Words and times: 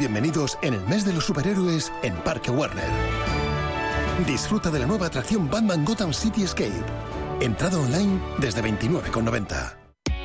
bienvenidos 0.00 0.58
en 0.62 0.72
el 0.72 0.80
mes 0.86 1.04
de 1.04 1.12
los 1.12 1.26
superhéroes 1.26 1.92
en 2.02 2.14
Parque 2.24 2.50
Warner. 2.50 2.88
Disfruta 4.26 4.70
de 4.70 4.78
la 4.78 4.86
nueva 4.86 5.08
atracción 5.08 5.50
Batman 5.50 5.84
Gotham 5.84 6.14
City 6.14 6.42
Escape. 6.42 6.82
Entrada 7.40 7.78
online 7.78 8.18
desde 8.38 8.62
29,90. 8.62 9.76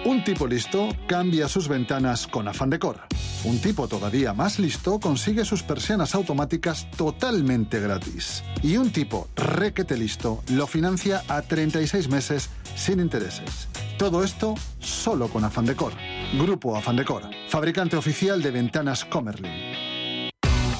Un 0.05 0.23
tipo 0.23 0.47
listo 0.47 0.87
cambia 1.07 1.49
sus 1.49 1.67
ventanas 1.67 2.25
con 2.25 2.47
Afan 2.47 2.69
Decor. 2.69 3.01
Un 3.43 3.59
tipo 3.59 3.89
todavía 3.89 4.33
más 4.33 4.59
listo 4.59 4.97
consigue 4.97 5.43
sus 5.43 5.61
persianas 5.61 6.15
automáticas 6.15 6.89
totalmente 6.91 7.81
gratis. 7.81 8.45
Y 8.63 8.77
un 8.77 8.91
tipo 8.91 9.27
requete 9.35 9.97
listo 9.97 10.41
lo 10.53 10.67
financia 10.67 11.21
a 11.27 11.41
36 11.41 12.07
meses 12.07 12.49
sin 12.77 13.01
intereses. 13.01 13.67
Todo 13.97 14.25
esto 14.25 14.55
solo 14.79 15.29
con 15.29 15.45
Afan 15.45 15.65
Decor. 15.65 15.93
Grupo 16.37 16.75
Afan 16.75 16.97
Decor, 16.97 17.23
fabricante 17.47 17.95
oficial 17.95 18.41
de 18.41 18.51
ventanas 18.51 19.05
Comerlin. 19.05 19.53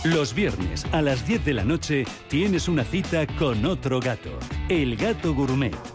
Los 0.03 0.33
viernes 0.35 0.85
a 0.91 1.01
las 1.01 1.25
10 1.25 1.45
de 1.45 1.53
la 1.53 1.63
noche 1.63 2.05
tienes 2.27 2.67
una 2.67 2.83
cita 2.83 3.25
con 3.25 3.65
otro 3.65 3.99
gato, 3.99 4.37
el 4.69 4.97
gato 4.97 5.33
gourmet 5.33 5.94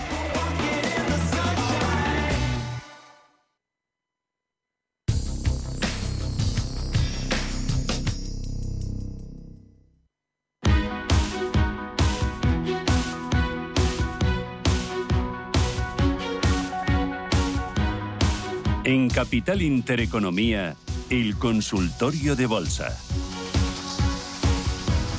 Capital 19.13 19.61
Intereconomía, 19.61 20.75
el 21.09 21.35
consultorio 21.35 22.37
de 22.37 22.45
bolsa. 22.45 22.97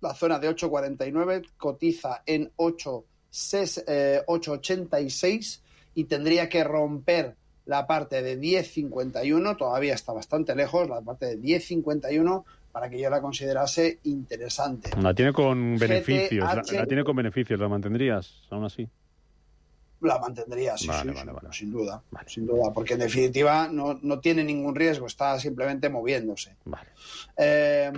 la 0.00 0.14
zona 0.14 0.38
de 0.38 0.48
8,49, 0.48 1.50
cotiza 1.56 2.22
en 2.26 2.50
8, 2.56 3.04
8,86 3.30 5.60
y 5.94 6.04
tendría 6.04 6.48
que 6.48 6.64
romper 6.64 7.36
la 7.66 7.86
parte 7.86 8.22
de 8.22 8.40
10.51, 8.40 9.56
todavía 9.56 9.94
está 9.94 10.12
bastante 10.12 10.56
lejos, 10.56 10.88
la 10.88 11.00
parte 11.00 11.26
de 11.26 11.40
10.51 11.40 12.44
para 12.72 12.90
que 12.90 13.00
yo 13.00 13.08
la 13.08 13.20
considerase 13.20 14.00
interesante. 14.04 14.90
La 15.00 15.14
tiene 15.14 15.32
con 15.32 15.78
beneficios, 15.78 16.44
la, 16.44 16.56
la, 16.56 16.86
tiene 16.86 17.04
con 17.04 17.14
beneficios, 17.16 17.60
¿la 17.60 17.68
mantendrías 17.68 18.42
aún 18.50 18.64
así? 18.64 18.88
La 20.04 20.18
mantendría, 20.18 20.76
sí, 20.76 20.86
vale, 20.86 21.12
sí, 21.12 21.16
vale, 21.16 21.32
vale. 21.32 21.48
sin 21.50 21.70
duda, 21.72 22.02
sin 22.26 22.46
duda, 22.46 22.70
porque 22.72 22.92
en 22.92 23.00
definitiva 23.00 23.68
no, 23.68 23.98
no, 24.02 24.20
tiene 24.20 24.44
ningún 24.44 24.74
riesgo, 24.74 25.06
está 25.06 25.38
simplemente 25.40 25.88
moviéndose. 25.88 26.56
Eh, 27.36 27.90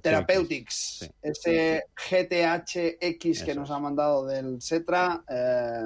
Therapeutics, 0.00 0.98
sí. 1.00 1.10
ese 1.20 1.86
GTHX 1.96 3.42
que 3.42 3.54
nos 3.56 3.72
ha 3.72 3.78
mandado 3.80 4.24
del 4.24 4.62
Cetra, 4.62 5.24
eh, 5.28 5.82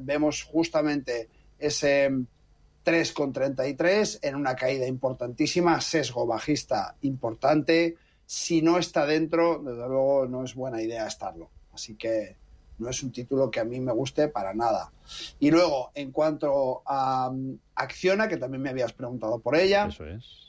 vemos 0.00 0.44
justamente 0.44 1.28
ese 1.58 2.08
3,33 2.86 4.20
en 4.22 4.36
una 4.36 4.54
caída 4.54 4.86
importantísima, 4.86 5.80
sesgo 5.80 6.24
bajista 6.24 6.94
importante. 7.02 7.96
Si 8.24 8.62
no 8.62 8.78
está 8.78 9.06
dentro, 9.06 9.58
desde 9.58 9.88
luego 9.88 10.26
no 10.28 10.44
es 10.44 10.54
buena 10.54 10.80
idea 10.80 11.06
estarlo. 11.08 11.50
Así 11.72 11.96
que 11.96 12.36
no 12.78 12.90
es 12.90 13.02
un 13.02 13.10
título 13.12 13.50
que 13.50 13.60
a 13.60 13.64
mí 13.64 13.80
me 13.80 13.92
guste 13.92 14.28
para 14.28 14.52
nada. 14.54 14.92
Y 15.38 15.50
luego, 15.50 15.90
en 15.94 16.12
cuanto 16.12 16.82
a 16.86 17.30
um, 17.30 17.58
Acciona, 17.74 18.28
que 18.28 18.36
también 18.36 18.60
me 18.62 18.68
habías 18.70 18.92
preguntado 18.92 19.38
por 19.38 19.56
ella. 19.56 19.86
Eso 19.86 20.04
es. 20.06 20.44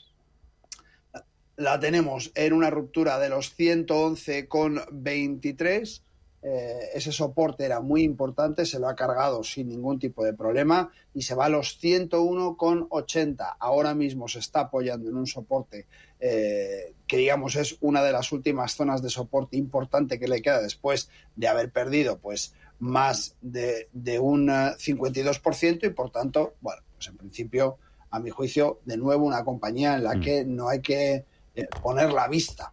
La 1.56 1.80
tenemos 1.80 2.30
en 2.34 2.52
una 2.52 2.68
ruptura 2.70 3.18
de 3.18 3.30
los 3.30 3.58
111,23. 3.58 6.02
Eh, 6.40 6.90
ese 6.94 7.10
soporte 7.10 7.64
era 7.64 7.80
muy 7.80 8.02
importante, 8.02 8.64
se 8.64 8.78
lo 8.78 8.88
ha 8.88 8.94
cargado 8.94 9.42
sin 9.42 9.68
ningún 9.68 9.98
tipo 9.98 10.24
de 10.24 10.34
problema 10.34 10.90
y 11.12 11.22
se 11.22 11.34
va 11.34 11.46
a 11.46 11.48
los 11.48 11.82
101,80. 11.82 13.56
Ahora 13.58 13.94
mismo 13.94 14.28
se 14.28 14.38
está 14.38 14.60
apoyando 14.60 15.08
en 15.10 15.16
un 15.16 15.26
soporte 15.26 15.86
eh, 16.20 16.94
que 17.06 17.16
digamos 17.16 17.56
es 17.56 17.76
una 17.80 18.02
de 18.02 18.12
las 18.12 18.30
últimas 18.32 18.74
zonas 18.74 19.02
de 19.02 19.10
soporte 19.10 19.56
importante 19.56 20.18
que 20.18 20.28
le 20.28 20.42
queda 20.42 20.60
después 20.60 21.10
de 21.34 21.48
haber 21.48 21.70
perdido 21.70 22.18
pues 22.18 22.54
más 22.78 23.34
de, 23.40 23.88
de 23.92 24.18
un 24.18 24.48
52% 24.48 25.86
y 25.86 25.90
por 25.90 26.10
tanto, 26.10 26.54
bueno, 26.60 26.82
pues 26.94 27.08
en 27.08 27.16
principio, 27.16 27.78
a 28.10 28.20
mi 28.20 28.30
juicio, 28.30 28.80
de 28.84 28.96
nuevo 28.96 29.26
una 29.26 29.44
compañía 29.44 29.96
en 29.96 30.04
la 30.04 30.14
mm. 30.14 30.20
que 30.20 30.44
no 30.44 30.68
hay 30.68 30.80
que 30.80 31.24
eh, 31.54 31.68
poner 31.82 32.12
la 32.12 32.28
vista. 32.28 32.72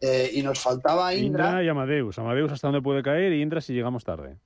Eh, 0.00 0.30
y 0.34 0.42
nos 0.42 0.60
faltaba 0.60 1.14
Indra. 1.14 1.46
Indra 1.46 1.64
y 1.64 1.68
Amadeus. 1.68 2.18
Amadeus 2.18 2.52
hasta 2.52 2.68
dónde 2.68 2.82
puede 2.82 3.02
caer 3.02 3.32
y 3.32 3.42
Indra 3.42 3.60
si 3.60 3.72
llegamos 3.72 4.04
tarde. 4.04 4.38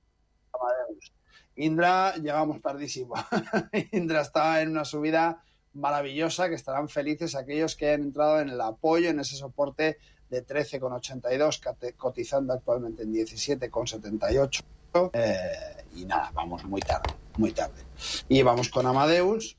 Amadeus. 0.53 1.13
Indra 1.55 2.15
llegamos 2.15 2.61
tardísimo. 2.61 3.15
Indra 3.91 4.21
está 4.21 4.61
en 4.61 4.69
una 4.69 4.85
subida 4.85 5.43
maravillosa 5.73 6.49
que 6.49 6.55
estarán 6.55 6.89
felices 6.89 7.35
aquellos 7.35 7.75
que 7.75 7.93
han 7.93 8.01
entrado 8.01 8.39
en 8.39 8.49
el 8.49 8.61
apoyo, 8.61 9.09
en 9.09 9.19
ese 9.19 9.35
soporte 9.35 9.97
de 10.29 10.45
13,82, 10.45 11.95
cotizando 11.95 12.53
actualmente 12.53 13.03
en 13.03 13.13
17,78. 13.13 14.63
Eh, 15.13 15.85
y 15.95 16.05
nada, 16.05 16.31
vamos 16.33 16.63
muy 16.65 16.81
tarde, 16.81 17.13
muy 17.37 17.51
tarde. 17.51 17.83
Y 18.27 18.41
vamos 18.41 18.69
con 18.69 18.85
Amadeus, 18.85 19.57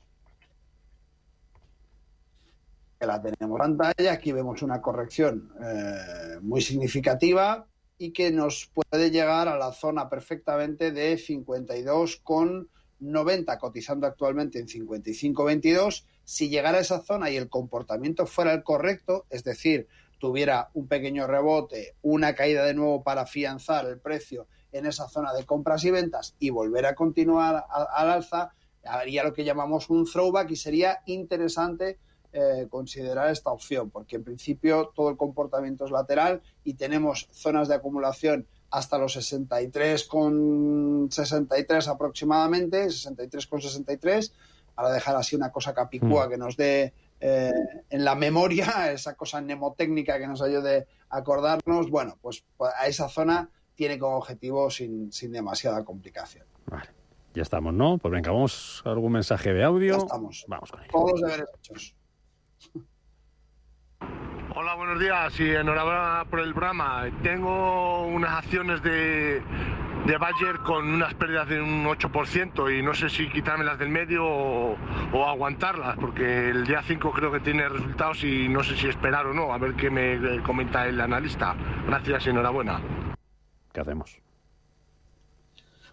que 3.01 3.07
la 3.07 3.19
tenemos 3.19 3.59
en 3.59 3.77
pantalla. 3.77 4.13
Aquí 4.13 4.31
vemos 4.31 4.61
una 4.61 4.79
corrección 4.79 5.51
eh, 5.59 6.37
muy 6.41 6.61
significativa 6.61 7.65
y 7.97 8.13
que 8.13 8.31
nos 8.31 8.69
puede 8.73 9.09
llegar 9.09 9.47
a 9.47 9.57
la 9.57 9.71
zona 9.71 10.07
perfectamente 10.07 10.91
de 10.91 11.15
52,90, 11.15 13.57
cotizando 13.57 14.05
actualmente 14.05 14.59
en 14.59 14.67
55,22. 14.67 16.05
Si 16.23 16.49
llegara 16.49 16.77
a 16.77 16.81
esa 16.81 17.01
zona 17.01 17.31
y 17.31 17.37
el 17.37 17.49
comportamiento 17.49 18.27
fuera 18.27 18.53
el 18.53 18.61
correcto, 18.61 19.25
es 19.31 19.43
decir, 19.43 19.87
tuviera 20.19 20.69
un 20.75 20.87
pequeño 20.87 21.25
rebote, 21.25 21.95
una 22.03 22.35
caída 22.35 22.63
de 22.65 22.75
nuevo 22.75 23.01
para 23.01 23.21
afianzar 23.21 23.87
el 23.87 23.99
precio 23.99 24.45
en 24.71 24.85
esa 24.85 25.09
zona 25.09 25.33
de 25.33 25.43
compras 25.43 25.83
y 25.85 25.91
ventas 25.91 26.35
y 26.37 26.51
volver 26.51 26.85
a 26.85 26.93
continuar 26.93 27.65
al 27.67 28.11
alza, 28.11 28.53
haría 28.85 29.23
lo 29.23 29.33
que 29.33 29.43
llamamos 29.43 29.89
un 29.89 30.05
throwback 30.05 30.51
y 30.51 30.55
sería 30.55 30.99
interesante 31.07 31.97
eh, 32.33 32.67
considerar 32.69 33.29
esta 33.29 33.51
opción, 33.51 33.89
porque 33.89 34.15
en 34.15 34.23
principio 34.23 34.91
todo 34.95 35.09
el 35.09 35.17
comportamiento 35.17 35.85
es 35.85 35.91
lateral 35.91 36.41
y 36.63 36.75
tenemos 36.75 37.27
zonas 37.31 37.67
de 37.67 37.75
acumulación 37.75 38.47
hasta 38.69 38.97
los 38.97 39.13
63 39.13 40.05
con 40.05 41.09
63 41.11 41.87
aproximadamente, 41.89 42.89
63 42.89 43.47
con 43.47 43.61
63, 43.61 44.33
para 44.73 44.91
dejar 44.91 45.15
así 45.17 45.35
una 45.35 45.51
cosa 45.51 45.73
capicúa 45.73 46.27
mm. 46.27 46.29
que 46.29 46.37
nos 46.37 46.55
dé 46.55 46.93
eh, 47.19 47.51
en 47.89 48.05
la 48.05 48.15
memoria, 48.15 48.65
esa 48.91 49.15
cosa 49.15 49.41
mnemotécnica 49.41 50.17
que 50.17 50.27
nos 50.27 50.41
ayude 50.41 50.87
a 51.09 51.17
acordarnos, 51.17 51.89
bueno, 51.89 52.17
pues, 52.21 52.43
pues 52.57 52.71
a 52.79 52.87
esa 52.87 53.09
zona 53.09 53.49
tiene 53.75 53.99
como 53.99 54.17
objetivo 54.17 54.69
sin, 54.69 55.11
sin 55.11 55.31
demasiada 55.31 55.83
complicación. 55.83 56.45
Vale. 56.67 56.89
Ya 57.33 57.43
estamos, 57.43 57.73
¿no? 57.73 57.97
Pues 57.97 58.11
venga, 58.11 58.31
vamos 58.31 58.81
a 58.85 58.89
algún 58.89 59.13
mensaje 59.13 59.53
de 59.53 59.63
audio. 59.63 59.97
Ya 59.97 60.03
estamos. 60.03 60.45
Vamos 60.47 60.71
con 60.71 60.81
ello. 60.81 60.91
Todos 60.91 61.11
los 61.11 61.21
deberes 61.21 61.49
hechos. 61.59 61.95
Hola, 64.53 64.75
buenos 64.75 64.99
días 64.99 65.39
y 65.39 65.49
enhorabuena 65.49 66.25
por 66.29 66.39
el 66.41 66.53
programa. 66.53 67.05
Tengo 67.23 68.05
unas 68.05 68.31
acciones 68.31 68.83
de, 68.83 69.41
de 70.05 70.17
Bayer 70.17 70.59
con 70.59 70.87
unas 70.87 71.13
pérdidas 71.13 71.47
de 71.47 71.61
un 71.61 71.85
8% 71.85 72.77
y 72.77 72.83
no 72.83 72.93
sé 72.93 73.09
si 73.09 73.29
quitármelas 73.29 73.79
del 73.79 73.89
medio 73.89 74.25
o, 74.25 74.77
o, 75.13 75.25
aguantarlas, 75.25 75.97
porque 75.97 76.49
el 76.49 76.67
día 76.67 76.83
5 76.83 77.11
creo 77.11 77.31
que 77.31 77.39
tiene 77.39 77.67
resultados 77.69 78.23
y 78.23 78.49
no 78.49 78.61
sé 78.61 78.75
si 78.75 78.87
esperar 78.87 79.25
o 79.25 79.33
no. 79.33 79.53
A 79.53 79.57
ver 79.57 79.73
qué 79.73 79.89
me 79.89 80.41
comenta 80.43 80.85
el 80.85 80.99
analista. 80.99 81.55
Gracias 81.87 82.27
y 82.27 82.29
enhorabuena. 82.29 82.81
¿Qué 83.71 83.79
hacemos? 83.79 84.19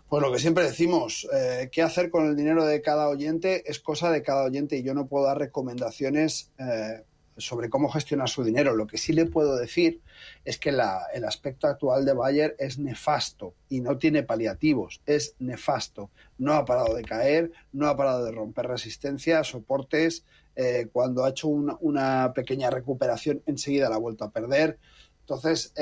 Pues 0.08 0.22
lo 0.22 0.32
que 0.32 0.38
siempre 0.38 0.64
decimos, 0.64 1.28
eh, 1.34 1.69
qué 1.70 1.82
hacer 1.82 2.10
con 2.10 2.26
el 2.26 2.34
dinero 2.34 2.64
de 2.64 2.81
cada 2.81 3.10
oyente 3.10 3.70
es 3.70 3.78
cosa 3.78 4.10
de 4.10 4.22
cada 4.22 4.44
oyente 4.44 4.78
y 4.78 4.82
yo 4.82 4.94
no 4.94 5.06
puedo 5.06 5.26
dar 5.26 5.37
recomendaciones 5.37 6.50
eh, 6.58 7.05
sobre 7.37 7.69
cómo 7.69 7.90
gestionar 7.90 8.31
su 8.31 8.43
dinero. 8.43 8.75
Lo 8.75 8.87
que 8.87 8.96
sí 8.96 9.12
le 9.12 9.26
puedo 9.26 9.58
decir 9.58 10.00
es 10.46 10.56
que 10.56 10.72
la, 10.72 11.02
el 11.12 11.26
aspecto 11.26 11.66
actual 11.66 12.06
de 12.06 12.14
Bayer 12.14 12.56
es 12.58 12.78
nefasto 12.78 13.52
y 13.69 13.82
no 13.82 13.99
tiene 13.99 14.22
paliativos, 14.22 15.02
es 15.05 15.34
nefasto. 15.40 16.11
No 16.38 16.54
ha 16.54 16.64
parado 16.64 16.94
de 16.94 17.04
caer, 17.04 17.52
no 17.72 17.87
ha 17.87 17.96
parado 17.96 18.25
de 18.25 18.32
romper 18.32 18.66
resistencia, 18.66 19.44
soportes. 19.44 20.25
Eh, 20.56 20.88
cuando 20.90 21.22
ha 21.26 21.28
hecho 21.28 21.49
una, 21.49 21.76
una, 21.81 22.32
pequeña 22.34 22.70
recuperación, 22.70 23.43
enseguida 23.44 23.90
la 23.90 23.96
ha 23.96 24.00
vuelto 24.00 24.25
a 24.25 24.31
perder. 24.31 24.78
Entonces, 25.20 25.75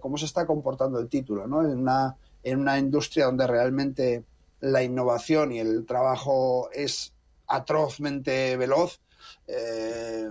cómo 0.00 0.18
se 0.18 0.26
está 0.26 0.46
comportando 0.46 1.00
el 1.00 1.08
título, 1.08 1.48
¿no? 1.48 1.62
En 1.64 1.78
una, 1.78 2.14
en 2.44 2.60
una 2.60 2.78
industria 2.78 3.24
donde 3.24 3.46
realmente 3.46 4.22
la 4.62 4.82
innovación 4.82 5.52
y 5.52 5.58
el 5.58 5.84
trabajo 5.84 6.70
es 6.72 7.12
atrozmente 7.46 8.56
veloz, 8.56 9.00
eh, 9.46 10.28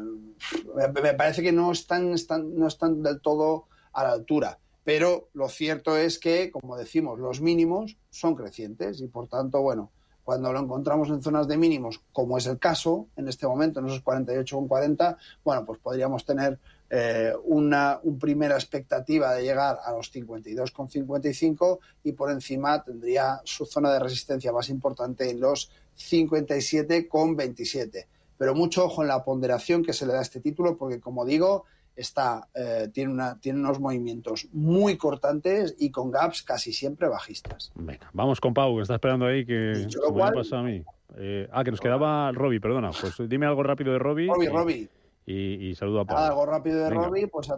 me 0.76 1.14
parece 1.14 1.44
que 1.44 1.52
no 1.52 1.72
están, 1.72 2.14
están, 2.14 2.56
no 2.58 2.68
están 2.68 3.04
del 3.04 3.22
todo 3.22 3.68
a 3.94 4.04
la 4.04 4.12
altura. 4.12 4.58
Pero 4.84 5.30
lo 5.34 5.48
cierto 5.48 5.96
es 5.96 6.18
que, 6.18 6.50
como 6.50 6.76
decimos, 6.76 7.20
los 7.20 7.40
mínimos 7.42 7.98
son 8.10 8.36
crecientes 8.36 9.00
y, 9.02 9.08
por 9.08 9.28
tanto, 9.28 9.62
bueno, 9.62 9.92
cuando 10.24 10.52
lo 10.52 10.60
encontramos 10.60 11.10
en 11.10 11.22
zonas 11.22 11.48
de 11.48 11.58
mínimos, 11.58 12.02
como 12.12 12.38
es 12.38 12.48
el 12.48 12.58
caso 12.58 13.08
en 13.16 13.28
este 13.28 13.46
momento, 13.46 13.80
en 13.80 13.88
esos 13.88 14.04
48,40, 14.04 15.18
bueno, 15.44 15.66
pues 15.66 15.80
podríamos 15.80 16.26
tener 16.26 16.60
eh, 16.94 17.32
una 17.46 18.02
primera 18.20 18.56
expectativa 18.56 19.34
de 19.34 19.44
llegar 19.44 19.80
a 19.82 19.94
los 19.94 20.14
52,55 20.14 21.80
y 22.04 22.12
por 22.12 22.30
encima 22.30 22.84
tendría 22.84 23.40
su 23.46 23.66
zona 23.66 23.94
de 23.94 24.00
resistencia 24.00 24.52
más 24.52 24.68
importante 24.68 25.30
en 25.30 25.40
los 25.40 25.72
57,27. 25.98 28.08
Pero 28.38 28.56
mucho 28.56 28.84
ojo 28.84 29.04
en 29.04 29.08
la 29.08 29.24
ponderación 29.24 29.84
que 29.84 29.94
se 29.94 30.06
le 30.06 30.12
da 30.12 30.20
a 30.20 30.24
este 30.24 30.42
título 30.42 30.76
porque, 30.76 31.00
como 31.00 31.24
digo, 31.24 31.64
está, 31.96 32.50
eh, 32.54 32.90
tiene, 32.92 33.14
una, 33.14 33.40
tiene 33.40 33.60
unos 33.60 33.80
movimientos 33.80 34.50
muy 34.52 34.98
cortantes 34.98 35.78
y 35.80 35.92
con 35.92 36.12
gaps 36.12 36.42
casi 36.42 36.74
siempre 36.74 37.08
bajistas. 37.08 37.72
Venga, 37.74 38.10
vamos 38.12 38.42
con 38.42 38.54
Pau, 38.54 38.76
que 38.76 38.82
está 38.82 38.96
esperando 38.96 39.28
ahí 39.28 39.46
que 39.46 39.88
me 40.14 40.24
ha 40.24 40.32
pasado 40.32 40.64
a 40.64 40.66
mí. 40.66 40.84
Eh, 41.16 41.48
ah, 41.54 41.64
que 41.64 41.72
nos 41.72 41.80
quedaba 41.80 42.34
Robbie, 42.34 42.60
perdona. 42.60 42.92
Pues 42.92 43.16
dime 43.30 43.46
algo 43.46 43.64
rápido 43.64 43.94
de 43.94 44.00
Robbie. 44.00 44.28
Robbie, 44.28 44.50
Robbie 44.50 44.90
y, 45.26 45.74
saludo 45.76 46.02
a 46.02 46.06
Pablo. 46.06 46.24
Algo 46.24 46.46
rápido 46.46 46.84
de 46.84 46.90
Robbie, 46.90 47.28
pues 47.28 47.50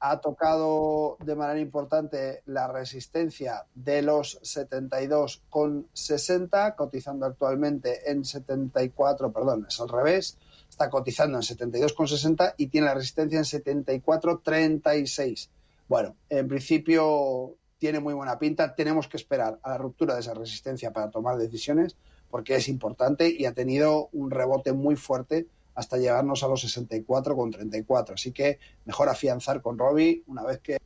ha, 0.00 0.20
tocado 0.20 1.16
de 1.24 1.34
manera 1.34 1.58
importante 1.60 2.42
la 2.46 2.68
resistencia 2.68 3.64
de 3.74 4.02
los 4.02 4.40
72,60, 4.42 6.76
cotizando 6.76 7.24
actualmente 7.26 8.10
en 8.10 8.24
74, 8.24 9.32
perdón, 9.32 9.66
es 9.68 9.80
al 9.80 9.88
revés, 9.88 10.38
está 10.68 10.88
cotizando 10.90 11.38
en 11.38 11.42
72,60 11.42 12.54
y 12.58 12.66
tiene 12.66 12.88
la 12.88 12.94
resistencia 12.94 13.38
en 13.38 13.44
74,36. 13.44 15.48
Bueno, 15.88 16.16
en 16.28 16.48
principio 16.48 17.54
tiene 17.78 18.00
muy 18.00 18.12
buena 18.14 18.38
pinta, 18.38 18.74
tenemos 18.74 19.08
que 19.08 19.16
esperar 19.16 19.58
a 19.62 19.70
la 19.70 19.78
ruptura 19.78 20.14
de 20.14 20.20
esa 20.20 20.34
resistencia 20.34 20.92
para 20.92 21.10
tomar 21.10 21.38
decisiones 21.38 21.96
porque 22.34 22.56
es 22.56 22.68
importante 22.68 23.30
y 23.30 23.46
ha 23.46 23.54
tenido 23.54 24.08
un 24.12 24.32
rebote 24.32 24.72
muy 24.72 24.96
fuerte 24.96 25.46
hasta 25.74 25.96
llegarnos 25.96 26.42
a 26.42 26.48
los 26.48 26.60
64 26.60 27.36
con 27.36 27.50
34. 27.50 28.14
Así 28.14 28.32
que 28.32 28.58
mejor 28.84 29.08
afianzar 29.08 29.60
con 29.62 29.78
Robbie 29.78 30.22
una 30.26 30.44
vez 30.44 30.60
que... 30.60 30.78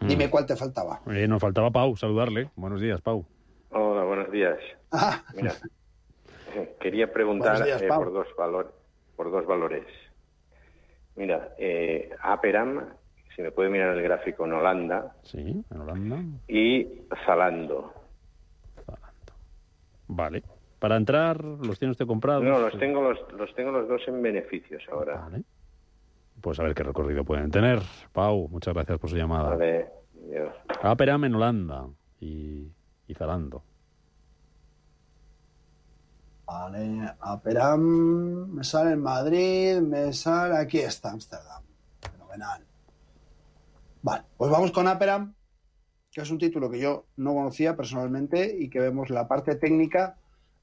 Dime 0.00 0.28
mm. 0.28 0.30
cuál 0.30 0.46
te 0.46 0.54
faltaba. 0.54 1.00
Eh, 1.08 1.26
nos 1.26 1.40
faltaba 1.40 1.70
Pau, 1.70 1.96
saludarle. 1.96 2.50
Buenos 2.54 2.80
días, 2.80 3.00
Pau. 3.00 3.26
Hola, 3.70 4.04
buenos 4.04 4.30
días. 4.30 4.58
Ah. 4.92 5.22
Mira, 5.34 5.52
quería 6.80 7.12
preguntar 7.12 7.66
eh, 7.66 7.88
por, 7.88 8.12
dos 8.12 8.28
valor, 8.36 8.74
por 9.16 9.30
dos 9.30 9.44
valores. 9.44 9.84
Mira, 11.16 11.54
eh, 11.58 12.10
Aperam, 12.22 12.94
si 13.34 13.42
me 13.42 13.50
puede 13.50 13.70
mirar 13.70 13.96
el 13.96 14.02
gráfico 14.02 14.46
en 14.46 14.52
Holanda. 14.52 15.16
Sí, 15.24 15.64
en 15.68 15.80
Holanda. 15.80 16.22
Y 16.46 17.02
Zalando. 17.26 17.92
Zalando. 18.86 19.32
Vale. 20.06 20.42
Para 20.78 20.96
entrar, 20.96 21.42
¿los 21.42 21.78
tiene 21.78 21.92
usted 21.92 22.06
comprados? 22.06 22.44
No, 22.44 22.58
los 22.58 22.78
tengo 22.78 23.02
los, 23.02 23.18
los 23.32 23.54
tengo 23.54 23.72
los 23.72 23.88
dos 23.88 24.02
en 24.06 24.22
beneficios 24.22 24.82
ahora. 24.90 25.28
pues 26.40 26.60
a 26.60 26.62
ver 26.62 26.74
qué 26.74 26.84
recorrido 26.84 27.24
pueden 27.24 27.50
tener. 27.50 27.80
Pau, 28.12 28.48
muchas 28.48 28.74
gracias 28.74 28.98
por 28.98 29.10
su 29.10 29.16
llamada. 29.16 29.50
Vale, 29.50 29.90
Aperam 30.82 31.24
en 31.24 31.34
Holanda 31.34 31.86
y, 32.20 32.70
y 33.08 33.14
Zalando. 33.14 33.64
Vale, 36.46 37.12
Aperam, 37.20 38.50
me 38.54 38.64
sale 38.64 38.92
en 38.92 39.02
Madrid, 39.02 39.80
me 39.80 40.12
sale, 40.12 40.56
aquí 40.56 40.78
está 40.78 41.10
Amsterdam. 41.10 41.62
Fenomenal. 42.00 42.64
Vale, 44.02 44.24
pues 44.36 44.50
vamos 44.50 44.70
con 44.70 44.86
Aperam, 44.86 45.34
que 46.10 46.22
es 46.22 46.30
un 46.30 46.38
título 46.38 46.70
que 46.70 46.78
yo 46.80 47.04
no 47.16 47.34
conocía 47.34 47.76
personalmente 47.76 48.56
y 48.58 48.70
que 48.70 48.80
vemos 48.80 49.10
la 49.10 49.28
parte 49.28 49.56
técnica, 49.56 50.16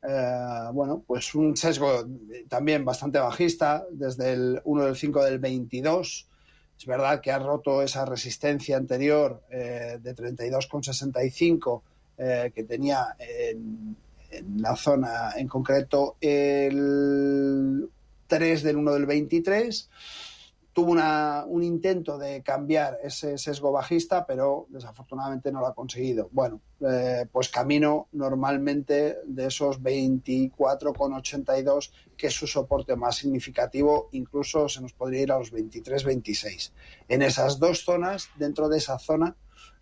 eh, 0.08 0.70
bueno, 0.74 1.04
pues 1.06 1.34
un 1.36 1.56
sesgo 1.58 2.06
también 2.48 2.86
bastante 2.86 3.20
bajista, 3.20 3.86
desde 3.92 4.34
el 4.34 4.62
1 4.64 4.86
del 4.86 4.96
5 4.96 5.24
del 5.24 5.40
22. 5.40 6.28
Es 6.78 6.86
verdad 6.86 7.22
que 7.22 7.32
ha 7.32 7.40
roto 7.40 7.82
esa 7.82 8.06
resistencia 8.06 8.78
anterior 8.78 9.44
eh, 9.50 9.98
de 10.02 10.16
32,65 10.16 11.82
eh, 12.18 12.52
que 12.54 12.64
tenía 12.64 13.16
en, 13.18 13.96
en 14.30 14.62
la 14.62 14.76
zona, 14.76 15.32
en 15.38 15.48
concreto 15.48 16.18
el 16.20 17.90
3 18.28 18.64
del 18.64 18.78
1 18.78 18.94
del 18.94 19.06
23. 19.06 19.90
Tuvo 20.76 20.92
una, 20.92 21.46
un 21.48 21.64
intento 21.64 22.18
de 22.18 22.44
cambiar 22.44 23.00
ese 23.02 23.38
sesgo 23.38 23.72
bajista, 23.72 24.26
pero 24.26 24.66
desafortunadamente 24.68 25.50
no 25.50 25.62
lo 25.62 25.68
ha 25.68 25.74
conseguido. 25.74 26.28
Bueno, 26.34 26.60
eh, 26.82 27.26
pues 27.32 27.48
camino 27.48 28.10
normalmente 28.12 29.20
de 29.26 29.46
esos 29.46 29.82
24,82, 29.82 31.92
que 32.18 32.28
es 32.28 32.34
su 32.34 32.46
soporte 32.46 32.98
más 32.98 33.16
significativo, 33.16 34.10
incluso 34.12 34.68
se 34.68 34.82
nos 34.82 34.92
podría 34.92 35.22
ir 35.22 35.32
a 35.32 35.40
los 35.40 35.54
23,26. 35.54 36.74
En 37.08 37.22
esas 37.22 37.58
dos 37.58 37.86
zonas, 37.86 38.28
dentro 38.38 38.68
de 38.68 38.80
esa 38.80 39.00
zona, 39.00 39.34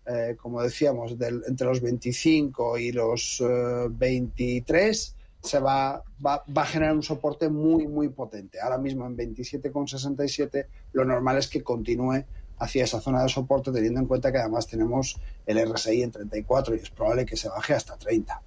eh, 0.06 0.36
como 0.40 0.62
decíamos, 0.62 1.18
del, 1.18 1.42
entre 1.48 1.66
los 1.66 1.80
25 1.80 2.78
y 2.78 2.92
los 2.92 3.42
23, 3.90 5.08
eh, 5.08 5.23
se 5.44 5.60
va, 5.60 6.02
va, 6.24 6.42
va, 6.56 6.62
a 6.62 6.66
generar 6.66 6.94
un 6.94 7.02
soporte 7.02 7.50
muy, 7.50 7.86
muy 7.86 8.08
potente. 8.08 8.60
Ahora 8.60 8.78
mismo 8.78 9.06
en 9.06 9.16
27,67 9.16 10.66
lo 10.92 11.04
normal 11.04 11.36
es 11.36 11.48
que 11.48 11.62
continúe 11.62 12.24
hacia 12.58 12.84
esa 12.84 13.00
zona 13.00 13.22
de 13.22 13.28
soporte, 13.28 13.70
teniendo 13.70 14.00
en 14.00 14.06
cuenta 14.06 14.32
que 14.32 14.38
además 14.38 14.66
tenemos 14.66 15.20
el 15.44 15.58
RSI 15.70 16.02
en 16.02 16.12
34 16.12 16.74
y 16.74 16.78
es 16.78 16.90
probable 16.90 17.26
que 17.26 17.36
se 17.36 17.48
baje 17.50 17.74
hasta 17.74 17.98
30. 17.98 18.40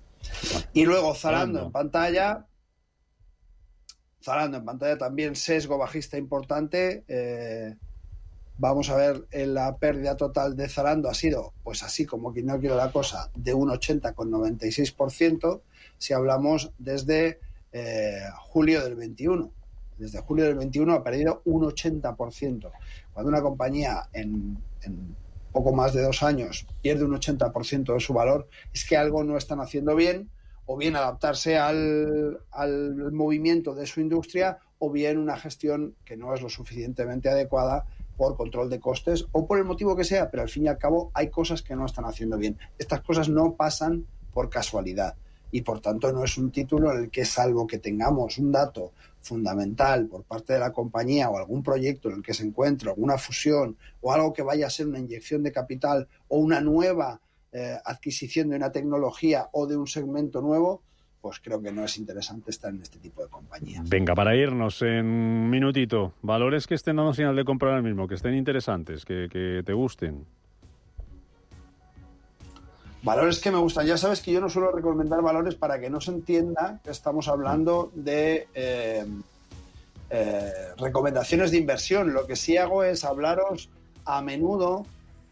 Y 0.73 0.85
luego 0.85 1.13
Zalando 1.13 1.65
en 1.65 1.71
pantalla. 1.71 2.47
Zalando 4.21 4.57
en 4.57 4.65
pantalla 4.65 4.97
también 4.97 5.35
sesgo 5.35 5.77
bajista 5.77 6.17
importante. 6.17 7.03
Eh, 7.07 7.75
vamos 8.57 8.89
a 8.89 8.95
ver 8.95 9.27
la 9.31 9.77
pérdida 9.77 10.17
total 10.17 10.55
de 10.55 10.67
Zalando 10.67 11.09
ha 11.09 11.13
sido, 11.13 11.53
pues 11.63 11.83
así 11.83 12.07
como 12.07 12.33
quien 12.33 12.47
no 12.47 12.59
quiere 12.59 12.75
la 12.75 12.91
cosa, 12.91 13.29
de 13.35 13.53
un 13.53 13.69
80,96% 13.69 15.61
si 15.97 16.13
hablamos 16.13 16.71
desde 16.77 17.39
eh, 17.71 18.21
julio 18.39 18.83
del 18.83 18.95
21. 18.95 19.51
Desde 19.97 20.19
julio 20.21 20.45
del 20.45 20.55
21 20.55 20.93
ha 20.93 21.03
perdido 21.03 21.41
un 21.45 21.63
80%. 21.63 22.71
Cuando 23.13 23.29
una 23.29 23.41
compañía 23.41 24.03
en, 24.13 24.57
poco 25.51 25.73
más 25.73 25.93
de 25.93 26.03
dos 26.03 26.21
años 26.21 26.67
pierde 26.81 27.03
un 27.03 27.13
80% 27.13 27.93
de 27.93 27.99
su 27.99 28.13
valor, 28.13 28.47
es 28.73 28.85
que 28.87 28.95
algo 28.95 29.23
no 29.23 29.37
están 29.37 29.59
haciendo 29.59 29.95
bien, 29.95 30.29
o 30.65 30.77
bien 30.77 30.95
adaptarse 30.95 31.57
al 31.57 32.39
movimiento 33.11 33.73
de 33.73 33.87
su 33.87 34.01
industria, 34.01 34.59
o 34.79 34.91
bien 34.91 35.17
una 35.17 35.37
gestión 35.37 35.95
que 36.05 36.17
no 36.17 36.33
es 36.33 36.41
lo 36.41 36.49
suficientemente 36.49 37.29
adecuada 37.29 37.85
por 38.15 38.35
control 38.35 38.69
de 38.69 38.79
costes 38.79 39.27
o 39.31 39.47
por 39.47 39.59
el 39.59 39.65
motivo 39.65 39.95
que 39.95 40.03
sea, 40.03 40.29
pero 40.29 40.43
al 40.43 40.49
fin 40.49 40.65
y 40.65 40.67
al 40.67 40.77
cabo 40.77 41.11
hay 41.13 41.29
cosas 41.29 41.61
que 41.61 41.75
no 41.75 41.85
están 41.85 42.05
haciendo 42.05 42.37
bien. 42.37 42.57
Estas 42.77 43.01
cosas 43.01 43.29
no 43.29 43.55
pasan 43.55 44.05
por 44.33 44.49
casualidad 44.49 45.15
y 45.51 45.61
por 45.61 45.79
tanto 45.79 46.11
no 46.11 46.23
es 46.23 46.37
un 46.37 46.51
título 46.51 46.91
en 46.91 47.03
el 47.03 47.09
que 47.09 47.25
salvo 47.25 47.67
que 47.67 47.79
tengamos 47.79 48.37
un 48.37 48.51
dato 48.51 48.91
fundamental 49.21 50.07
por 50.07 50.23
parte 50.23 50.53
de 50.53 50.59
la 50.59 50.71
compañía 50.71 51.29
o 51.29 51.37
algún 51.37 51.63
proyecto 51.63 52.09
en 52.09 52.17
el 52.17 52.23
que 52.23 52.33
se 52.33 52.45
encuentre 52.45 52.89
alguna 52.89 53.17
fusión 53.17 53.77
o 54.01 54.13
algo 54.13 54.33
que 54.33 54.41
vaya 54.41 54.67
a 54.67 54.69
ser 54.69 54.87
una 54.87 54.99
inyección 54.99 55.43
de 55.43 55.51
capital 55.51 56.07
o 56.27 56.37
una 56.37 56.61
nueva 56.61 57.19
eh, 57.51 57.77
adquisición 57.85 58.49
de 58.49 58.55
una 58.55 58.71
tecnología 58.71 59.47
o 59.51 59.67
de 59.67 59.77
un 59.77 59.87
segmento 59.87 60.41
nuevo, 60.41 60.81
pues 61.21 61.39
creo 61.39 61.61
que 61.61 61.71
no 61.71 61.83
es 61.83 61.97
interesante 61.97 62.51
estar 62.51 62.73
en 62.73 62.81
este 62.81 62.99
tipo 62.99 63.23
de 63.23 63.29
compañías. 63.29 63.87
Venga, 63.89 64.15
para 64.15 64.35
irnos 64.35 64.81
en 64.81 65.05
un 65.05 65.49
minutito, 65.49 66.13
valores 66.21 66.67
que 66.67 66.75
estén 66.75 66.97
dando 66.97 67.13
señal 67.13 67.35
de 67.35 67.43
comprar 67.43 67.71
ahora 67.71 67.81
mismo, 67.81 68.07
que 68.07 68.15
estén 68.15 68.35
interesantes, 68.35 69.05
que 69.05 69.63
te 69.65 69.73
gusten. 69.73 70.25
Valores 73.07 73.39
que 73.39 73.51
me 73.51 73.57
gustan. 73.57 73.87
Ya 73.87 73.97
sabes 73.97 74.19
que 74.19 74.33
yo 74.33 74.41
no 74.41 74.49
suelo 74.49 74.69
recomendar 74.69 75.21
valores 75.21 75.55
para 75.55 75.79
que 75.79 75.89
no 75.89 76.01
se 76.01 76.11
entienda 76.11 76.81
que 76.83 76.91
estamos 76.91 77.29
hablando 77.29 77.89
de 77.95 78.49
eh, 78.53 79.05
eh, 80.09 80.51
recomendaciones 80.77 81.51
de 81.51 81.57
inversión. 81.57 82.11
Lo 82.11 82.27
que 82.27 82.35
sí 82.35 82.57
hago 82.57 82.83
es 82.83 83.05
hablaros 83.05 83.69
a 84.03 84.21
menudo 84.21 84.85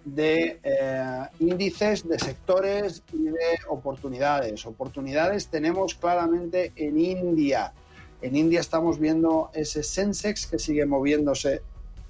de 0.05 0.61
eh, 0.63 1.23
índices, 1.41 2.07
de 2.07 2.17
sectores 2.17 3.03
y 3.11 3.25
de 3.25 3.59
oportunidades. 3.67 4.65
Oportunidades 4.65 5.49
tenemos 5.49 5.95
claramente 5.95 6.71
en 6.77 6.97
India. 6.97 7.73
En 8.21 8.37
India 8.37 8.61
estamos 8.61 8.99
viendo 8.99 9.49
ese 9.53 9.83
Sensex 9.83 10.47
que 10.47 10.59
sigue 10.59 10.85
moviéndose 10.85 11.61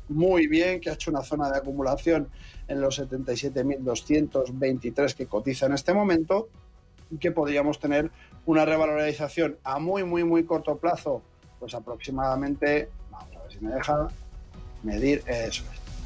muy 0.09 0.47
bien, 0.47 0.79
que 0.79 0.89
ha 0.89 0.93
hecho 0.93 1.12
una 1.12 1.21
zona 1.21 1.50
de 1.50 1.57
acumulación 1.57 2.29
en 2.67 2.81
los 2.81 3.00
77.223 3.00 5.13
que 5.13 5.27
cotiza 5.27 5.65
en 5.65 5.74
este 5.74 5.93
momento 5.93 6.50
que 7.19 7.31
podríamos 7.31 7.79
tener 7.79 8.12
una 8.45 8.65
revalorización 8.65 9.57
a 9.63 9.79
muy, 9.79 10.03
muy, 10.03 10.24
muy 10.24 10.43
corto 10.43 10.77
plazo, 10.77 11.21
pues 11.59 11.74
aproximadamente, 11.74 12.89
vamos 13.12 13.35
a 13.35 13.43
ver 13.43 13.51
si 13.51 13.59
me 13.59 13.74
deja 13.74 14.07
medir 14.83 15.24
eso 15.27 15.63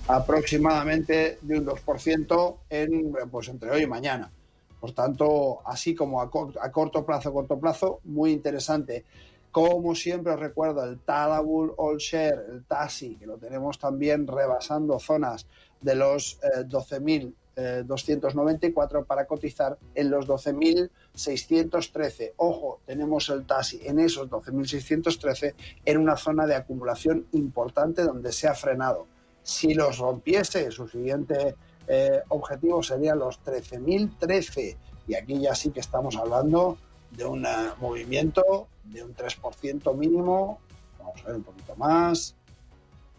aproximadamente 0.09 1.37
de 1.41 1.59
un 1.59 1.65
2% 1.67 2.55
en, 2.71 3.13
pues 3.29 3.47
entre 3.47 3.69
hoy 3.69 3.83
y 3.83 3.87
mañana. 3.87 4.31
Por 4.79 4.91
tanto, 4.91 5.59
así 5.65 5.93
como 5.93 6.19
a 6.19 6.31
corto 6.31 7.05
plazo, 7.05 7.31
corto 7.31 7.59
plazo, 7.59 7.99
muy 8.05 8.31
interesante. 8.31 9.05
Como 9.51 9.95
siempre 9.95 10.33
os 10.33 10.39
recuerdo, 10.39 10.83
el 10.83 10.99
Tadabul 10.99 11.73
All 11.77 11.97
Share, 11.97 12.45
el 12.51 12.65
TASI, 12.65 13.15
que 13.15 13.25
lo 13.25 13.37
tenemos 13.37 13.79
también 13.79 14.27
rebasando 14.27 14.99
zonas 14.99 15.47
de 15.81 15.95
los 15.95 16.39
eh, 16.43 16.65
12.294 16.67 19.05
para 19.05 19.25
cotizar 19.25 19.79
en 19.95 20.11
los 20.11 20.27
12.613. 20.27 22.33
Ojo, 22.37 22.81
tenemos 22.85 23.29
el 23.29 23.47
TASI 23.47 23.87
en 23.87 23.99
esos 23.99 24.29
12.613 24.29 25.55
en 25.83 25.97
una 25.97 26.15
zona 26.15 26.45
de 26.45 26.53
acumulación 26.55 27.25
importante 27.31 28.03
donde 28.03 28.31
se 28.31 28.47
ha 28.47 28.53
frenado. 28.53 29.07
Si 29.41 29.73
los 29.73 29.97
rompiese, 29.97 30.69
su 30.69 30.87
siguiente 30.87 31.55
eh, 31.87 32.21
objetivo 32.27 32.83
sería 32.83 33.15
los 33.15 33.43
13.013. 33.43 34.77
Y 35.07 35.15
aquí 35.15 35.39
ya 35.39 35.55
sí 35.55 35.71
que 35.71 35.79
estamos 35.79 36.17
hablando 36.17 36.77
de 37.11 37.25
un 37.25 37.45
movimiento 37.79 38.67
de 38.83 39.03
un 39.03 39.15
3% 39.15 39.95
mínimo. 39.95 40.59
Vamos 40.97 41.21
a 41.23 41.27
ver 41.27 41.35
un 41.37 41.43
poquito 41.43 41.75
más. 41.75 42.35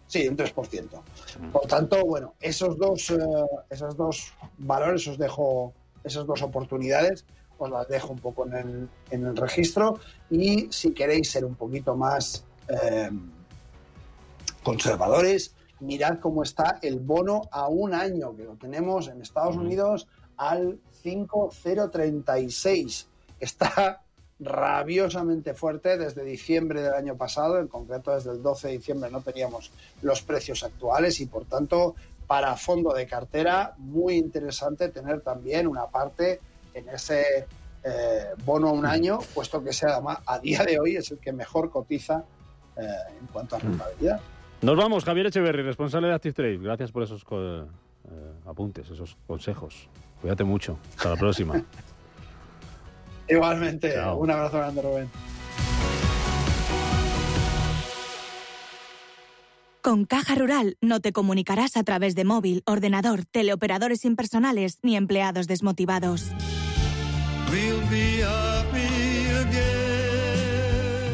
Sí, 0.06 0.26
un 0.26 0.37
3%. 0.37 0.88
Por 1.52 1.66
tanto, 1.66 2.04
bueno, 2.04 2.35
esos 2.40 2.76
dos, 2.76 3.11
eh, 3.11 3.16
esos 3.70 3.97
dos 3.97 4.32
valores 4.59 5.06
os 5.06 5.18
dejo, 5.18 5.73
esas 6.02 6.26
dos 6.26 6.42
oportunidades, 6.42 7.25
os 7.59 7.70
las 7.70 7.87
dejo 7.87 8.12
un 8.12 8.18
poco 8.18 8.47
en 8.47 8.54
el, 8.54 8.88
en 9.11 9.26
el 9.26 9.37
registro. 9.37 10.00
Y 10.28 10.66
si 10.73 10.92
queréis 10.92 11.30
ser 11.30 11.44
un 11.44 11.54
poquito 11.54 11.94
más 11.94 12.44
eh, 12.68 13.11
conservadores, 14.62 15.54
mirad 15.80 16.18
cómo 16.18 16.42
está 16.42 16.78
el 16.82 16.99
bono 16.99 17.42
a 17.52 17.68
un 17.68 17.94
año, 17.94 18.35
que 18.35 18.44
lo 18.44 18.56
tenemos 18.56 19.09
en 19.09 19.23
Estados 19.23 19.56
Unidos 19.56 20.09
al 20.37 20.80
5,036. 21.02 23.10
Está 23.40 24.02
rabiosamente 24.38 25.52
fuerte 25.54 25.99
desde 25.99 26.25
diciembre 26.25 26.82
del 26.82 26.94
año 26.94 27.16
pasado, 27.16 27.59
en 27.59 27.68
concreto 27.68 28.14
desde 28.14 28.32
el 28.32 28.42
12 28.42 28.68
de 28.68 28.78
diciembre 28.78 29.11
no 29.11 29.20
teníamos 29.20 29.70
los 30.00 30.23
precios 30.23 30.62
actuales 30.62 31.20
y 31.20 31.26
por 31.26 31.44
tanto 31.44 31.94
para 32.26 32.56
fondo 32.56 32.94
de 32.94 33.06
cartera 33.06 33.75
muy 33.76 34.14
interesante 34.14 34.88
tener 34.88 35.20
también 35.20 35.66
una 35.66 35.87
parte 35.87 36.40
en 36.73 36.88
ese 36.88 37.47
eh, 37.85 38.25
bono 38.44 38.68
a 38.68 38.73
un 38.73 38.87
año, 38.87 39.18
puesto 39.35 39.62
que 39.62 39.73
sea 39.73 40.00
a 40.26 40.38
día 40.38 40.64
de 40.64 40.78
hoy 40.78 40.97
es 40.97 41.11
el 41.11 41.18
que 41.18 41.32
mejor 41.32 41.70
cotiza 41.70 42.25
eh, 42.76 42.82
en 43.20 43.26
cuanto 43.26 43.56
a 43.56 43.59
mm. 43.59 43.62
rentabilidad. 43.62 44.20
Nos 44.62 44.76
vamos, 44.76 45.04
Javier 45.04 45.26
Echeverry, 45.26 45.62
responsable 45.62 46.09
de 46.09 46.14
Active 46.14 46.35
Trade. 46.35 46.59
Gracias 46.59 46.92
por 46.92 47.02
esos 47.02 47.25
eh, 47.32 47.64
apuntes, 48.47 48.88
esos 48.90 49.16
consejos. 49.26 49.88
Cuídate 50.20 50.44
mucho. 50.44 50.78
Hasta 50.97 51.11
la 51.11 51.16
próxima. 51.16 51.64
Igualmente, 53.30 53.92
Chao. 53.94 54.18
un 54.18 54.30
abrazo 54.30 54.58
grande, 54.58 54.82
Rubén. 54.82 55.10
Con 59.82 60.04
Caja 60.04 60.34
Rural 60.34 60.76
no 60.82 61.00
te 61.00 61.12
comunicarás 61.12 61.78
a 61.78 61.84
través 61.84 62.14
de 62.14 62.25
móvil, 62.25 62.62
ordenador, 62.66 63.25
teleoperadores 63.25 64.04
impersonales 64.04 64.78
ni 64.82 64.94
empleados 64.94 65.46
desmotivados. 65.46 66.32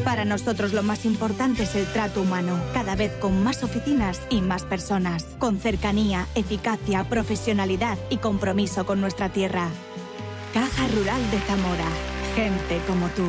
Para 0.03 0.25
nosotros 0.25 0.73
lo 0.73 0.83
más 0.83 1.05
importante 1.05 1.63
es 1.63 1.75
el 1.75 1.85
trato 1.85 2.21
humano, 2.21 2.59
cada 2.73 2.95
vez 2.95 3.11
con 3.13 3.43
más 3.43 3.63
oficinas 3.63 4.21
y 4.29 4.41
más 4.41 4.63
personas, 4.63 5.23
con 5.37 5.59
cercanía, 5.59 6.27
eficacia, 6.35 7.03
profesionalidad 7.05 7.97
y 8.09 8.17
compromiso 8.17 8.85
con 8.85 8.99
nuestra 8.99 9.29
tierra. 9.29 9.69
Caja 10.53 10.87
Rural 10.87 11.31
de 11.31 11.39
Zamora, 11.39 11.87
gente 12.35 12.79
como 12.87 13.07
tú. 13.09 13.27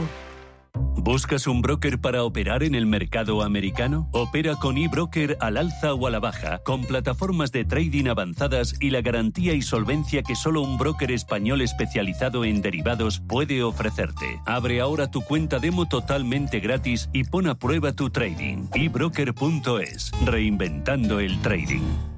¿Buscas 0.96 1.46
un 1.46 1.62
broker 1.62 2.00
para 2.00 2.22
operar 2.22 2.62
en 2.62 2.74
el 2.74 2.86
mercado 2.86 3.42
americano? 3.42 4.08
Opera 4.12 4.56
con 4.56 4.76
eBroker 4.76 5.36
al 5.40 5.56
alza 5.56 5.94
o 5.94 6.06
a 6.06 6.10
la 6.10 6.20
baja, 6.20 6.58
con 6.58 6.82
plataformas 6.82 7.50
de 7.50 7.64
trading 7.64 8.08
avanzadas 8.08 8.74
y 8.80 8.90
la 8.90 9.00
garantía 9.00 9.54
y 9.54 9.62
solvencia 9.62 10.22
que 10.22 10.36
solo 10.36 10.60
un 10.60 10.76
broker 10.76 11.10
español 11.10 11.62
especializado 11.62 12.44
en 12.44 12.60
derivados 12.60 13.20
puede 13.20 13.62
ofrecerte. 13.62 14.40
Abre 14.44 14.80
ahora 14.80 15.10
tu 15.10 15.22
cuenta 15.22 15.58
demo 15.58 15.86
totalmente 15.86 16.60
gratis 16.60 17.08
y 17.12 17.24
pon 17.24 17.48
a 17.48 17.54
prueba 17.56 17.92
tu 17.92 18.10
trading. 18.10 18.68
ebroker.es, 18.74 20.12
reinventando 20.24 21.20
el 21.20 21.40
trading. 21.40 22.17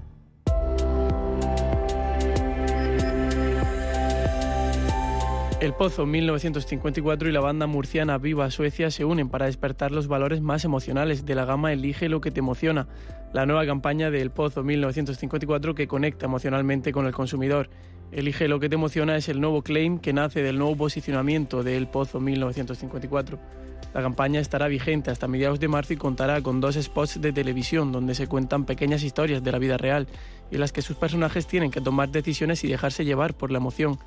El 5.60 5.74
Pozo 5.74 6.06
1954 6.06 7.28
y 7.28 7.32
la 7.32 7.40
banda 7.40 7.66
murciana 7.66 8.16
Viva 8.16 8.50
Suecia 8.50 8.90
se 8.90 9.04
unen 9.04 9.28
para 9.28 9.44
despertar 9.44 9.92
los 9.92 10.08
valores 10.08 10.40
más 10.40 10.64
emocionales 10.64 11.26
de 11.26 11.34
la 11.34 11.44
gama 11.44 11.70
Elige 11.70 12.08
lo 12.08 12.22
que 12.22 12.30
te 12.30 12.40
emociona, 12.40 12.88
la 13.34 13.44
nueva 13.44 13.66
campaña 13.66 14.10
de 14.10 14.22
El 14.22 14.30
Pozo 14.30 14.64
1954 14.64 15.74
que 15.74 15.86
conecta 15.86 16.24
emocionalmente 16.24 16.92
con 16.92 17.04
el 17.04 17.12
consumidor. 17.12 17.68
Elige 18.10 18.48
lo 18.48 18.58
que 18.58 18.70
te 18.70 18.76
emociona 18.76 19.16
es 19.16 19.28
el 19.28 19.42
nuevo 19.42 19.60
claim 19.60 19.98
que 19.98 20.14
nace 20.14 20.42
del 20.42 20.56
nuevo 20.56 20.76
posicionamiento 20.76 21.62
de 21.62 21.76
El 21.76 21.88
Pozo 21.88 22.20
1954. 22.20 23.38
La 23.92 24.00
campaña 24.00 24.40
estará 24.40 24.66
vigente 24.66 25.10
hasta 25.10 25.28
mediados 25.28 25.60
de 25.60 25.68
marzo 25.68 25.92
y 25.92 25.96
contará 25.96 26.40
con 26.40 26.62
dos 26.62 26.76
spots 26.76 27.20
de 27.20 27.34
televisión 27.34 27.92
donde 27.92 28.14
se 28.14 28.28
cuentan 28.28 28.64
pequeñas 28.64 29.02
historias 29.02 29.44
de 29.44 29.52
la 29.52 29.58
vida 29.58 29.76
real 29.76 30.06
y 30.50 30.56
las 30.56 30.72
que 30.72 30.80
sus 30.80 30.96
personajes 30.96 31.46
tienen 31.46 31.70
que 31.70 31.82
tomar 31.82 32.08
decisiones 32.08 32.64
y 32.64 32.68
dejarse 32.68 33.04
llevar 33.04 33.34
por 33.34 33.50
la 33.50 33.58
emoción 33.58 33.98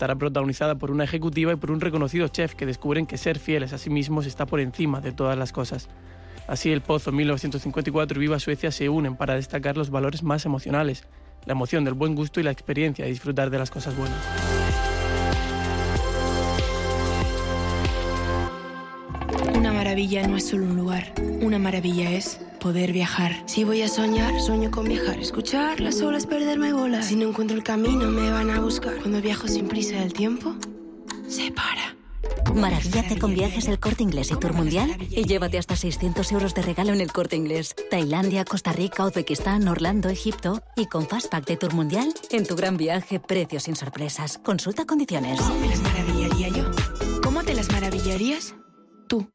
estará 0.00 0.16
protagonizada 0.16 0.76
por 0.76 0.90
una 0.90 1.04
ejecutiva 1.04 1.52
y 1.52 1.56
por 1.56 1.70
un 1.70 1.78
reconocido 1.78 2.26
chef 2.28 2.54
que 2.54 2.64
descubren 2.64 3.04
que 3.04 3.18
ser 3.18 3.38
fieles 3.38 3.74
a 3.74 3.78
sí 3.78 3.90
mismos 3.90 4.24
está 4.24 4.46
por 4.46 4.58
encima 4.58 5.02
de 5.02 5.12
todas 5.12 5.36
las 5.36 5.52
cosas. 5.52 5.90
Así 6.48 6.72
el 6.72 6.80
Pozo 6.80 7.12
1954 7.12 8.16
y 8.16 8.20
Viva 8.20 8.38
Suecia 8.38 8.70
se 8.70 8.88
unen 8.88 9.14
para 9.16 9.34
destacar 9.34 9.76
los 9.76 9.90
valores 9.90 10.22
más 10.22 10.46
emocionales, 10.46 11.04
la 11.44 11.52
emoción 11.52 11.84
del 11.84 11.92
buen 11.92 12.14
gusto 12.14 12.40
y 12.40 12.44
la 12.44 12.50
experiencia 12.50 13.04
de 13.04 13.10
disfrutar 13.10 13.50
de 13.50 13.58
las 13.58 13.70
cosas 13.70 13.94
buenas. 13.94 14.16
Una 19.54 19.70
maravilla 19.70 20.26
no 20.26 20.38
es 20.38 20.48
solo 20.48 20.64
un 20.64 20.76
lugar, 20.76 21.12
una 21.42 21.58
maravilla 21.58 22.10
es 22.10 22.40
poder 22.60 22.92
viajar. 22.92 23.42
Si 23.46 23.64
voy 23.64 23.82
a 23.82 23.88
soñar, 23.88 24.40
sueño 24.40 24.70
con 24.70 24.84
viajar. 24.84 25.18
Escuchar 25.18 25.80
las 25.80 26.00
olas, 26.02 26.26
perderme 26.26 26.72
bolas. 26.72 27.06
Si 27.06 27.16
no 27.16 27.28
encuentro 27.28 27.56
el 27.56 27.64
camino, 27.64 28.06
me 28.06 28.30
van 28.30 28.50
a 28.50 28.60
buscar. 28.60 28.94
Cuando 28.98 29.20
viajo 29.20 29.48
sin 29.48 29.66
prisa, 29.66 30.00
el 30.00 30.12
tiempo 30.12 30.54
se 31.28 31.50
para. 31.50 31.96
Maravíllate 32.54 33.18
con 33.18 33.34
viajes 33.34 33.68
el 33.68 33.78
corte 33.78 34.02
inglés 34.02 34.30
y 34.30 34.36
tour 34.36 34.52
mundial 34.52 34.96
y 35.10 35.24
llévate 35.24 35.58
hasta 35.58 35.76
600 35.76 36.32
euros 36.32 36.54
de 36.54 36.62
regalo 36.62 36.92
en 36.92 37.00
el 37.00 37.12
corte 37.12 37.36
inglés. 37.36 37.74
Tailandia, 37.90 38.44
Costa 38.44 38.72
Rica, 38.72 39.06
Uzbekistán, 39.06 39.66
Orlando, 39.68 40.08
Egipto 40.08 40.62
y 40.76 40.86
con 40.86 41.06
Fastpack 41.06 41.46
de 41.46 41.56
tour 41.56 41.74
mundial 41.74 42.12
en 42.30 42.46
tu 42.46 42.56
gran 42.56 42.76
viaje, 42.76 43.20
precios 43.20 43.64
sin 43.64 43.76
sorpresas. 43.76 44.38
Consulta 44.38 44.84
condiciones. 44.84 45.40
¿Cómo 45.40 45.60
te 45.60 45.68
las 45.68 45.80
maravillaría 45.82 46.48
yo? 46.48 46.70
¿Cómo 47.22 47.42
te 47.42 47.54
las 47.54 47.70
maravillarías? 47.72 48.54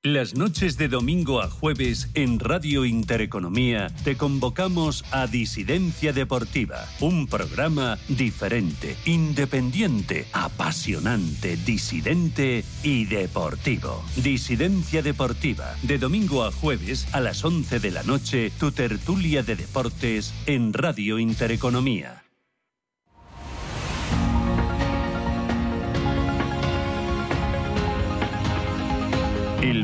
Las 0.03 0.35
noches 0.35 0.77
de 0.77 0.87
domingo 0.87 1.41
a 1.41 1.49
jueves 1.49 2.09
en 2.13 2.39
Radio 2.39 2.85
Intereconomía 2.85 3.87
te 4.05 4.15
convocamos 4.15 5.03
a 5.11 5.27
Disidencia 5.27 6.13
Deportiva, 6.13 6.87
un 7.01 7.27
programa 7.27 7.97
diferente, 8.07 8.95
independiente, 9.05 10.27
apasionante, 10.31 11.57
disidente 11.57 12.63
y 12.83 13.05
deportivo. 13.05 14.01
Disidencia 14.15 15.01
Deportiva, 15.01 15.75
de 15.81 15.97
domingo 15.97 16.45
a 16.45 16.53
jueves 16.53 17.07
a 17.13 17.19
las 17.19 17.43
11 17.43 17.79
de 17.79 17.91
la 17.91 18.03
noche, 18.03 18.51
tu 18.57 18.71
tertulia 18.71 19.43
de 19.43 19.57
deportes 19.57 20.33
en 20.45 20.71
Radio 20.71 21.19
Intereconomía. 21.19 22.24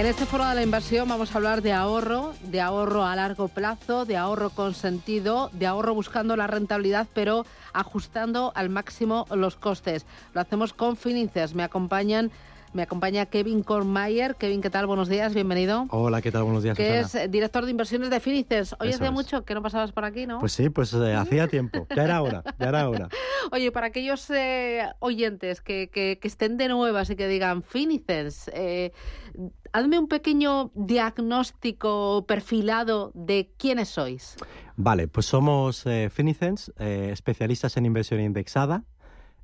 En 0.00 0.06
este 0.06 0.24
foro 0.24 0.48
de 0.48 0.54
la 0.54 0.62
inversión 0.62 1.06
vamos 1.10 1.30
a 1.30 1.36
hablar 1.36 1.60
de 1.60 1.74
ahorro, 1.74 2.32
de 2.44 2.62
ahorro 2.62 3.04
a 3.04 3.14
largo 3.14 3.48
plazo, 3.48 4.06
de 4.06 4.16
ahorro 4.16 4.48
con 4.48 4.72
sentido, 4.72 5.50
de 5.52 5.66
ahorro 5.66 5.92
buscando 5.92 6.36
la 6.36 6.46
rentabilidad, 6.46 7.06
pero 7.12 7.44
ajustando 7.74 8.50
al 8.54 8.70
máximo 8.70 9.26
los 9.30 9.56
costes. 9.56 10.06
Lo 10.32 10.40
hacemos 10.40 10.72
con 10.72 10.96
Fininces. 10.96 11.54
Me 11.54 11.64
acompañan 11.64 12.30
me 12.72 12.82
acompaña 12.82 13.26
Kevin 13.26 13.62
Kornmayer. 13.62 14.36
Kevin, 14.36 14.60
¿qué 14.60 14.70
tal? 14.70 14.86
Buenos 14.86 15.08
días, 15.08 15.34
bienvenido. 15.34 15.86
Hola, 15.90 16.22
¿qué 16.22 16.30
tal? 16.30 16.44
Buenos 16.44 16.62
días. 16.62 16.76
Que 16.76 17.00
es 17.00 17.16
director 17.30 17.64
de 17.64 17.70
inversiones 17.70 18.10
de 18.10 18.20
Finices. 18.20 18.74
Hoy 18.78 18.90
hace 18.90 19.10
mucho 19.10 19.44
que 19.44 19.54
no 19.54 19.62
pasabas 19.62 19.92
por 19.92 20.04
aquí, 20.04 20.26
¿no? 20.26 20.38
Pues 20.38 20.52
sí, 20.52 20.70
pues 20.70 20.92
eh, 20.94 21.14
hacía 21.14 21.48
tiempo. 21.48 21.86
Ya 21.94 22.04
era 22.04 22.22
hora, 22.22 22.42
ya 22.58 22.68
era 22.68 22.88
hora. 22.88 23.08
Oye, 23.52 23.72
para 23.72 23.88
aquellos 23.88 24.28
eh, 24.30 24.86
oyentes 25.00 25.60
que, 25.60 25.90
que, 25.90 26.18
estén 26.22 26.56
de 26.56 26.68
nuevas 26.68 27.10
y 27.10 27.16
que 27.16 27.26
digan 27.26 27.62
Finices, 27.62 28.50
eh, 28.54 28.92
hazme 29.72 29.98
un 29.98 30.08
pequeño 30.08 30.70
diagnóstico 30.74 32.24
perfilado 32.26 33.10
de 33.14 33.52
quiénes 33.56 33.88
sois. 33.88 34.36
Vale, 34.76 35.08
pues 35.08 35.26
somos 35.26 35.84
eh, 35.86 36.08
Finicens, 36.10 36.72
especialistas 36.78 37.76
en 37.76 37.86
inversión 37.86 38.20
indexada. 38.20 38.84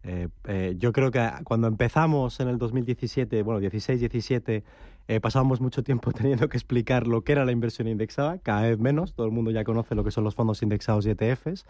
Eh, 0.06 0.28
eh, 0.44 0.74
yo 0.78 0.92
creo 0.92 1.10
que 1.10 1.28
cuando 1.44 1.66
empezamos 1.66 2.38
en 2.38 2.48
el 2.48 2.58
2017, 2.58 3.42
bueno, 3.42 3.60
16-17, 3.60 4.62
eh, 5.08 5.20
pasábamos 5.20 5.60
mucho 5.60 5.82
tiempo 5.82 6.12
teniendo 6.16 6.48
que 6.48 6.56
explicar 6.56 7.06
lo 7.06 7.22
que 7.22 7.32
era 7.32 7.44
la 7.44 7.52
inversión 7.52 7.88
indexada, 7.88 8.38
cada 8.38 8.62
vez 8.62 8.78
menos, 8.78 9.14
todo 9.14 9.26
el 9.26 9.32
mundo 9.32 9.50
ya 9.50 9.64
conoce 9.64 9.94
lo 9.94 10.04
que 10.04 10.10
son 10.10 10.24
los 10.24 10.34
fondos 10.34 10.62
indexados 10.62 11.06
y 11.06 11.10
ETFs. 11.10 11.66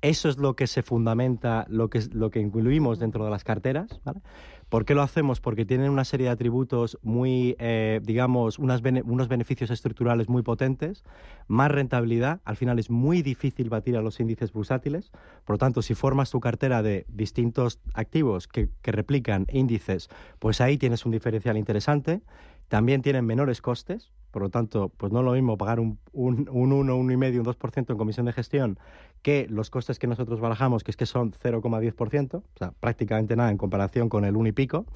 Eso 0.00 0.28
es 0.28 0.38
lo 0.38 0.54
que 0.54 0.66
se 0.66 0.82
fundamenta, 0.82 1.66
lo 1.68 1.88
que, 1.88 2.00
lo 2.12 2.30
que 2.30 2.40
incluimos 2.40 2.98
dentro 2.98 3.24
de 3.24 3.30
las 3.30 3.44
carteras. 3.44 4.00
¿vale? 4.04 4.20
¿Por 4.74 4.84
qué 4.84 4.96
lo 4.96 5.02
hacemos? 5.02 5.40
Porque 5.40 5.64
tienen 5.64 5.88
una 5.88 6.04
serie 6.04 6.26
de 6.26 6.32
atributos 6.32 6.98
muy, 7.00 7.54
eh, 7.60 8.00
digamos, 8.02 8.58
unos 8.58 8.82
beneficios 9.28 9.70
estructurales 9.70 10.28
muy 10.28 10.42
potentes, 10.42 11.04
más 11.46 11.70
rentabilidad. 11.70 12.40
Al 12.44 12.56
final 12.56 12.80
es 12.80 12.90
muy 12.90 13.22
difícil 13.22 13.70
batir 13.70 13.96
a 13.96 14.02
los 14.02 14.18
índices 14.18 14.52
bursátiles. 14.52 15.12
Por 15.44 15.54
lo 15.54 15.58
tanto, 15.58 15.80
si 15.80 15.94
formas 15.94 16.30
tu 16.30 16.40
cartera 16.40 16.82
de 16.82 17.06
distintos 17.06 17.78
activos 17.92 18.48
que, 18.48 18.68
que 18.82 18.90
replican 18.90 19.46
índices, 19.52 20.08
pues 20.40 20.60
ahí 20.60 20.76
tienes 20.76 21.06
un 21.06 21.12
diferencial 21.12 21.56
interesante. 21.56 22.22
También 22.66 23.00
tienen 23.00 23.24
menores 23.24 23.62
costes, 23.62 24.10
por 24.34 24.42
lo 24.42 24.50
tanto, 24.50 24.90
pues 24.96 25.12
no 25.12 25.20
es 25.20 25.24
lo 25.24 25.30
mismo 25.30 25.56
pagar 25.56 25.78
un, 25.78 26.00
un, 26.12 26.48
un 26.50 26.72
1, 26.72 26.98
1,5, 26.98 27.38
un 27.38 27.44
2% 27.44 27.90
en 27.90 27.96
comisión 27.96 28.26
de 28.26 28.32
gestión 28.32 28.80
que 29.22 29.46
los 29.48 29.70
costes 29.70 30.00
que 30.00 30.08
nosotros 30.08 30.40
barajamos, 30.40 30.82
que 30.82 30.90
es 30.90 30.96
que 30.96 31.06
son 31.06 31.30
0,10%, 31.30 32.34
o 32.34 32.42
sea, 32.58 32.72
prácticamente 32.80 33.36
nada 33.36 33.52
en 33.52 33.58
comparación 33.58 34.08
con 34.08 34.24
el 34.24 34.34
1 34.34 34.48
y 34.48 34.52
pico. 34.52 34.86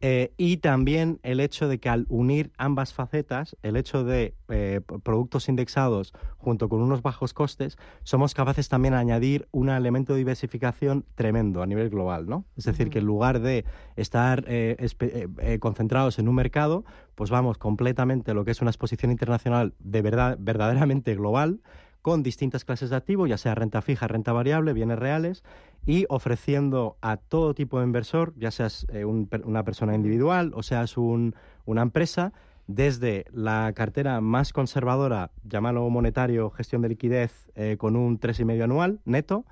Eh, 0.00 0.32
y 0.36 0.58
también 0.58 1.18
el 1.24 1.40
hecho 1.40 1.66
de 1.66 1.78
que 1.78 1.88
al 1.88 2.06
unir 2.08 2.52
ambas 2.56 2.94
facetas, 2.94 3.56
el 3.62 3.76
hecho 3.76 4.04
de 4.04 4.34
eh, 4.48 4.80
productos 5.02 5.48
indexados 5.48 6.12
junto 6.36 6.68
con 6.68 6.80
unos 6.80 7.02
bajos 7.02 7.34
costes, 7.34 7.76
somos 8.04 8.34
capaces 8.34 8.68
también 8.68 8.94
de 8.94 9.00
añadir 9.00 9.48
un 9.50 9.68
elemento 9.70 10.12
de 10.12 10.18
diversificación 10.18 11.04
tremendo 11.16 11.62
a 11.62 11.66
nivel 11.66 11.90
global, 11.90 12.28
¿no? 12.28 12.44
Es 12.56 12.64
decir, 12.64 12.90
que 12.90 13.00
en 13.00 13.06
lugar 13.06 13.40
de 13.40 13.64
estar 13.96 14.44
eh, 14.46 15.58
concentrados 15.60 16.18
en 16.20 16.28
un 16.28 16.36
mercado, 16.36 16.84
pues 17.16 17.30
vamos 17.30 17.58
completamente 17.58 18.30
a 18.30 18.34
lo 18.34 18.44
que 18.44 18.52
es 18.52 18.60
una 18.62 18.70
exposición 18.70 19.10
internacional 19.10 19.74
de 19.80 20.02
verdad, 20.02 20.36
verdaderamente 20.40 21.16
global, 21.16 21.60
con 22.02 22.22
distintas 22.22 22.64
clases 22.64 22.90
de 22.90 22.96
activos, 22.96 23.28
ya 23.28 23.38
sea 23.38 23.54
renta 23.54 23.82
fija, 23.82 24.08
renta 24.08 24.32
variable, 24.32 24.72
bienes 24.72 24.98
reales, 24.98 25.44
y 25.86 26.06
ofreciendo 26.08 26.96
a 27.00 27.16
todo 27.16 27.54
tipo 27.54 27.78
de 27.78 27.86
inversor, 27.86 28.34
ya 28.36 28.50
seas 28.50 28.86
eh, 28.92 29.04
una 29.04 29.64
persona 29.64 29.94
individual 29.94 30.52
o 30.54 30.62
seas 30.62 30.96
una 30.96 31.82
empresa, 31.82 32.32
desde 32.66 33.24
la 33.32 33.72
cartera 33.74 34.20
más 34.20 34.52
conservadora, 34.52 35.30
llámalo 35.42 35.88
monetario, 35.88 36.50
gestión 36.50 36.82
de 36.82 36.90
liquidez, 36.90 37.48
eh, 37.54 37.76
con 37.78 37.96
un 37.96 38.20
3,5 38.20 38.62
anual 38.62 39.00
neto, 39.06 39.46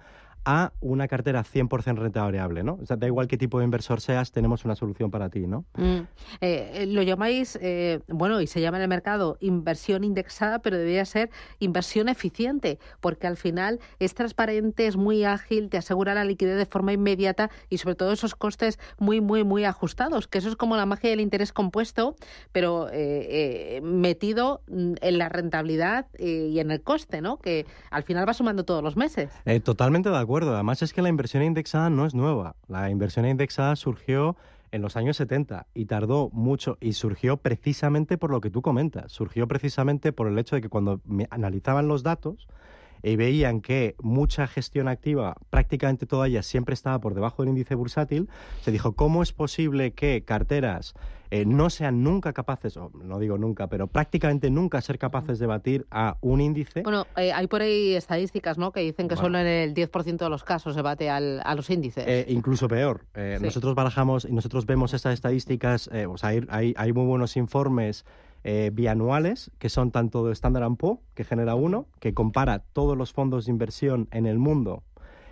a 0.46 0.72
una 0.80 1.08
cartera 1.08 1.42
100% 1.42 1.96
renta 1.96 2.22
variable, 2.22 2.62
¿no? 2.62 2.78
O 2.80 2.86
sea, 2.86 2.96
da 2.96 3.08
igual 3.08 3.26
qué 3.26 3.36
tipo 3.36 3.58
de 3.58 3.64
inversor 3.64 4.00
seas, 4.00 4.30
tenemos 4.30 4.64
una 4.64 4.76
solución 4.76 5.10
para 5.10 5.28
ti, 5.28 5.40
¿no? 5.48 5.64
Mm. 5.74 6.06
Eh, 6.40 6.70
eh, 6.72 6.86
lo 6.86 7.02
llamáis, 7.02 7.58
eh, 7.60 7.98
bueno, 8.06 8.40
y 8.40 8.46
se 8.46 8.60
llama 8.60 8.76
en 8.76 8.84
el 8.84 8.88
mercado 8.88 9.38
inversión 9.40 10.04
indexada, 10.04 10.60
pero 10.60 10.78
debería 10.78 11.04
ser 11.04 11.30
inversión 11.58 12.08
eficiente, 12.08 12.78
porque 13.00 13.26
al 13.26 13.36
final 13.36 13.80
es 13.98 14.14
transparente, 14.14 14.86
es 14.86 14.96
muy 14.96 15.24
ágil, 15.24 15.68
te 15.68 15.78
asegura 15.78 16.14
la 16.14 16.24
liquidez 16.24 16.56
de 16.56 16.66
forma 16.66 16.92
inmediata 16.92 17.50
y 17.68 17.78
sobre 17.78 17.96
todo 17.96 18.12
esos 18.12 18.36
costes 18.36 18.78
muy, 18.98 19.20
muy, 19.20 19.42
muy 19.42 19.64
ajustados, 19.64 20.28
que 20.28 20.38
eso 20.38 20.48
es 20.48 20.54
como 20.54 20.76
la 20.76 20.86
magia 20.86 21.10
del 21.10 21.20
interés 21.20 21.52
compuesto, 21.52 22.14
pero 22.52 22.86
metido 23.82 24.62
mm, 24.68 24.94
en 25.00 25.18
la 25.18 25.28
rentabilidad 25.28 26.06
y 26.20 26.60
en 26.60 26.70
el 26.70 26.82
coste, 26.82 27.20
¿no? 27.20 27.38
Que 27.38 27.66
al 27.90 28.04
final 28.04 28.28
va 28.28 28.32
sumando 28.32 28.64
todos 28.64 28.84
los 28.84 28.96
meses. 28.96 29.32
totalmente 29.64 30.08
de 30.08 30.16
acuerdo 30.16 30.35
Además 30.44 30.82
es 30.82 30.92
que 30.92 31.02
la 31.02 31.08
inversión 31.08 31.42
indexada 31.42 31.90
no 31.90 32.06
es 32.06 32.14
nueva. 32.14 32.56
La 32.68 32.90
inversión 32.90 33.26
indexada 33.26 33.76
surgió 33.76 34.36
en 34.70 34.82
los 34.82 34.96
años 34.96 35.16
70 35.16 35.66
y 35.74 35.86
tardó 35.86 36.30
mucho 36.32 36.76
y 36.80 36.92
surgió 36.92 37.38
precisamente 37.38 38.18
por 38.18 38.30
lo 38.30 38.40
que 38.40 38.50
tú 38.50 38.62
comentas. 38.62 39.12
Surgió 39.12 39.48
precisamente 39.48 40.12
por 40.12 40.28
el 40.28 40.38
hecho 40.38 40.56
de 40.56 40.62
que 40.62 40.68
cuando 40.68 41.00
analizaban 41.30 41.88
los 41.88 42.02
datos 42.02 42.48
y 43.06 43.16
veían 43.16 43.60
que 43.60 43.94
mucha 44.00 44.46
gestión 44.46 44.88
activa, 44.88 45.36
prácticamente 45.50 46.06
toda 46.06 46.26
ella 46.26 46.42
siempre 46.42 46.74
estaba 46.74 46.98
por 47.00 47.14
debajo 47.14 47.42
del 47.42 47.50
índice 47.50 47.74
bursátil, 47.74 48.28
se 48.62 48.72
dijo, 48.72 48.92
¿cómo 48.92 49.22
es 49.22 49.32
posible 49.32 49.92
que 49.92 50.24
carteras 50.24 50.94
eh, 51.30 51.44
no 51.44 51.70
sean 51.70 52.02
nunca 52.02 52.32
capaces, 52.32 52.76
o 52.76 52.90
no 52.94 53.18
digo 53.18 53.36
nunca, 53.38 53.66
pero 53.66 53.88
prácticamente 53.88 54.50
nunca 54.50 54.80
ser 54.80 54.98
capaces 54.98 55.38
de 55.38 55.46
batir 55.46 55.86
a 55.90 56.16
un 56.20 56.40
índice. 56.40 56.82
Bueno, 56.82 57.06
eh, 57.16 57.32
hay 57.32 57.46
por 57.48 57.62
ahí 57.62 57.94
estadísticas 57.94 58.58
¿no? 58.58 58.72
que 58.72 58.80
dicen 58.80 59.08
que 59.08 59.16
solo 59.16 59.38
en 59.38 59.46
el 59.46 59.74
10% 59.74 60.18
de 60.18 60.30
los 60.30 60.44
casos 60.44 60.74
se 60.74 60.82
bate 60.82 61.10
al, 61.10 61.40
a 61.44 61.54
los 61.54 61.68
índices. 61.70 62.04
Eh, 62.06 62.26
incluso 62.28 62.68
peor. 62.68 63.06
Nosotros 63.40 63.74
barajamos 63.74 64.24
y 64.24 64.32
nosotros 64.32 64.66
vemos 64.66 64.94
estas 64.94 65.14
estadísticas, 65.14 65.90
o 66.08 66.16
sea, 66.16 66.30
hay, 66.48 66.74
hay, 66.76 66.92
muy 66.92 67.06
buenos 67.06 67.36
informes 67.36 68.04
bianuales, 68.72 69.50
que 69.58 69.68
son 69.68 69.90
tanto 69.90 70.24
de 70.24 70.32
Standard 70.32 70.76
Poor's, 70.76 71.00
que 71.14 71.24
genera 71.24 71.56
uno, 71.56 71.88
que 71.98 72.14
compara 72.14 72.60
todos 72.60 72.96
los 72.96 73.12
fondos 73.12 73.46
de 73.46 73.52
inversión 73.52 74.08
en 74.12 74.26
el 74.26 74.38
mundo 74.38 74.84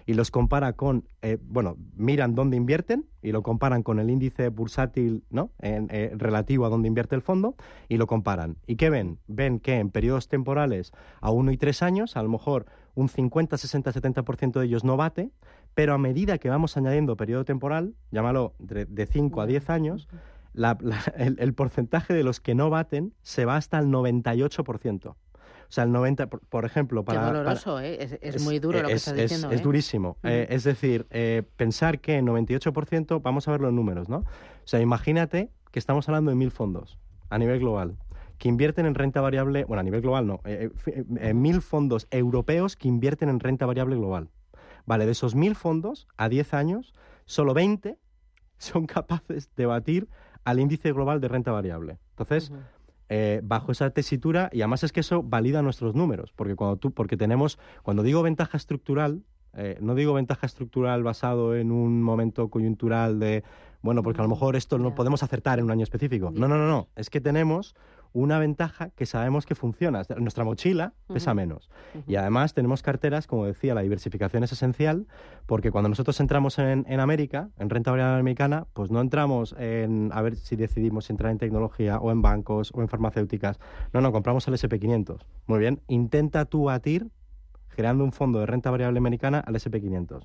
y 0.07 0.15
los 0.15 0.31
compara 0.31 0.75
con, 0.75 1.05
eh, 1.23 1.39
bueno, 1.41 1.77
miran 1.97 2.35
dónde 2.35 2.57
invierten 2.57 3.07
y 3.23 3.33
lo 3.33 3.43
comparan 3.43 3.83
con 3.83 3.99
el 3.99 4.11
índice 4.11 4.49
bursátil, 4.49 5.25
¿no? 5.31 5.51
En, 5.61 5.89
eh, 5.91 6.13
relativo 6.15 6.67
a 6.67 6.69
dónde 6.69 6.89
invierte 6.89 7.15
el 7.15 7.23
fondo 7.23 7.57
y 7.89 7.97
lo 7.97 8.07
comparan. 8.07 8.57
¿Y 8.67 8.77
qué 8.77 8.91
ven? 8.91 9.19
Ven 9.27 9.61
que 9.61 9.79
en 9.79 9.91
periodos 9.91 10.29
temporales 10.29 10.93
a 11.21 11.31
uno 11.31 11.53
y 11.53 11.57
tres 11.57 11.83
años, 11.83 12.17
a 12.17 12.23
lo 12.23 12.29
mejor 12.29 12.67
un 12.95 13.09
50, 13.09 13.57
60, 13.57 13.93
70% 13.93 14.61
de 14.61 14.67
ellos 14.67 14.85
no 14.85 14.97
bate, 14.97 15.31
pero 15.75 15.95
a 15.95 15.99
medida 15.99 16.39
que 16.39 16.51
vamos 16.51 16.77
añadiendo 16.77 17.17
periodo 17.17 17.45
temporal, 17.45 17.95
llámalo 18.11 18.55
de 18.59 19.07
5 19.07 19.41
a 19.41 19.47
10 19.47 19.71
años, 19.71 20.09
el, 20.55 21.37
el 21.39 21.55
porcentaje 21.55 22.15
de 22.15 22.25
los 22.25 22.41
que 22.41 22.55
no 22.55 22.71
baten 22.71 23.15
se 23.23 23.45
va 23.45 23.57
hasta 23.57 23.79
el 23.79 23.87
98%. 23.87 25.17
O 25.69 25.73
sea, 25.75 25.85
el 25.85 25.93
90, 25.93 26.29
por, 26.29 26.65
ejemplo, 26.65 27.05
para... 27.05 27.21
Qué 27.21 27.27
doloroso, 27.27 27.81
¿eh? 27.81 28.19
Es, 28.21 28.43
muy 28.45 28.59
duro 28.61 28.83
lo 28.83 28.89
que 28.89 28.95
estás 28.95 29.17
diciendo. 29.17 29.51
Es, 29.51 29.61
¿eh? 29.61 29.63
durísimo. 29.63 30.19
Eh, 30.23 30.47
es 30.51 30.65
decir, 30.65 31.07
eh, 31.11 31.43
pensar 31.57 32.01
que 32.01 32.23
98%, 32.23 33.21
vamos 33.23 33.49
a 33.49 33.51
ver 33.51 33.61
los 33.61 33.73
números, 33.73 34.09
¿no? 34.09 34.19
O 34.19 34.67
sea, 34.67 34.81
imagínate 34.81 35.51
que 35.73 35.79
estamos 35.79 36.09
hablando 36.09 36.31
de 36.31 36.37
mil 36.37 36.51
fondos 36.51 36.99
a 37.29 37.39
nivel 37.39 37.59
global 37.59 37.97
que 38.39 38.49
invierten 38.49 38.87
en 38.87 38.95
renta 38.95 39.21
variable, 39.21 39.65
bueno, 39.65 39.81
a 39.81 39.83
nivel 39.85 40.01
global 40.01 40.27
no, 40.27 40.41
mil 41.35 41.63
fondos 41.63 42.09
europeos 42.11 42.77
que 42.77 42.89
invierten 42.89 43.29
en 43.29 43.41
renta 43.41 43.65
variable 43.65 43.97
global. 43.97 44.29
Vale, 44.87 45.07
de 45.07 45.13
esos 45.13 45.35
mil 45.35 45.55
fondos, 45.55 46.09
a 46.17 46.29
10 46.29 46.55
años, 46.55 46.95
solo 47.25 47.55
20 47.55 47.99
son 48.59 48.87
capaces 48.87 49.51
de 49.57 49.67
batir 49.67 50.09
al 50.45 50.61
índice 50.61 50.93
global 50.93 51.21
de 51.21 51.29
renta 51.29 51.53
variable. 51.53 51.99
Entonces, 52.11 52.53
eh, 53.09 53.41
bajo 53.45 53.73
esa 53.73 53.91
tesitura 53.91 54.49
y 54.53 54.63
además 54.63 54.85
es 54.85 54.93
que 54.93 55.01
eso 55.01 55.23
valida 55.23 55.63
nuestros 55.63 55.95
números, 55.95 56.33
porque 56.35 56.57
cuando 56.57 56.77
tú, 56.77 56.93
porque 56.93 57.17
tenemos, 57.17 57.59
cuando 57.83 58.03
digo 58.03 58.23
ventaja 58.23 58.57
estructural, 58.57 59.23
eh, 59.57 59.79
no 59.81 59.95
digo 59.95 60.15
ventaja 60.15 60.47
estructural 60.47 61.03
basado 61.03 61.55
en 61.55 61.71
un 61.71 62.03
momento 62.03 62.49
coyuntural 62.49 63.21
de, 63.21 63.45
bueno, 63.83 64.03
porque 64.03 64.21
a 64.21 64.25
lo 64.25 64.31
mejor 64.31 64.57
esto 64.57 64.79
no 64.79 64.95
podemos 64.95 65.23
acertar 65.23 65.59
en 65.59 65.67
un 65.67 65.71
año 65.71 65.85
específico. 65.85 66.31
No, 66.35 66.49
no, 66.49 66.57
no, 66.57 66.67
no. 66.67 66.89
Es 66.97 67.11
que 67.11 67.21
tenemos 67.21 67.75
una 68.15 68.39
ventaja 68.39 68.91
que 68.91 69.07
sabemos 69.07 69.45
que 69.45 69.55
funciona. 69.55 70.03
Nuestra 70.17 70.45
mochila 70.45 70.95
pesa 71.13 71.35
menos. 71.35 71.69
Y 72.07 72.15
además 72.15 72.55
tenemos 72.55 72.81
carteras, 72.81 73.27
como 73.27 73.45
decía, 73.45 73.75
la 73.75 73.83
diversificación 73.83 74.45
es 74.45 74.53
esencial, 74.53 75.07
porque 75.47 75.73
cuando 75.73 75.89
nosotros 75.89 76.19
entramos 76.21 76.59
en, 76.59 77.01
América, 77.01 77.51
en 77.59 77.69
renta 77.69 77.91
variable 77.91 78.21
americana, 78.21 78.67
pues 78.73 78.91
no 78.91 79.01
entramos 79.01 79.55
en 79.59 80.11
a 80.13 80.23
ver 80.23 80.37
si 80.37 80.55
decidimos 80.55 81.11
entrar 81.11 81.33
en 81.33 81.39
tecnología 81.39 81.99
o 81.99 82.13
en 82.13 82.23
bancos 82.23 82.71
o 82.73 82.81
en 82.81 82.89
farmacéuticas. 82.89 83.59
No, 83.93 84.01
no, 84.01 84.13
compramos 84.13 84.47
el 84.47 84.55
SP500. 84.55 85.19
Muy 85.47 85.59
bien, 85.59 85.83
intenta 85.89 86.45
tú 86.45 86.65
batir 86.65 87.11
creando 87.75 88.05
un 88.05 88.13
fondo 88.13 88.41
de 88.41 88.47
renta 88.47 88.71
variable 88.71 88.99
americana 88.99 89.41
al 89.41 89.55
SP500. 89.55 90.25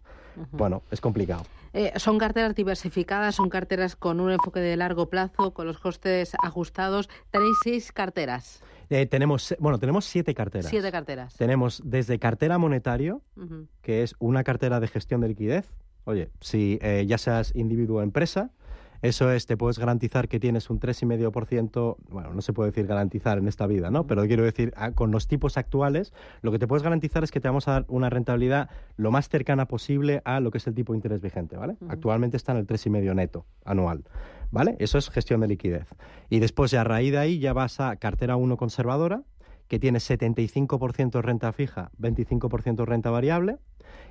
Bueno, 0.52 0.84
es 0.92 1.02
complicado. 1.02 1.44
Eh, 1.74 1.92
son 1.98 2.18
carteras 2.18 2.56
diversificadas, 2.56 3.36
son 3.36 3.50
carteras 3.50 3.96
con 3.96 4.20
un 4.20 4.32
enfoque 4.32 4.60
de 4.60 4.76
largo 4.78 5.10
plazo, 5.10 5.54
con 5.54 5.68
los 5.68 5.80
costes 5.80 6.34
ajustados. 6.42 7.10
Tenéis 7.32 7.58
seis 7.64 7.92
carteras. 7.92 8.64
Eh, 8.90 9.06
tenemos, 9.06 9.56
bueno, 9.60 9.78
tenemos 9.78 10.06
siete 10.06 10.34
carteras. 10.34 10.70
Siete 10.70 10.92
carteras. 10.92 11.36
Tenemos 11.36 11.82
desde 11.86 12.18
cartera 12.18 12.58
monetario, 12.58 13.22
que 13.82 14.04
es 14.04 14.16
una 14.20 14.44
cartera 14.44 14.80
de 14.80 14.88
gestión 14.88 15.22
de 15.22 15.30
liquidez. 15.30 15.72
Oye, 16.06 16.30
si 16.42 16.80
eh, 16.82 17.06
ya 17.08 17.20
seas 17.20 17.56
individuo 17.56 18.00
o 18.00 18.02
empresa, 18.02 18.52
eso 19.02 19.32
es, 19.32 19.46
te 19.46 19.58
puedes 19.58 19.80
garantizar 19.80 20.28
que 20.28 20.40
tienes 20.40 20.70
un 20.70 20.80
3,5%, 20.80 21.98
bueno, 22.10 22.34
no 22.34 22.42
se 22.42 22.54
puede 22.54 22.72
decir 22.72 22.86
garantizar 22.86 23.38
en 23.38 23.48
esta 23.48 23.66
vida, 23.68 23.90
¿no? 23.92 24.06
Pero 24.08 24.26
quiero 24.26 24.44
decir, 24.44 24.74
ah, 24.76 24.92
con 24.92 25.12
los 25.12 25.28
tipos 25.28 25.58
actuales, 25.58 26.14
lo 26.42 26.52
que 26.52 26.60
te 26.60 26.68
puedes 26.68 26.84
garantizar 26.84 27.24
es 27.24 27.32
que 27.32 27.40
te 27.40 27.48
vamos 27.48 27.68
a 27.68 27.72
dar 27.72 27.86
una 27.88 28.10
rentabilidad 28.10 28.70
lo 28.98 29.12
más 29.12 29.30
cercana 29.30 29.68
posible 29.68 30.22
a 30.26 30.40
lo 30.40 30.52
que 30.52 30.58
es 30.58 30.68
el 30.68 30.74
tipo 30.74 30.94
de 30.94 30.98
interés 30.98 31.22
vigente, 31.22 31.56
¿vale? 31.56 31.78
Actualmente 31.88 32.38
está 32.38 32.52
en 32.52 32.60
el 32.60 32.68
3,5 32.68 33.16
neto 33.16 33.46
anual. 33.66 34.04
¿Vale? 34.52 34.76
Eso 34.80 34.98
es 34.98 35.12
gestión 35.12 35.42
de 35.42 35.48
liquidez. 35.48 35.88
Y 36.30 36.40
después, 36.40 36.72
ya 36.72 36.82
a 36.82 36.84
raíz 36.84 37.12
de 37.12 37.20
ahí, 37.20 37.38
ya 37.38 37.54
vas 37.54 37.80
a 37.80 37.96
cartera 37.98 38.36
1 38.36 38.58
conservadora, 38.58 39.22
que 39.68 39.78
tiene 39.78 40.00
75% 40.00 41.22
renta 41.22 41.54
fija, 41.54 41.92
25% 42.02 42.86
renta 42.86 43.12
variable, 43.12 43.60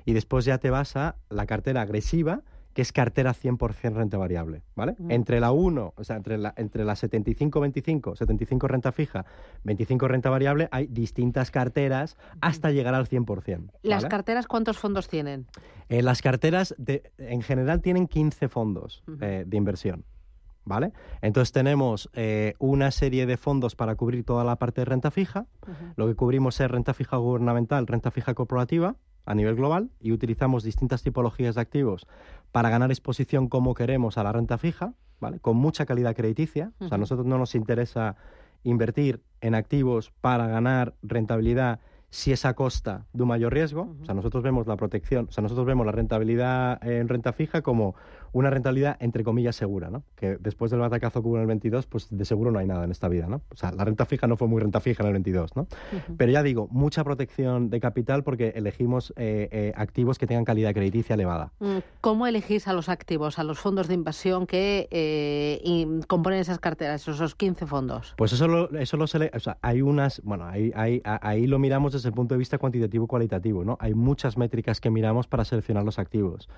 y 0.05 0.13
después 0.13 0.45
ya 0.45 0.57
te 0.57 0.69
vas 0.69 0.95
a 0.95 1.17
la 1.29 1.45
cartera 1.45 1.81
agresiva, 1.81 2.41
que 2.73 2.81
es 2.81 2.91
cartera 2.91 3.33
100% 3.33 3.93
renta 3.93 4.17
variable, 4.17 4.61
¿vale? 4.75 4.95
Entre 5.09 5.39
la 5.39 5.51
1, 5.51 5.93
o 5.95 6.03
sea, 6.03 6.17
entre 6.17 6.37
la, 6.37 6.53
entre 6.55 6.85
la 6.85 6.93
75-25, 6.93 8.15
75 8.15 8.67
renta 8.67 8.91
fija, 8.91 9.25
25 9.63 10.07
renta 10.07 10.29
variable, 10.29 10.69
hay 10.71 10.87
distintas 10.87 11.51
carteras 11.51 12.17
hasta 12.41 12.71
llegar 12.71 12.93
al 12.93 13.07
100%. 13.07 13.71
¿Las 13.81 14.05
carteras 14.05 14.47
cuántos 14.47 14.77
fondos 14.77 15.07
tienen? 15.07 15.47
Eh, 15.89 16.03
las 16.03 16.21
carteras, 16.21 16.75
de, 16.77 17.11
en 17.17 17.41
general, 17.41 17.81
tienen 17.81 18.07
15 18.07 18.47
fondos 18.47 19.03
eh, 19.21 19.43
de 19.45 19.57
inversión. 19.57 20.05
¿Vale? 20.65 20.91
Entonces 21.21 21.51
tenemos 21.51 22.11
eh, 22.13 22.53
una 22.59 22.91
serie 22.91 23.25
de 23.25 23.37
fondos 23.37 23.75
para 23.75 23.95
cubrir 23.95 24.23
toda 24.23 24.43
la 24.43 24.57
parte 24.57 24.81
de 24.81 24.85
renta 24.85 25.09
fija. 25.09 25.47
Lo 25.95 26.05
que 26.05 26.13
cubrimos 26.13 26.59
es 26.59 26.69
renta 26.69 26.93
fija 26.93 27.17
gubernamental, 27.17 27.87
renta 27.87 28.11
fija 28.11 28.35
corporativa, 28.35 28.95
a 29.29 29.35
nivel 29.35 29.55
global 29.55 29.91
y 29.99 30.11
utilizamos 30.11 30.63
distintas 30.63 31.03
tipologías 31.03 31.53
de 31.53 31.61
activos 31.61 32.07
para 32.51 32.71
ganar 32.71 32.89
exposición 32.89 33.47
como 33.47 33.75
queremos 33.75 34.17
a 34.17 34.23
la 34.23 34.31
renta 34.31 34.57
fija, 34.57 34.95
¿vale? 35.19 35.39
Con 35.39 35.55
mucha 35.55 35.85
calidad 35.85 36.15
crediticia. 36.15 36.71
O 36.79 36.87
sea, 36.87 36.95
a 36.95 36.97
nosotros 36.97 37.27
no 37.27 37.37
nos 37.37 37.53
interesa 37.53 38.15
invertir 38.63 39.21
en 39.41 39.53
activos 39.53 40.11
para 40.19 40.47
ganar 40.47 40.95
rentabilidad 41.03 41.79
si 42.09 42.31
es 42.31 42.43
a 42.43 42.55
costa 42.55 43.05
de 43.13 43.21
un 43.21 43.29
mayor 43.29 43.53
riesgo. 43.53 43.95
O 44.01 44.05
sea, 44.05 44.15
nosotros 44.15 44.43
vemos 44.43 44.65
la 44.65 44.77
protección, 44.77 45.27
o 45.29 45.31
sea, 45.31 45.43
nosotros 45.43 45.67
vemos 45.67 45.85
la 45.85 45.91
rentabilidad 45.91 46.83
en 46.83 47.07
renta 47.07 47.31
fija 47.31 47.61
como 47.61 47.93
una 48.33 48.49
rentabilidad 48.49 48.97
entre 48.99 49.23
comillas 49.23 49.55
segura, 49.55 49.89
¿no? 49.89 50.03
Que 50.15 50.37
después 50.39 50.71
del 50.71 50.79
batacazo 50.79 51.21
que 51.21 51.27
hubo 51.27 51.35
en 51.35 51.41
el 51.41 51.47
22, 51.47 51.85
pues 51.87 52.07
de 52.09 52.25
seguro 52.25 52.51
no 52.51 52.59
hay 52.59 52.67
nada 52.67 52.83
en 52.83 52.91
esta 52.91 53.07
vida, 53.07 53.27
¿no? 53.27 53.41
O 53.51 53.55
sea, 53.55 53.71
la 53.71 53.85
renta 53.85 54.05
fija 54.05 54.27
no 54.27 54.37
fue 54.37 54.47
muy 54.47 54.61
renta 54.61 54.79
fija 54.79 55.03
en 55.03 55.07
el 55.07 55.13
22, 55.13 55.55
¿no? 55.55 55.67
Pero 56.17 56.31
ya 56.31 56.43
digo, 56.43 56.67
mucha 56.71 57.03
protección 57.03 57.69
de 57.69 57.79
capital 57.79 58.23
porque 58.23 58.53
elegimos 58.55 59.13
eh, 59.17 59.49
eh, 59.51 59.73
activos 59.75 60.17
que 60.17 60.27
tengan 60.27 60.45
calidad 60.45 60.73
crediticia 60.73 61.15
elevada. 61.15 61.51
Mm, 61.59 61.77
¿Cómo 62.01 62.27
elegís 62.27 62.67
a 62.67 62.73
los 62.73 62.89
activos, 62.89 63.39
a 63.39 63.43
los 63.43 63.59
fondos 63.59 63.87
de 63.87 63.93
inversión 63.93 64.47
que 64.47 64.87
eh, 64.91 66.01
componen 66.07 66.39
esas 66.39 66.59
carteras, 66.59 67.07
esos 67.07 67.35
15 67.35 67.65
fondos? 67.65 68.13
Pues 68.17 68.33
eso 68.33 68.47
lo, 68.47 68.69
eso 68.77 68.97
lo 68.97 69.05
o 69.05 69.07
sea, 69.07 69.57
hay 69.61 69.81
unas, 69.81 70.21
bueno, 70.23 70.45
ahí, 70.45 70.71
ahí, 70.75 71.01
ahí 71.03 71.47
lo 71.47 71.59
miramos 71.59 71.93
desde 71.93 72.09
el 72.09 72.15
punto 72.15 72.35
de 72.35 72.39
vista 72.39 72.57
cuantitativo 72.57 73.07
cualitativo, 73.07 73.63
¿no? 73.63 73.77
Hay 73.79 73.93
muchas 73.93 74.37
métricas 74.37 74.79
que 74.79 74.89
miramos 74.89 75.27
para 75.27 75.45
seleccionar 75.45 75.83
los 75.83 75.99
activos. 75.99 76.49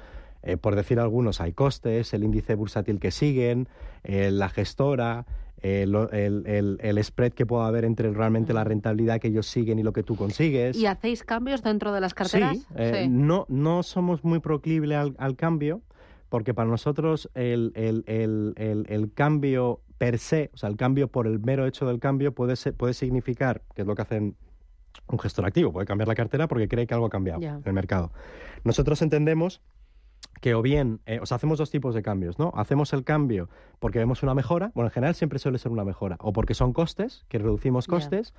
Por 0.61 0.75
decir 0.75 0.99
algunos, 0.99 1.41
hay 1.41 1.53
costes, 1.53 2.13
el 2.13 2.23
índice 2.23 2.55
bursátil 2.55 2.99
que 2.99 3.11
siguen, 3.11 3.67
la 4.03 4.49
gestora, 4.49 5.25
el, 5.61 6.79
el, 6.81 7.03
spread 7.03 7.33
que 7.33 7.45
pueda 7.45 7.67
haber 7.67 7.85
entre 7.85 8.11
realmente 8.11 8.53
la 8.53 8.63
rentabilidad 8.63 9.19
que 9.19 9.27
ellos 9.27 9.47
siguen 9.47 9.79
y 9.79 9.83
lo 9.83 9.93
que 9.93 10.03
tú 10.03 10.15
consigues. 10.15 10.75
¿Y 10.75 10.87
hacéis 10.87 11.23
cambios 11.23 11.61
dentro 11.61 11.91
de 11.93 12.01
las 12.01 12.13
carteras? 12.13 12.57
Sí, 12.57 12.65
eh, 12.75 13.07
No, 13.09 13.45
no 13.49 13.83
somos 13.83 14.23
muy 14.23 14.39
proclives 14.39 14.91
al, 14.91 15.15
al, 15.17 15.35
cambio, 15.35 15.81
porque 16.29 16.53
para 16.53 16.69
nosotros 16.69 17.29
el, 17.35 17.73
el, 17.75 19.11
cambio 19.13 19.81
per 19.97 20.17
se, 20.17 20.49
o 20.53 20.57
sea, 20.57 20.69
el 20.69 20.77
cambio 20.77 21.09
por 21.09 21.27
el 21.27 21.39
mero 21.39 21.67
hecho 21.67 21.85
del 21.85 21.99
cambio 21.99 22.33
puede, 22.33 22.55
ser, 22.55 22.73
puede 22.73 22.93
significar, 22.93 23.61
que 23.75 23.83
es 23.83 23.87
lo 23.87 23.95
que 23.95 24.01
hacen 24.01 24.35
un 25.07 25.19
gestor 25.19 25.45
activo, 25.45 25.71
puede 25.71 25.85
cambiar 25.85 26.07
la 26.07 26.15
cartera 26.15 26.47
porque 26.47 26.67
cree 26.67 26.87
que 26.87 26.93
algo 26.93 27.05
ha 27.05 27.09
cambiado 27.09 27.41
en 27.41 27.61
el 27.63 27.73
mercado. 27.73 28.11
Nosotros 28.63 29.01
entendemos 29.01 29.61
que 30.41 30.55
o 30.55 30.61
bien, 30.61 31.01
eh, 31.05 31.19
o 31.21 31.25
sea, 31.25 31.35
hacemos 31.35 31.59
dos 31.59 31.69
tipos 31.69 31.93
de 31.93 32.01
cambios, 32.01 32.39
¿no? 32.39 32.51
Hacemos 32.55 32.93
el 32.93 33.03
cambio 33.03 33.47
porque 33.79 33.99
vemos 33.99 34.23
una 34.23 34.33
mejora, 34.33 34.71
bueno, 34.73 34.87
en 34.87 34.91
general 34.91 35.13
siempre 35.15 35.37
suele 35.37 35.59
ser 35.59 35.71
una 35.71 35.85
mejora, 35.85 36.17
o 36.19 36.33
porque 36.33 36.55
son 36.55 36.73
costes, 36.73 37.25
que 37.29 37.37
reducimos 37.37 37.85
costes, 37.87 38.33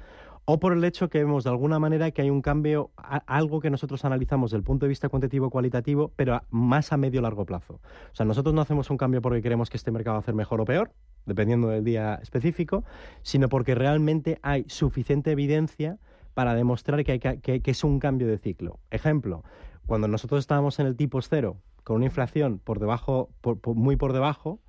o 0.45 0.59
por 0.59 0.73
el 0.73 0.83
hecho 0.85 1.09
que 1.09 1.19
vemos 1.19 1.45
de 1.45 1.51
alguna 1.51 1.79
manera 1.79 2.11
que 2.11 2.23
hay 2.23 2.31
un 2.31 2.43
cambio, 2.43 2.91
algo 2.97 3.61
que 3.61 3.71
nosotros 3.71 4.05
analizamos 4.05 4.51
desde 4.51 4.59
el 4.59 4.65
punto 4.65 4.87
de 4.87 4.89
vista 4.91 5.09
cuantitativo 5.09 5.51
cualitativo, 5.51 6.13
pero 6.17 6.43
más 6.51 6.93
a 6.93 6.97
medio 6.97 7.21
largo 7.23 7.47
plazo. 7.47 7.75
O 8.13 8.15
sea, 8.15 8.27
nosotros 8.27 8.53
no 8.53 8.61
hacemos 8.61 8.91
un 8.91 8.97
cambio 8.97 9.23
porque 9.23 9.41
queremos 9.41 9.71
que 9.71 9.77
este 9.77 9.93
mercado 9.93 10.15
va 10.15 10.19
a 10.19 10.23
hacer 10.23 10.35
mejor 10.35 10.61
o 10.61 10.65
peor, 10.65 10.91
dependiendo 11.27 11.69
del 11.69 11.85
día 11.85 12.19
específico, 12.21 12.85
sino 13.23 13.49
porque 13.49 13.77
realmente 13.77 14.41
hay 14.43 14.65
suficiente 14.67 15.31
evidencia 15.31 15.99
para 16.35 16.55
demostrar 16.55 17.05
que, 17.05 17.13
hay 17.13 17.19
que, 17.21 17.63
es 17.65 17.85
un 17.85 18.01
cambio 18.01 18.27
de 18.27 18.39
ciclo. 18.39 18.81
Ejemplo, 18.91 19.45
cuando 19.87 20.09
nosotros 20.09 20.41
estábamos 20.41 20.81
en 20.81 20.87
el 20.87 20.97
tipo 20.97 21.21
cero, 21.23 21.59
con 21.85 21.97
una 21.97 22.07
inflación 22.07 22.59
por 22.59 22.79
debajo, 22.79 23.31
muy 23.65 23.97
por 23.97 24.13
debajo, 24.13 24.61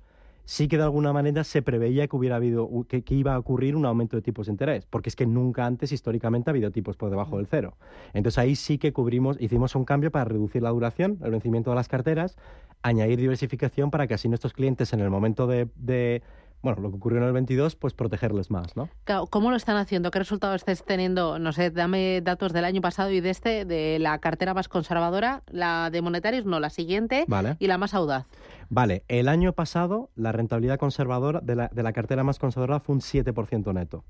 sí 0.44 0.68
que 0.68 0.76
de 0.76 0.82
alguna 0.82 1.12
manera 1.12 1.44
se 1.44 1.62
preveía 1.62 2.06
que 2.06 2.16
hubiera 2.16 2.36
habido 2.36 2.68
que, 2.88 3.02
iba 3.08 3.34
a 3.34 3.38
ocurrir 3.38 3.76
un 3.76 3.86
aumento 3.86 4.16
de 4.16 4.22
tipos 4.22 4.46
de 4.46 4.52
interés, 4.52 4.86
porque 4.86 5.08
es 5.08 5.16
que 5.16 5.26
nunca 5.26 5.64
antes 5.66 5.92
históricamente 5.92 6.50
ha 6.50 6.52
habido 6.52 6.70
tipos 6.70 6.96
por 6.96 7.10
debajo 7.10 7.38
del 7.38 7.46
cero. 7.46 7.76
Entonces 8.12 8.38
ahí 8.38 8.56
sí 8.56 8.78
que 8.78 8.92
cubrimos, 8.92 9.40
hicimos 9.40 9.74
un 9.74 9.84
cambio 9.84 10.10
para 10.10 10.26
reducir 10.26 10.62
la 10.62 10.70
duración, 10.70 11.18
el 11.22 11.30
vencimiento 11.30 11.70
de 11.70 11.76
las 11.76 11.88
carteras, 11.88 12.36
añadir 12.82 13.18
diversificación 13.18 13.90
para 13.90 14.06
que 14.06 14.14
así 14.14 14.28
nuestros 14.28 14.52
clientes 14.52 14.92
en 14.92 15.00
el 15.00 15.10
momento 15.10 15.46
de 15.46 16.22
bueno, 16.64 16.80
lo 16.80 16.90
que 16.90 16.96
ocurrió 16.96 17.18
en 17.18 17.24
el 17.24 17.32
22, 17.32 17.76
pues 17.76 17.92
protegerles 17.92 18.50
más, 18.50 18.74
¿no? 18.74 18.88
¿Cómo 19.28 19.50
lo 19.50 19.56
están 19.56 19.76
haciendo? 19.76 20.10
¿Qué 20.10 20.18
resultados 20.18 20.56
estés 20.56 20.82
teniendo? 20.82 21.38
No 21.38 21.52
sé, 21.52 21.70
dame 21.70 22.22
datos 22.22 22.54
del 22.54 22.64
año 22.64 22.80
pasado 22.80 23.10
y 23.10 23.20
de 23.20 23.28
este, 23.30 23.66
de 23.66 23.98
la 23.98 24.18
cartera 24.18 24.54
más 24.54 24.68
conservadora, 24.68 25.42
la 25.50 25.90
de 25.90 26.00
monetarios, 26.00 26.46
no, 26.46 26.58
la 26.60 26.70
siguiente, 26.70 27.26
y 27.58 27.66
la 27.66 27.76
más 27.76 27.92
audaz. 27.92 28.26
Vale, 28.70 29.04
el 29.08 29.28
año 29.28 29.52
pasado 29.52 30.10
la 30.16 30.32
rentabilidad 30.32 30.78
conservadora 30.78 31.40
de 31.40 31.54
la, 31.54 31.68
de 31.68 31.82
la 31.82 31.92
cartera 31.92 32.24
más 32.24 32.38
conservadora 32.38 32.80
fue 32.80 32.94
un 32.94 33.02
7% 33.02 33.74
neto. 33.74 34.04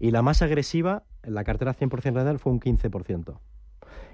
Y 0.00 0.12
la 0.12 0.22
más 0.22 0.40
agresiva, 0.40 1.04
la 1.22 1.44
cartera 1.44 1.74
100% 1.74 2.24
neto, 2.24 2.38
fue 2.38 2.52
un 2.52 2.60
15%. 2.60 3.38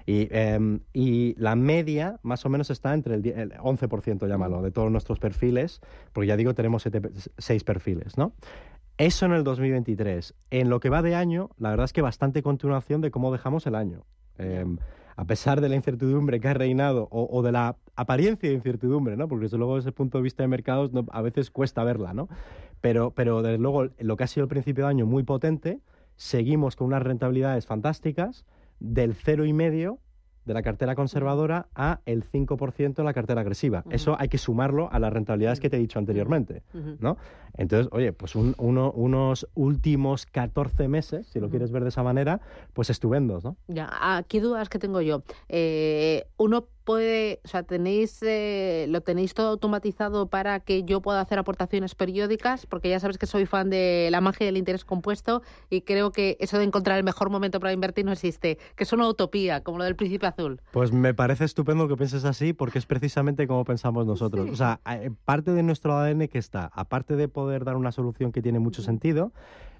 Y, 0.05 0.27
em, 0.31 0.81
y, 0.91 1.35
la 1.39 1.55
media 1.55 2.19
más 2.23 2.45
o 2.45 2.49
menos 2.49 2.69
está 2.69 2.93
entre 2.93 3.15
el, 3.15 3.25
el 3.27 3.51
11%, 3.53 4.27
llámalo, 4.27 4.61
de 4.61 4.71
todos 4.71 4.91
nuestros 4.91 5.19
perfiles, 5.19 5.81
porque 6.11 6.27
ya 6.27 6.37
digo, 6.37 6.53
tenemos 6.53 6.87
seis 7.37 7.63
perfiles, 7.63 8.17
¿no? 8.17 8.33
Eso 8.97 9.25
en 9.25 9.31
el 9.31 9.43
2023. 9.43 10.35
En 10.51 10.69
lo 10.69 10.79
que 10.79 10.89
va 10.89 11.01
de 11.01 11.15
año, 11.15 11.49
la 11.57 11.71
verdad 11.71 11.85
es 11.85 11.93
que 11.93 12.01
bastante 12.01 12.43
continuación 12.43 13.01
de 13.01 13.11
cómo 13.11 13.31
dejamos 13.31 13.65
el 13.65 13.75
año. 13.75 14.05
Em, 14.37 14.77
a 15.15 15.25
pesar 15.25 15.61
de 15.61 15.69
la 15.69 15.75
incertidumbre 15.75 16.39
que 16.39 16.47
ha 16.47 16.53
reinado 16.53 17.07
o, 17.11 17.41
de 17.43 17.51
la 17.51 17.77
apariencia 17.95 18.49
de 18.49 18.55
incertidumbre, 18.55 19.15
¿no? 19.15 19.27
Porque 19.27 19.43
desde 19.43 19.57
luego 19.57 19.75
desde 19.75 19.89
el 19.89 19.93
punto 19.93 20.17
de 20.17 20.23
vista 20.23 20.43
de 20.43 20.47
mercados 20.47 20.91
a 21.11 21.21
veces 21.21 21.51
cuesta 21.51 21.83
verla, 21.83 22.13
¿no? 22.13 22.29
Pero, 22.81 23.11
pero 23.11 23.41
desde 23.41 23.59
luego 23.59 23.89
lo 23.99 24.17
que 24.17 24.23
ha 24.23 24.27
sido 24.27 24.43
el 24.43 24.49
principio 24.49 24.85
de 24.85 24.89
año 24.89 25.05
muy 25.05 25.23
potente, 25.23 25.79
seguimos 26.15 26.75
con 26.75 26.87
unas 26.87 27.03
rentabilidades 27.03 27.65
fantásticas, 27.65 28.45
del 28.83 29.15
cero 29.15 29.45
y 29.45 29.53
medio 29.53 29.99
de 30.45 30.53
la 30.53 30.61
cartera 30.61 30.93
conservadora 30.93 31.67
a 31.73 32.01
el 32.05 32.29
5% 32.29 32.95
de 32.95 33.03
la 33.03 33.13
cartera 33.13 33.41
agresiva. 33.41 33.85
Eso 33.89 34.17
hay 34.19 34.27
que 34.27 34.37
sumarlo 34.37 34.91
a 34.91 34.99
las 34.99 35.13
rentabilidades 35.13 35.61
que 35.61 35.69
te 35.69 35.77
he 35.77 35.79
dicho 35.79 35.99
anteriormente, 35.99 36.63
¿no? 36.99 37.17
Entonces, 37.55 37.87
oye, 37.93 38.11
pues 38.11 38.35
unos 38.35 39.47
últimos 39.53 40.25
14 40.25 40.89
meses, 40.89 41.27
si 41.27 41.39
lo 41.39 41.49
quieres 41.49 41.71
ver 41.71 41.83
de 41.83 41.89
esa 41.89 42.03
manera, 42.03 42.41
pues 42.73 42.89
estupendos, 42.89 43.45
¿no? 43.45 43.55
Ya, 43.67 43.89
aquí 44.17 44.39
dudas 44.39 44.67
que 44.67 44.79
tengo 44.79 44.99
yo. 44.99 45.23
Eh, 45.47 46.25
uno 46.37 46.67
puede, 46.83 47.39
o 47.43 47.47
sea, 47.47 47.63
tenéis, 47.63 48.21
eh, 48.21 48.85
lo 48.89 49.01
tenéis 49.01 49.33
todo 49.33 49.49
automatizado 49.49 50.27
para 50.27 50.59
que 50.59 50.83
yo 50.83 51.01
pueda 51.01 51.21
hacer 51.21 51.39
aportaciones 51.39 51.95
periódicas, 51.95 52.65
porque 52.65 52.89
ya 52.89 52.99
sabes 52.99 53.17
que 53.17 53.25
soy 53.25 53.45
fan 53.45 53.69
de 53.69 54.09
la 54.11 54.21
magia 54.21 54.45
del 54.45 54.57
interés 54.57 54.85
compuesto 54.85 55.41
y 55.69 55.81
creo 55.81 56.11
que 56.11 56.37
eso 56.39 56.57
de 56.57 56.63
encontrar 56.63 56.97
el 56.97 57.03
mejor 57.03 57.29
momento 57.29 57.59
para 57.59 57.73
invertir 57.73 58.05
no 58.05 58.11
existe, 58.11 58.57
que 58.75 58.83
es 58.83 58.93
una 58.93 59.07
utopía, 59.07 59.61
como 59.61 59.77
lo 59.77 59.83
del 59.83 59.95
príncipe 59.95 60.27
azul. 60.27 60.61
Pues 60.71 60.91
me 60.91 61.13
parece 61.13 61.45
estupendo 61.45 61.87
que 61.87 61.95
pienses 61.95 62.25
así, 62.25 62.53
porque 62.53 62.79
es 62.79 62.85
precisamente 62.85 63.47
como 63.47 63.63
pensamos 63.63 64.05
nosotros. 64.05 64.49
O 64.49 64.55
sea, 64.55 64.79
eh, 64.89 65.11
parte 65.25 65.51
de 65.51 65.63
nuestro 65.63 65.93
ADN 65.93 66.27
que 66.27 66.37
está, 66.37 66.69
aparte 66.73 67.15
de 67.15 67.27
poder 67.27 67.63
dar 67.65 67.75
una 67.75 67.91
solución 67.91 68.31
que 68.31 68.41
tiene 68.41 68.59
mucho 68.59 68.81
sentido, 68.81 69.31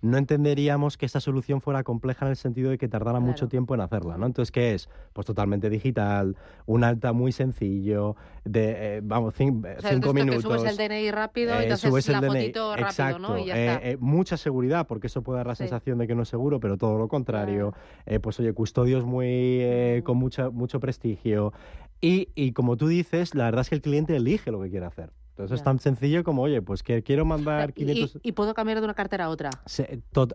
no 0.03 0.17
entenderíamos 0.17 0.97
que 0.97 1.05
esta 1.05 1.21
solución 1.21 1.61
fuera 1.61 1.83
compleja 1.83 2.25
en 2.25 2.31
el 2.31 2.35
sentido 2.35 2.69
de 2.69 2.77
que 2.77 2.89
tardara 2.89 3.21
mucho 3.21 3.47
tiempo 3.47 3.73
en 3.73 3.79
hacerla, 3.79 4.17
¿no? 4.17 4.25
Entonces, 4.25 4.51
¿qué 4.51 4.73
es? 4.73 4.89
Pues 5.13 5.25
totalmente 5.25 5.69
digital, 5.69 6.35
un 6.65 6.83
alta 6.83 7.13
muy 7.13 7.31
sencillo, 7.31 8.17
de, 8.43 8.97
eh, 8.97 9.01
vamos, 9.01 9.33
cinco 9.33 10.13
minutos. 10.13 10.43
Que 10.43 10.59
subes 10.59 10.77
el 10.77 10.89
DNI 10.89 11.11
rápido 11.11 11.53
y 11.61 11.65
eh, 11.65 11.77
subes 11.77 12.09
el 12.09 12.19
DNI. 12.19 12.27
rápido, 12.27 12.75
Exacto. 12.75 13.19
¿no? 13.19 13.37
Y 13.37 13.45
ya 13.45 13.75
eh, 13.75 13.97
mucha 13.97 14.35
seguridad, 14.35 14.87
porque 14.87 15.07
eso 15.07 15.23
puede 15.23 15.37
dar 15.37 15.47
la 15.47 15.55
sensación 15.55 15.97
de 15.97 16.05
que 16.05 16.15
no 16.15 16.23
es 16.23 16.29
seguro, 16.29 16.59
pero 16.59 16.77
todo 16.77 16.97
lo 16.97 17.07
contrario. 17.07 17.73
pues 18.21 18.37
oye, 18.41 18.51
custodios 18.51 19.05
muy 19.05 20.01
con 20.03 20.17
mucha, 20.17 20.49
mucho 20.49 20.81
prestigio. 20.81 21.53
Y, 22.01 22.27
y 22.35 22.51
como 22.51 22.75
tú 22.75 22.87
dices, 22.87 23.35
la 23.35 23.45
verdad 23.45 23.61
es 23.61 23.69
que 23.69 23.75
el 23.75 23.81
cliente 23.81 24.17
elige 24.17 24.51
lo 24.51 24.61
que 24.61 24.69
quiere 24.69 24.85
hacer. 24.85 25.11
Entonces 25.33 25.61
es 25.61 25.63
tan 25.63 25.79
sencillo 25.79 26.23
como, 26.23 26.43
oye, 26.43 26.61
pues 26.61 26.83
que 26.83 27.01
quiero 27.01 27.25
mandar 27.25 27.73
500... 27.73 28.19
¿Y, 28.21 28.33
puedo 28.33 28.53
cambiar 28.53 28.77
de 28.77 28.85
una 28.85 28.93
cartera 28.93 29.25
a 29.25 29.29
otra? 29.29 29.49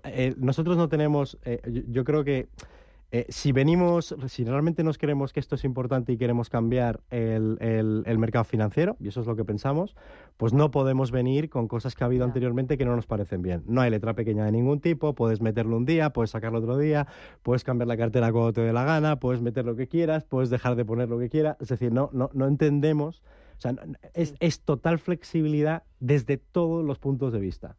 Eh, 0.04 0.34
nosotros 0.38 0.76
no 0.76 0.88
tenemos, 0.88 1.38
eh, 1.44 1.84
yo, 1.87 2.02
creo 2.02 2.24
que 2.24 2.48
eh, 3.12 3.24
si 3.28 3.52
venimos, 3.52 4.16
si 4.26 4.44
realmente 4.44 4.82
nos 4.82 4.98
queremos 4.98 5.32
que 5.32 5.38
esto 5.38 5.54
es 5.54 5.62
importante 5.62 6.11
y 6.11 6.16
queremos 6.16 6.50
cambiar 6.50 6.98
el, 7.11 7.58
el, 7.61 8.18
mercado 8.18 8.42
financiero, 8.42 8.96
y 8.98 9.06
eso 9.06 9.20
es 9.20 9.28
lo 9.28 9.37
que 9.37 9.44
pensamos, 9.44 9.94
pues 10.37 10.52
no 10.52 10.72
podemos 10.72 11.12
venir 11.12 11.48
con 11.48 11.68
cosas 11.68 11.94
que 11.94 12.02
ha 12.02 12.08
habido 12.08 12.24
anteriormente 12.24 12.76
que 12.76 12.84
no 12.84 12.96
nos 12.96 13.06
parecen 13.06 13.40
bien. 13.40 13.62
No 13.68 13.82
hay 13.82 13.90
letra 13.90 14.14
pequeña 14.14 14.46
de 14.46 14.50
ningún 14.50 14.80
tipo, 14.80 15.14
puedes 15.14 15.40
meterlo 15.40 15.76
un 15.76 15.84
día, 15.84 16.11
puedes 16.11 16.30
sacarlo 16.30 16.58
otro 16.58 16.76
día, 16.76 17.06
puedes 17.44 17.62
cambiar 17.62 17.87
la 17.87 17.96
cartera 17.96 18.32
cuando 18.32 18.52
te 18.52 18.62
dé 18.62 18.72
la 18.72 18.82
gana, 18.82 19.20
puedes 19.20 19.42
meter 19.42 19.64
lo 19.64 19.76
que 19.76 19.87
quieras, 19.87 20.24
puedes 20.24 20.50
dejar 20.50 20.74
de 20.74 20.84
poner 20.84 21.08
lo 21.08 21.20
que 21.20 21.28
quieras. 21.28 21.56
Es 21.61 21.68
decir, 21.68 21.92
no, 21.92 22.11
no, 22.12 22.30
no 22.34 22.48
entendemos 22.48 23.22
o 23.59 23.61
sea, 23.61 23.75
es, 24.14 24.35
es 24.38 24.61
total 24.61 24.99
flexibilidad 25.01 25.83
desde 26.00 26.37
todos 26.37 26.84
los 26.84 26.98
puntos 26.98 27.32
de 27.32 27.40
vista. 27.40 27.76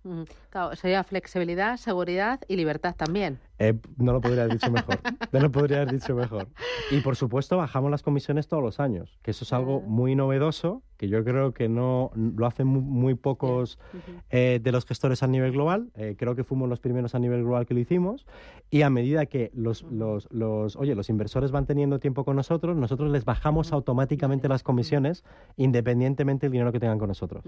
Claro, 0.49 0.75
sería 0.75 1.03
flexibilidad, 1.03 1.77
seguridad 1.77 2.41
y 2.47 2.55
libertad 2.55 2.95
también. 2.95 3.39
Eh, 3.60 3.77
no 3.97 4.13
lo 4.13 4.21
podría 4.21 4.43
haber 4.43 4.53
dicho 4.53 4.71
mejor. 4.71 4.99
no 5.34 5.39
lo 5.39 5.51
podría 5.51 5.82
haber 5.82 5.93
dicho 5.93 6.15
mejor. 6.15 6.47
Y 6.91 7.01
por 7.01 7.15
supuesto, 7.15 7.58
bajamos 7.58 7.91
las 7.91 8.03
comisiones 8.03 8.47
todos 8.47 8.63
los 8.63 8.79
años, 8.79 9.19
que 9.21 9.32
eso 9.32 9.43
es 9.43 9.53
algo 9.53 9.82
muy 9.82 10.15
novedoso, 10.15 10.82
que 10.97 11.08
yo 11.08 11.23
creo 11.23 11.53
que 11.53 11.69
no 11.69 12.12
lo 12.15 12.45
hacen 12.45 12.67
muy, 12.67 13.15
pocos 13.15 13.79
eh, 14.29 14.60
de 14.62 14.71
los 14.71 14.86
gestores 14.86 15.23
a 15.23 15.27
nivel 15.27 15.51
global. 15.51 15.91
Eh, 15.95 16.15
creo 16.17 16.36
que 16.36 16.43
fuimos 16.43 16.69
los 16.69 16.79
primeros 16.79 17.15
a 17.15 17.19
nivel 17.19 17.43
global 17.43 17.65
que 17.65 17.73
lo 17.73 17.79
hicimos. 17.79 18.25
Y 18.69 18.82
a 18.84 18.89
medida 18.89 19.25
que 19.25 19.49
los, 19.53 19.84
los, 19.84 20.27
los, 20.32 20.75
oye, 20.75 20.95
los 20.95 21.10
inversores 21.10 21.51
van 21.51 21.65
teniendo 21.65 21.99
tiempo 21.99 22.23
con 22.23 22.36
nosotros, 22.36 22.77
nosotros 22.77 23.12
les 23.12 23.25
bajamos 23.25 23.71
automáticamente 23.71 24.47
las 24.47 24.63
comisiones, 24.63 25.23
independientemente 25.58 26.45
del 26.45 26.51
dinero 26.51 26.71
que 26.71 26.79
tengan 26.79 26.99
con 26.99 27.08
nosotros. 27.08 27.43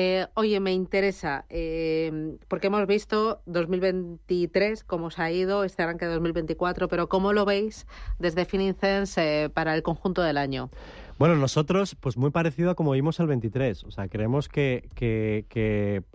Eh, 0.00 0.28
oye, 0.34 0.60
me 0.60 0.72
interesa, 0.72 1.44
eh, 1.48 2.36
porque 2.46 2.68
hemos 2.68 2.86
visto 2.86 3.42
2023, 3.46 4.84
cómo 4.84 5.10
se 5.10 5.20
ha 5.20 5.32
ido, 5.32 5.64
este 5.64 5.82
arranque 5.82 6.04
de 6.04 6.12
2024, 6.12 6.86
pero 6.86 7.08
¿cómo 7.08 7.32
lo 7.32 7.44
veis 7.44 7.84
desde 8.20 8.44
Finincense 8.44 9.46
eh, 9.46 9.50
para 9.50 9.74
el 9.74 9.82
conjunto 9.82 10.22
del 10.22 10.36
año? 10.36 10.70
Bueno, 11.18 11.34
nosotros, 11.34 11.96
pues 11.96 12.16
muy 12.16 12.30
parecido 12.30 12.70
a 12.70 12.74
como 12.76 12.92
vimos 12.92 13.18
el 13.18 13.26
23. 13.26 13.82
O 13.82 13.90
sea, 13.90 14.06
creemos 14.06 14.48
que, 14.48 14.88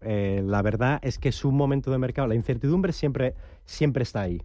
la 0.02 0.62
verdad 0.62 1.00
es 1.02 1.20
que 1.20 1.28
es 1.28 1.44
un 1.44 1.58
momento 1.58 1.92
de 1.92 1.98
mercado. 1.98 2.30
La 2.30 2.36
incertidumbre 2.36 2.94
siempre, 2.94 3.36
siempre 3.66 4.04
está 4.04 4.22
ahí. 4.22 4.42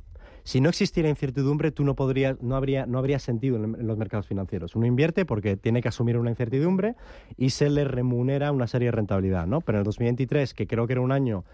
Si 0.48 0.62
no 0.62 0.70
existiera 0.70 1.10
incertidumbre, 1.10 1.72
tú 1.72 1.84
no 1.84 1.94
podrías, 1.94 2.40
no 2.40 2.56
habría, 2.56 2.86
no 2.86 2.96
habría 2.96 3.18
sentido 3.18 3.62
en, 3.62 3.86
los 3.86 3.98
mercados 3.98 4.26
financieros. 4.26 4.74
Uno 4.76 4.86
invierte 4.86 5.26
porque 5.26 5.58
tiene 5.58 5.82
que 5.82 5.88
asumir 5.88 6.16
una 6.16 6.30
incertidumbre 6.30 6.94
y 7.36 7.50
se 7.50 7.68
le 7.68 7.84
remunera 7.84 8.50
una 8.50 8.66
serie 8.66 8.86
de 8.86 8.92
rentabilidad, 8.92 9.46
¿no? 9.46 9.60
Pero 9.60 9.76
en 9.76 9.80
el 9.80 9.84
2023, 9.84 10.54
que 10.54 10.66
creo 10.66 10.86
que 10.86 10.94
era 10.94 11.02
un 11.02 11.12
año 11.12 11.44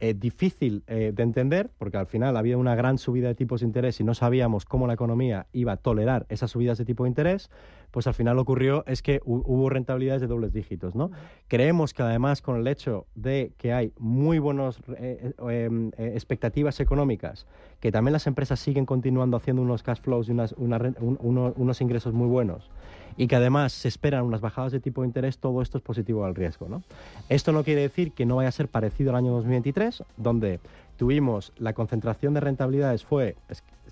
eh, 0.00 0.12
difícil 0.12 0.82
eh, 0.86 1.12
de 1.14 1.22
entender, 1.22 1.70
porque 1.78 1.96
al 1.96 2.06
final 2.06 2.36
había 2.36 2.58
una 2.58 2.74
gran 2.74 2.98
subida 2.98 3.28
de 3.28 3.34
tipos 3.34 3.60
de 3.60 3.68
interés 3.68 4.00
y 4.00 4.04
no 4.04 4.12
sabíamos 4.12 4.66
cómo 4.66 4.86
la 4.86 4.92
economía 4.92 5.46
iba 5.54 5.72
a 5.72 5.76
tolerar 5.78 6.26
esas 6.28 6.50
subidas 6.50 6.76
de 6.76 6.84
tipo 6.84 7.04
de 7.04 7.08
interés, 7.08 7.50
pues 7.92 8.06
al 8.06 8.14
final 8.14 8.36
lo 8.36 8.42
ocurrió 8.42 8.84
es 8.86 9.02
que 9.02 9.20
hubo 9.24 9.68
rentabilidades 9.68 10.22
de 10.22 10.26
dobles 10.26 10.52
dígitos. 10.52 10.96
¿no? 10.96 11.12
Creemos 11.46 11.94
que 11.94 12.02
además 12.02 12.42
con 12.42 12.56
el 12.56 12.66
hecho 12.66 13.06
de 13.14 13.52
que 13.58 13.72
hay 13.72 13.92
muy 13.98 14.38
buenas 14.38 14.80
eh, 14.98 15.32
em, 15.48 15.92
expectativas 15.98 16.80
económicas, 16.80 17.46
que 17.80 17.92
también 17.92 18.14
las 18.14 18.26
empresas 18.26 18.58
siguen 18.58 18.86
continuando 18.86 19.36
haciendo 19.36 19.62
unos 19.62 19.82
cash 19.82 20.00
flows 20.00 20.28
y 20.28 20.32
unos 20.32 21.80
ingresos 21.80 22.14
muy 22.14 22.28
buenos, 22.28 22.70
y 23.16 23.26
que 23.26 23.36
además 23.36 23.72
se 23.72 23.88
esperan 23.88 24.24
unas 24.24 24.40
bajadas 24.40 24.72
de 24.72 24.80
tipo 24.80 25.02
de 25.02 25.08
interés, 25.08 25.38
todo 25.38 25.60
esto 25.60 25.76
es 25.76 25.84
positivo 25.84 26.24
al 26.24 26.34
riesgo. 26.34 26.68
¿no? 26.68 26.82
Esto 27.28 27.52
no 27.52 27.62
quiere 27.62 27.82
decir 27.82 28.12
que 28.12 28.24
no 28.24 28.36
vaya 28.36 28.48
a 28.48 28.52
ser 28.52 28.68
parecido 28.68 29.10
al 29.10 29.16
año 29.16 29.32
2023, 29.32 30.02
donde 30.16 30.60
tuvimos 30.96 31.52
la 31.58 31.74
concentración 31.74 32.32
de 32.32 32.40
rentabilidades 32.40 33.04
fue, 33.04 33.36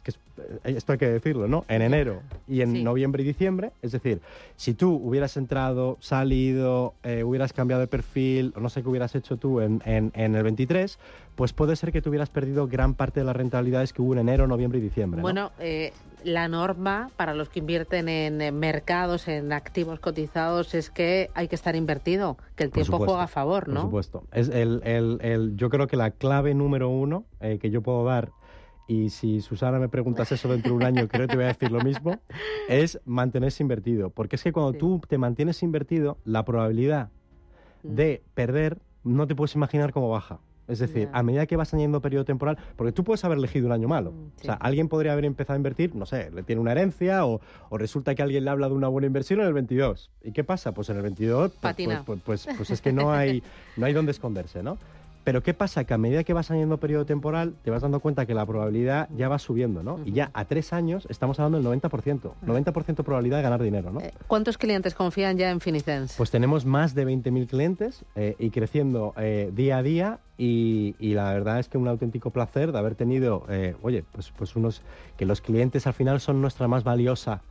que 0.03 0.11
eh, 0.11 0.75
esto 0.77 0.93
hay 0.93 0.99
que 0.99 1.09
decirlo, 1.09 1.49
¿no? 1.49 1.65
En 1.69 1.83
enero 1.83 2.23
y 2.49 2.63
en 2.63 2.85
noviembre 2.85 3.23
y 3.23 3.27
diciembre. 3.27 3.73
Es 3.83 3.93
decir, 3.93 4.21
si 4.57 4.75
tú 4.75 4.95
hubieras 4.95 5.37
entrado, 5.37 5.97
salido, 6.01 6.95
eh, 7.03 7.25
hubieras 7.25 7.53
cambiado 7.53 7.81
de 7.81 7.87
perfil, 7.87 8.53
o 8.57 8.61
no 8.61 8.69
sé 8.69 8.83
qué 8.83 8.89
hubieras 8.89 9.15
hecho 9.15 9.37
tú 9.37 9.61
en, 9.61 9.83
en, 9.85 10.35
el 10.35 10.43
23, 10.43 10.99
pues 11.35 11.53
puede 11.53 11.77
ser 11.77 11.93
que 11.93 12.03
tú 12.03 12.11
hubieras 12.11 12.31
perdido 12.31 12.67
gran 12.67 12.95
parte 12.95 13.21
de 13.21 13.27
las 13.27 13.37
rentabilidades 13.37 13.93
que 13.93 14.03
hubo 14.03 14.13
en 14.15 14.21
enero, 14.21 14.47
noviembre 14.47 14.79
y 14.79 14.83
diciembre. 14.83 15.23
Bueno, 15.23 15.53
eh, 15.59 15.93
la 16.25 16.49
norma 16.49 17.11
para 17.17 17.35
los 17.35 17.49
que 17.49 17.61
invierten 17.61 18.09
en 18.09 18.59
mercados, 18.59 19.29
en 19.29 19.53
activos 19.53 20.01
cotizados, 20.01 20.75
es 20.75 20.91
que 20.91 21.31
hay 21.35 21.49
que 21.49 21.55
estar 21.55 21.77
invertido, 21.77 22.37
que 22.57 22.65
el 22.65 22.71
tiempo 22.71 22.99
juega 22.99 23.25
a 23.25 23.29
favor, 23.29 23.69
¿no? 23.69 23.75
Por 23.75 24.05
supuesto. 24.05 24.25
Es 24.33 24.49
el, 24.49 24.83
el, 24.85 25.19
el, 25.23 25.57
yo 25.57 25.71
creo 25.71 25.87
que 25.87 25.97
la 25.97 26.11
clave 26.11 26.55
número 26.55 26.89
uno 26.89 27.25
que 27.41 27.71
yo 27.71 27.81
puedo 27.81 28.05
dar 28.05 28.33
y 28.91 29.11
si 29.11 29.41
Susana 29.41 29.79
me 29.79 29.89
preguntas 29.89 30.33
eso 30.33 30.49
dentro 30.49 30.73
de 30.73 30.77
un 30.77 30.83
año, 30.83 31.07
creo 31.07 31.29
que 31.29 31.29
te 31.29 31.37
voy 31.37 31.45
a 31.45 31.49
decir 31.49 31.71
lo 31.71 31.81
mismo, 31.81 32.19
es 32.69 33.01
mantenerse 33.05 33.63
invertido. 33.63 34.11
Porque 34.11 34.35
es 34.35 34.43
que 34.43 34.53
cuando 34.53 34.73
tú 34.73 35.01
te 35.09 35.17
mantienes 35.17 35.63
invertido, 35.63 36.19
la 36.25 36.45
probabilidad 36.45 37.11
mm. 37.85 37.95
de 37.95 38.23
perder 38.35 38.79
no 39.05 39.29
te 39.29 39.37
puedes 39.37 39.55
imaginar 39.55 39.93
cómo 39.93 40.11
baja. 40.11 40.41
Es 40.67 40.81
decir, 40.81 41.09
a 41.13 41.23
medida 41.23 41.47
que 41.47 41.57
vas 41.57 41.73
añadiendo 41.73 42.01
periodo 42.01 42.25
temporal, 42.25 42.59
porque 42.77 42.91
tú 42.91 43.05
puedes 43.05 43.25
haber 43.25 43.39
elegido 43.39 43.67
un 43.67 43.73
año 43.73 43.87
malo. 43.87 44.11
Mm, 44.11 44.27
o 44.41 44.45
sea, 44.45 44.55
alguien 44.55 44.89
podría 44.89 45.13
haber 45.13 45.25
empezado 45.25 45.55
a 45.55 45.59
invertir, 45.59 45.95
no 45.95 46.05
sé, 46.05 46.33
le 46.33 46.43
tiene 46.43 46.61
una 46.61 46.73
herencia 46.73 47.27
o, 47.27 47.41
resulta 47.71 48.17
que 48.17 48.23
alguien 48.23 48.45
le 48.45 48.51
habla 48.51 48.69
de 48.69 48.75
una 48.75 48.89
buena 48.89 49.07
inversión 49.07 49.41
en 49.41 49.47
el 49.47 49.53
22. 49.53 50.11
¿Y 50.25 50.33
qué 50.33 50.43
pasa? 50.43 50.73
Pues 50.73 50.89
en 50.91 50.97
el 50.97 51.03
22, 51.03 51.53
pues, 51.61 51.77
pues, 51.77 52.23
pues, 52.25 52.49
pues, 52.57 52.71
es 52.71 52.81
que 52.81 52.93
no 52.93 53.13
hay, 53.13 53.43
no 53.77 53.87
hay 53.87 53.93
dónde 53.93 54.11
esconderse, 54.11 54.65
¿no? 54.65 54.79
Pero 55.25 55.43
¿qué 55.43 55.55
pasa? 55.55 55.85
Que 55.85 55.95
a 55.95 55.99
medida 55.99 56.25
que 56.25 56.33
vas 56.33 56.51
añadiendo 56.51 56.79
periodo 56.79 57.05
temporal, 57.05 57.55
te 57.63 57.71
vas 57.71 57.83
dando 57.83 58.01
cuenta 58.01 58.27
que 58.27 58.35
la 58.35 58.47
probabilidad 58.47 59.09
ya 59.17 59.29
va 59.29 59.39
subiendo, 59.39 59.83
¿no? 59.83 60.01
Y 60.05 60.13
ya 60.13 60.31
a 60.33 60.47
tres 60.47 60.73
años 60.73 61.07
estamos 61.11 61.39
hablando 61.39 61.71
del 61.71 61.81
90%. 61.81 62.33
90% 62.47 63.05
probabilidad 63.05 63.39
de 63.39 63.43
ganar 63.43 63.63
dinero, 63.63 63.93
¿no? 63.93 64.01
Eh, 64.01 64.13
¿Cuántos 64.27 64.57
clientes 64.57 64.95
confían 64.95 65.37
ya 65.37 65.51
en 65.51 65.61
Finicens? 65.61 66.15
Pues 66.17 66.31
tenemos 66.31 66.65
más 66.65 66.95
de 66.95 67.07
20.000 67.07 67.49
clientes 67.49 68.05
eh, 68.17 68.35
y 68.39 68.51
creciendo 68.51 69.15
eh, 69.19 69.51
día 69.55 69.79
a 69.79 69.83
día 69.83 70.19
y, 70.39 70.95
la 71.01 71.35
verdad 71.35 71.59
es 71.59 71.69
que 71.69 71.77
un 71.77 71.87
auténtico 71.87 72.31
placer 72.31 72.73
de 72.73 72.79
haber 72.79 72.95
tenido, 72.95 73.45
oye, 73.83 74.05
pues, 74.11 74.33
pues 74.35 74.57
unos 74.57 74.81
que 75.19 75.27
los 75.27 75.43
clientes 75.43 75.87
al 75.87 75.93
final 75.93 76.19
son 76.19 76.41
nuestra 76.41 76.67
más 76.67 76.83
valiosa 76.83 77.43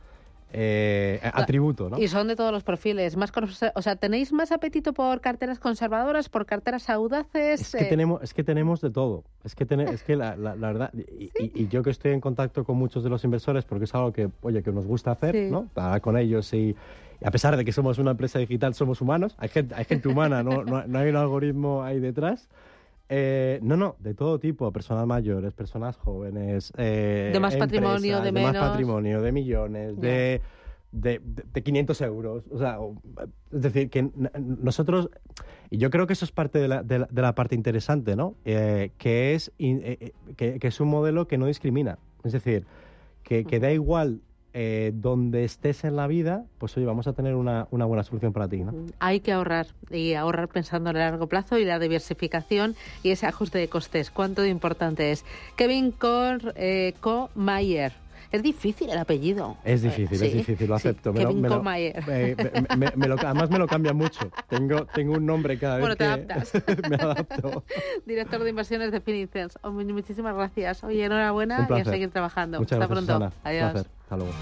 eh, 0.52 1.20
atributo, 1.22 1.88
¿no? 1.88 1.98
Y 1.98 2.08
son 2.08 2.28
de 2.28 2.36
todos 2.36 2.52
los 2.52 2.64
perfiles. 2.64 3.16
Más, 3.16 3.32
o 3.74 3.82
sea, 3.82 3.96
¿tenéis 3.96 4.32
más 4.32 4.52
apetito 4.52 4.92
por 4.92 5.20
carteras 5.20 5.58
conservadoras, 5.58 6.28
por 6.28 6.46
carteras 6.46 6.90
audaces? 6.90 7.60
Es 7.60 7.72
que, 7.72 7.84
eh, 7.84 7.88
tenemos, 7.88 8.22
es 8.22 8.34
que 8.34 8.42
tenemos 8.42 8.80
de 8.80 8.90
todo. 8.90 9.24
Es 9.44 9.54
que, 9.54 9.66
es 9.70 10.02
que 10.02 10.16
la, 10.16 10.34
verdad, 10.34 10.90
y, 10.94 11.68
yo 11.68 11.82
que 11.82 11.90
estoy 11.90 12.12
en 12.12 12.20
contacto 12.20 12.64
con 12.64 12.76
muchos 12.76 13.04
de 13.04 13.10
los 13.10 13.22
inversores, 13.24 13.64
porque 13.64 13.84
es 13.84 13.94
algo 13.94 14.12
que, 14.12 14.28
oye, 14.42 14.62
que 14.62 14.72
nos 14.72 14.86
gusta 14.86 15.12
hacer, 15.12 15.34
¿no? 15.50 15.64
Estar 15.64 16.00
con 16.00 16.16
ellos 16.16 16.52
y, 16.52 16.74
a 17.24 17.30
pesar 17.30 17.56
de 17.56 17.64
que 17.64 17.72
somos 17.72 17.98
una 17.98 18.12
empresa 18.12 18.38
digital, 18.38 18.74
somos 18.74 19.00
humanos. 19.00 19.36
Hay 19.38 19.48
gente, 19.48 19.74
hay 19.74 19.84
gente 19.84 20.08
humana, 20.08 20.42
¿no? 20.42 20.64
no, 20.64 20.86
no 20.86 20.98
hay 20.98 21.10
un 21.10 21.16
algoritmo 21.16 21.82
ahí 21.82 22.00
detrás. 22.00 22.48
Eh, 23.12 23.58
no, 23.60 23.76
no, 23.76 23.96
de 23.98 24.14
todo 24.14 24.38
tipo, 24.38 24.70
personas 24.70 25.04
mayores, 25.04 25.52
personas 25.52 25.96
jóvenes. 25.96 26.72
Eh, 26.76 27.30
de 27.32 27.40
más 27.40 27.56
patrimonio, 27.56 28.20
de, 28.20 28.30
menos. 28.30 28.52
De 28.52 28.58
más 28.60 28.68
patrimonio, 28.70 29.20
de 29.20 29.32
millones, 29.32 30.00
de, 30.00 30.40
de, 30.92 31.62
500 31.62 32.00
euros. 32.02 32.44
O 32.52 32.58
sea, 32.58 32.78
es 33.52 33.62
decir, 33.62 33.90
que 33.90 34.08
nosotros, 34.38 35.10
y 35.70 35.78
yo 35.78 35.90
creo 35.90 36.06
que 36.06 36.12
eso 36.12 36.24
es 36.24 36.30
parte 36.30 36.60
de 36.60 36.68
la, 36.68 36.84
de 36.84 37.08
la, 37.10 37.34
parte 37.34 37.56
interesante, 37.56 38.14
¿no? 38.14 38.36
Eh, 38.44 38.92
que, 38.96 39.34
es, 39.34 39.50
que, 39.58 40.60
que, 40.60 40.68
es 40.68 40.80
un 40.80 40.88
modelo 40.88 41.26
que 41.26 41.36
no 41.36 41.46
discrimina. 41.46 41.98
Es 42.22 42.30
decir, 42.30 42.64
que, 43.24 43.44
que 43.44 43.58
da 43.58 43.72
igual 43.72 44.20
eh, 44.52 44.90
donde 44.94 45.44
estés 45.44 45.84
en 45.84 45.94
la 45.94 46.08
vida, 46.08 46.44
pues 46.58 46.76
oye, 46.76 46.84
vamos 46.84 47.06
a 47.06 47.12
tener 47.12 47.34
una, 47.34 47.66
buena 47.70 48.02
solución 48.02 48.32
para 48.32 48.48
ti. 48.48 48.58
¿no? 48.58 48.72
Hay 48.98 49.20
que 49.20 49.32
ahorrar 49.32 49.68
y 49.90 50.14
ahorrar 50.14 50.48
pensando 50.48 50.90
en 50.90 50.96
el 50.96 51.02
largo 51.02 51.28
plazo 51.28 51.58
y 51.58 51.64
la 51.64 51.78
diversificación 51.78 52.74
y 53.02 53.10
ese 53.10 53.26
ajuste 53.26 53.58
de 53.58 53.68
costes. 53.68 54.10
¿Cuánto 54.10 54.42
de 54.42 54.48
importante 54.48 55.12
es? 55.12 55.24
Kevin 55.56 55.92
Cor, 55.92 56.52
eh, 56.56 56.94
Mayer. 57.34 57.92
Es 58.32 58.42
difícil 58.42 58.88
el 58.90 58.98
apellido. 58.98 59.56
Es 59.64 59.82
difícil, 59.82 60.22
es 60.22 60.32
difícil, 60.32 60.68
lo 60.68 60.76
acepto. 60.76 61.12
me, 61.12 61.20
Kevin 61.20 61.42
lo, 61.42 61.62
me, 61.62 63.08
lo, 63.08 63.14
además 63.14 63.50
me 63.50 63.58
lo 63.58 63.66
cambia 63.66 63.92
mucho. 63.92 64.30
Tengo, 64.48 64.86
tengo 64.86 65.14
un 65.14 65.26
nombre 65.26 65.58
cada 65.58 65.76
vez 65.76 65.80
bueno, 65.82 65.96
te 65.96 66.04
que 66.04 66.10
adaptas. 66.10 66.52
me 66.88 66.96
adapto. 66.96 67.64
Director 68.06 68.42
de 68.44 68.50
inversiones 68.50 68.92
de 68.92 69.00
Finicens. 69.00 69.58
muchísimas 69.64 70.34
gracias. 70.34 70.84
Oye, 70.84 71.04
enhorabuena 71.04 71.66
y 71.68 71.80
a 71.80 71.84
seguir 71.84 72.10
trabajando. 72.10 72.60
Muchas 72.60 72.80
Hasta 72.80 72.94
gracias, 72.94 73.18
pronto. 73.18 73.36
Adiós. 73.42 73.86
Hasta 74.02 74.16
luego. 74.16 74.32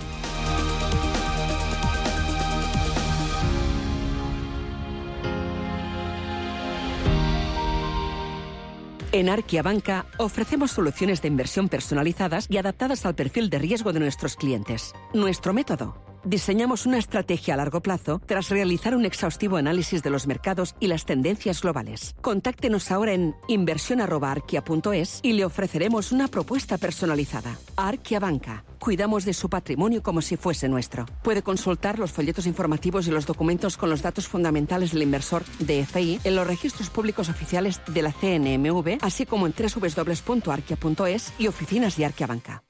En 9.11 9.31
Arquia 9.31 9.63
Banca 9.63 10.05
ofrecemos 10.19 10.71
soluciones 10.71 11.23
de 11.23 11.29
inversión 11.29 11.71
personalizadas 11.71 12.47
y 12.51 12.59
adaptadas 12.59 13.07
al 13.07 13.15
perfil 13.15 13.49
de 13.49 13.59
riesgo 13.59 13.95
de 13.95 14.01
nuestros 14.01 14.37
clientes. 14.37 14.93
Nuestro 15.15 15.55
método. 15.55 16.08
Diseñamos 16.29 16.85
una 16.85 16.99
estrategia 16.99 17.55
a 17.55 17.57
largo 17.57 17.81
plazo 17.81 18.21
tras 18.27 18.51
realizar 18.51 18.95
un 18.95 19.07
exhaustivo 19.07 19.57
análisis 19.57 20.03
de 20.03 20.11
los 20.11 20.27
mercados 20.27 20.75
y 20.79 20.89
las 20.89 21.07
tendencias 21.07 21.63
globales. 21.63 22.15
Contáctenos 22.21 22.91
ahora 22.91 23.15
en 23.15 23.35
inversión.arquia.es 23.49 25.21
y 25.23 25.33
le 25.33 25.47
ofreceremos 25.47 26.13
una 26.13 26.29
propuesta 26.29 26.77
personalizada. 26.77 27.57
Arquia 27.77 28.21
Banca. 28.21 28.63
Cuidamos 28.79 29.25
de 29.25 29.33
su 29.33 29.49
patrimonio 29.49 30.03
como 30.03 30.21
si 30.21 30.37
fuese 30.37 30.69
nuestro. 30.69 31.07
Puede 31.25 31.43
consultar 31.43 31.99
los 31.99 32.13
folletos 32.13 32.45
informativos 32.47 33.09
y 33.09 33.11
los 33.11 33.25
documentos 33.25 33.79
con 33.79 33.89
los 33.89 34.03
datos 34.03 34.29
fundamentales 34.29 34.93
del 34.93 35.05
inversor 35.05 35.45
DFI 35.61 36.21
en 36.25 36.37
los 36.37 36.47
registros 36.47 36.91
públicos 36.91 37.31
oficiales 37.31 37.81
de 37.87 38.03
la 38.03 38.13
CNMV, 38.13 38.99
así 39.01 39.25
como 39.25 39.47
en 39.47 39.55
www.arquia.es 39.55 41.33
y 41.39 41.47
oficinas 41.47 41.97
de 41.97 42.05
Arquia 42.05 42.27
Banca. 42.27 42.68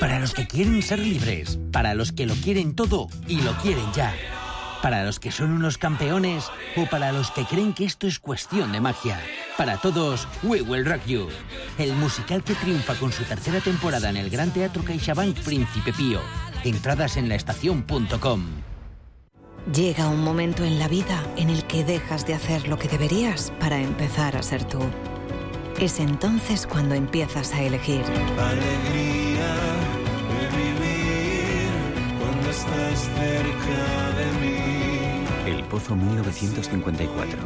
Para 0.00 0.18
los 0.18 0.34
que 0.34 0.46
quieren 0.46 0.82
ser 0.82 0.98
libres, 0.98 1.58
para 1.70 1.94
los 1.94 2.12
que 2.12 2.26
lo 2.26 2.34
quieren 2.34 2.74
todo 2.74 3.08
y 3.28 3.40
lo 3.40 3.52
quieren 3.58 3.84
ya. 3.92 4.14
Para 4.82 5.04
los 5.04 5.20
que 5.20 5.30
son 5.30 5.52
unos 5.52 5.78
campeones 5.78 6.50
o 6.76 6.86
para 6.86 7.12
los 7.12 7.30
que 7.30 7.44
creen 7.44 7.72
que 7.72 7.84
esto 7.84 8.06
es 8.06 8.18
cuestión 8.18 8.72
de 8.72 8.80
magia. 8.80 9.20
Para 9.56 9.76
todos, 9.76 10.26
We 10.42 10.62
Will 10.62 10.84
Rock 10.84 11.06
You. 11.06 11.28
El 11.78 11.92
musical 11.94 12.42
que 12.42 12.54
triunfa 12.54 12.94
con 12.96 13.12
su 13.12 13.22
tercera 13.24 13.60
temporada 13.60 14.10
en 14.10 14.16
el 14.16 14.28
Gran 14.28 14.50
Teatro 14.50 14.82
CaixaBank 14.82 15.38
Príncipe 15.40 15.92
Pío. 15.92 16.20
Entradas 16.64 17.16
en 17.16 17.28
laestacion.com. 17.28 18.46
Llega 19.72 20.08
un 20.08 20.24
momento 20.24 20.64
en 20.64 20.80
la 20.80 20.88
vida 20.88 21.22
en 21.36 21.48
el 21.48 21.64
que 21.64 21.84
dejas 21.84 22.26
de 22.26 22.34
hacer 22.34 22.66
lo 22.66 22.76
que 22.76 22.88
deberías 22.88 23.52
para 23.60 23.80
empezar 23.80 24.36
a 24.36 24.42
ser 24.42 24.64
tú. 24.64 24.80
Es 25.78 26.00
entonces 26.00 26.66
cuando 26.66 26.96
empiezas 26.96 27.54
a 27.54 27.62
elegir. 27.62 28.02
Alegría 28.38 29.31
estás 32.62 33.00
cerca 33.00 34.10
de 34.18 34.26
mí. 34.40 35.56
El 35.58 35.64
Pozo 35.64 35.96
1954. 35.96 37.38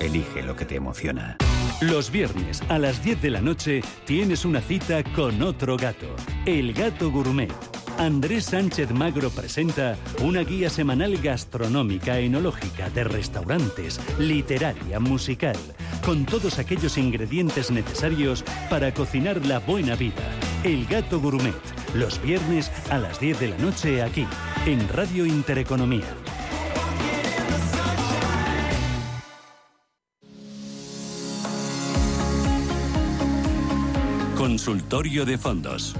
Elige 0.00 0.42
lo 0.42 0.56
que 0.56 0.64
te 0.64 0.76
emociona. 0.76 1.36
Los 1.80 2.10
viernes 2.10 2.62
a 2.68 2.78
las 2.78 3.02
10 3.04 3.22
de 3.22 3.30
la 3.30 3.40
noche 3.40 3.82
tienes 4.04 4.44
una 4.44 4.60
cita 4.60 5.02
con 5.04 5.42
otro 5.42 5.76
gato, 5.76 6.14
el 6.46 6.72
gato 6.72 7.10
gourmet 7.10 7.52
Andrés 7.98 8.46
Sánchez 8.46 8.90
Magro 8.90 9.30
presenta 9.30 9.96
una 10.20 10.40
guía 10.40 10.68
semanal 10.68 11.16
gastronómica, 11.18 12.18
enológica, 12.18 12.90
de 12.90 13.04
restaurantes, 13.04 14.00
literaria, 14.18 14.98
musical, 14.98 15.56
con 16.04 16.26
todos 16.26 16.58
aquellos 16.58 16.98
ingredientes 16.98 17.70
necesarios 17.70 18.44
para 18.68 18.92
cocinar 18.92 19.46
la 19.46 19.60
buena 19.60 19.94
vida. 19.94 20.22
El 20.64 20.86
Gato 20.86 21.20
Gourmet, 21.20 21.54
los 21.94 22.20
viernes 22.20 22.70
a 22.90 22.98
las 22.98 23.20
10 23.20 23.40
de 23.40 23.48
la 23.48 23.58
noche 23.58 24.02
aquí, 24.02 24.26
en 24.66 24.88
Radio 24.88 25.24
Intereconomía. 25.24 26.04
Consultorio 34.36 35.24
de 35.24 35.38
Fondos. 35.38 35.94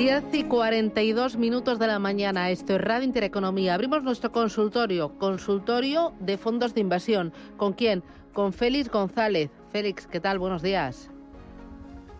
10 0.00 0.24
y 0.32 0.44
42 0.44 1.36
minutos 1.36 1.78
de 1.78 1.86
la 1.86 1.98
mañana. 1.98 2.48
Esto 2.48 2.76
es 2.76 2.80
Radio 2.80 3.04
Intereconomía. 3.04 3.74
Abrimos 3.74 4.02
nuestro 4.02 4.32
consultorio, 4.32 5.18
consultorio 5.18 6.14
de 6.20 6.38
fondos 6.38 6.72
de 6.72 6.80
inversión. 6.80 7.34
¿Con 7.58 7.74
quién? 7.74 8.02
Con 8.32 8.54
Félix 8.54 8.88
González. 8.88 9.50
Félix, 9.70 10.06
¿qué 10.06 10.18
tal? 10.18 10.38
Buenos 10.38 10.62
días. 10.62 11.10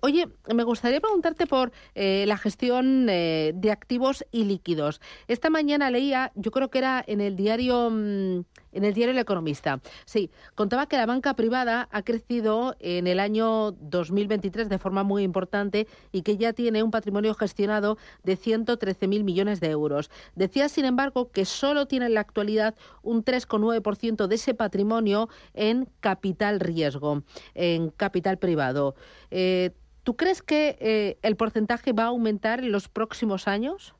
oye, 0.00 0.28
me 0.54 0.64
gustaría 0.64 1.00
preguntarte 1.00 1.46
por 1.46 1.72
eh, 1.94 2.24
la 2.26 2.36
gestión 2.36 3.08
eh, 3.08 3.52
de 3.54 3.70
activos 3.70 4.24
y 4.30 4.44
líquidos. 4.44 5.00
Esta 5.26 5.50
mañana 5.50 5.90
leía, 5.90 6.32
yo 6.34 6.50
creo 6.50 6.70
que 6.70 6.78
era 6.78 7.04
en 7.06 7.20
el 7.20 7.36
diario 7.36 7.90
mm, 7.90 8.44
en 8.72 8.84
el 8.84 8.94
diario 8.94 9.12
El 9.12 9.18
Economista. 9.18 9.80
Sí, 10.04 10.30
contaba 10.54 10.86
que 10.86 10.96
la 10.96 11.06
banca 11.06 11.34
privada 11.34 11.88
ha 11.90 12.02
crecido 12.02 12.76
en 12.80 13.06
el 13.06 13.20
año 13.20 13.72
2023 13.72 14.68
de 14.68 14.78
forma 14.78 15.02
muy 15.02 15.22
importante 15.22 15.86
y 16.12 16.22
que 16.22 16.36
ya 16.36 16.52
tiene 16.52 16.82
un 16.82 16.90
patrimonio 16.90 17.34
gestionado 17.34 17.98
de 18.22 18.36
113.000 18.36 19.24
millones 19.24 19.60
de 19.60 19.70
euros. 19.70 20.10
Decía, 20.34 20.68
sin 20.68 20.84
embargo, 20.84 21.30
que 21.30 21.44
solo 21.44 21.86
tiene 21.86 22.06
en 22.06 22.14
la 22.14 22.20
actualidad 22.20 22.74
un 23.02 23.24
3,9% 23.24 24.26
de 24.26 24.34
ese 24.34 24.54
patrimonio 24.54 25.28
en 25.54 25.88
capital 26.00 26.60
riesgo, 26.60 27.22
en 27.54 27.90
capital 27.90 28.38
privado. 28.38 28.94
Eh, 29.30 29.72
¿Tú 30.02 30.16
crees 30.16 30.40
que 30.40 30.78
eh, 30.80 31.18
el 31.22 31.36
porcentaje 31.36 31.92
va 31.92 32.04
a 32.04 32.06
aumentar 32.06 32.60
en 32.60 32.72
los 32.72 32.88
próximos 32.88 33.46
años? 33.46 33.94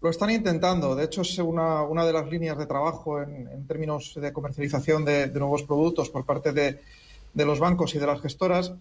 Lo 0.00 0.10
están 0.10 0.30
intentando. 0.30 0.94
De 0.94 1.04
hecho, 1.04 1.22
es 1.22 1.38
una, 1.38 1.82
una 1.82 2.06
de 2.06 2.12
las 2.12 2.28
líneas 2.30 2.56
de 2.56 2.66
trabajo 2.66 3.20
en, 3.20 3.66
términos 3.66 4.16
de 4.20 4.32
comercialización 4.32 5.04
de, 5.04 5.26
nuevos 5.28 5.64
productos 5.64 6.08
por 6.08 6.24
parte 6.24 6.52
de, 6.52 6.78
los 7.34 7.58
bancos 7.58 7.94
y 7.94 7.98
de 7.98 8.06
las 8.06 8.20
gestoras 8.20 8.72